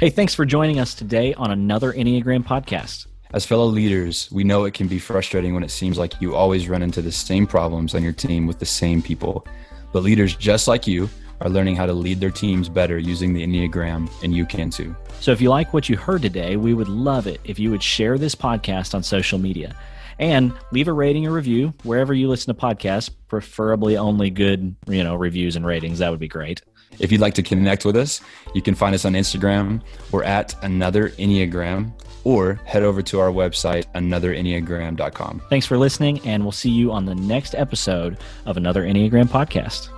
Hey, 0.00 0.10
thanks 0.10 0.34
for 0.34 0.44
joining 0.44 0.80
us 0.80 0.94
today 0.94 1.32
on 1.34 1.52
another 1.52 1.92
Enneagram 1.92 2.44
podcast. 2.44 3.06
As 3.32 3.44
fellow 3.44 3.66
leaders, 3.66 4.28
we 4.30 4.44
know 4.44 4.64
it 4.64 4.74
can 4.74 4.86
be 4.86 5.00
frustrating 5.00 5.52
when 5.52 5.64
it 5.64 5.70
seems 5.70 5.98
like 5.98 6.20
you 6.20 6.36
always 6.36 6.68
run 6.68 6.80
into 6.80 7.02
the 7.02 7.10
same 7.10 7.44
problems 7.46 7.94
on 7.94 8.02
your 8.02 8.12
team 8.12 8.46
with 8.46 8.60
the 8.60 8.66
same 8.66 9.02
people. 9.02 9.44
But 9.92 10.04
leaders 10.04 10.36
just 10.36 10.68
like 10.68 10.86
you 10.86 11.08
are 11.40 11.50
learning 11.50 11.74
how 11.74 11.86
to 11.86 11.92
lead 11.92 12.20
their 12.20 12.30
teams 12.30 12.68
better 12.68 12.98
using 12.98 13.34
the 13.34 13.44
Enneagram, 13.44 14.08
and 14.22 14.34
you 14.34 14.46
can 14.46 14.70
too. 14.70 14.94
So 15.20 15.32
if 15.32 15.40
you 15.40 15.50
like 15.50 15.74
what 15.74 15.88
you 15.88 15.96
heard 15.96 16.22
today, 16.22 16.56
we 16.56 16.72
would 16.72 16.88
love 16.88 17.26
it 17.26 17.40
if 17.44 17.58
you 17.58 17.70
would 17.72 17.82
share 17.82 18.16
this 18.16 18.34
podcast 18.34 18.94
on 18.94 19.02
social 19.02 19.38
media 19.38 19.76
and 20.20 20.52
leave 20.70 20.86
a 20.86 20.92
rating 20.92 21.26
or 21.26 21.32
review 21.32 21.74
wherever 21.82 22.14
you 22.14 22.28
listen 22.28 22.54
to 22.54 22.60
podcasts, 22.60 23.10
preferably 23.26 23.96
only 23.96 24.30
good, 24.30 24.74
you 24.86 25.02
know, 25.02 25.16
reviews 25.16 25.56
and 25.56 25.66
ratings. 25.66 25.98
That 25.98 26.10
would 26.10 26.20
be 26.20 26.28
great. 26.28 26.62
If 27.00 27.12
you'd 27.12 27.20
like 27.20 27.34
to 27.34 27.42
connect 27.42 27.84
with 27.84 27.96
us, 27.96 28.20
you 28.54 28.62
can 28.62 28.74
find 28.74 28.94
us 28.94 29.04
on 29.04 29.12
Instagram. 29.12 29.82
We're 30.12 30.24
at 30.24 30.54
another 30.62 31.10
Enneagram 31.10 31.92
or 32.26 32.54
head 32.64 32.82
over 32.82 33.02
to 33.02 33.20
our 33.20 33.30
website, 33.30 33.84
anotherenneagram.com. 33.94 35.42
Thanks 35.48 35.64
for 35.64 35.78
listening, 35.78 36.18
and 36.26 36.42
we'll 36.42 36.50
see 36.50 36.70
you 36.70 36.90
on 36.90 37.06
the 37.06 37.14
next 37.14 37.54
episode 37.54 38.18
of 38.46 38.56
another 38.56 38.82
Enneagram 38.82 39.28
podcast. 39.28 39.95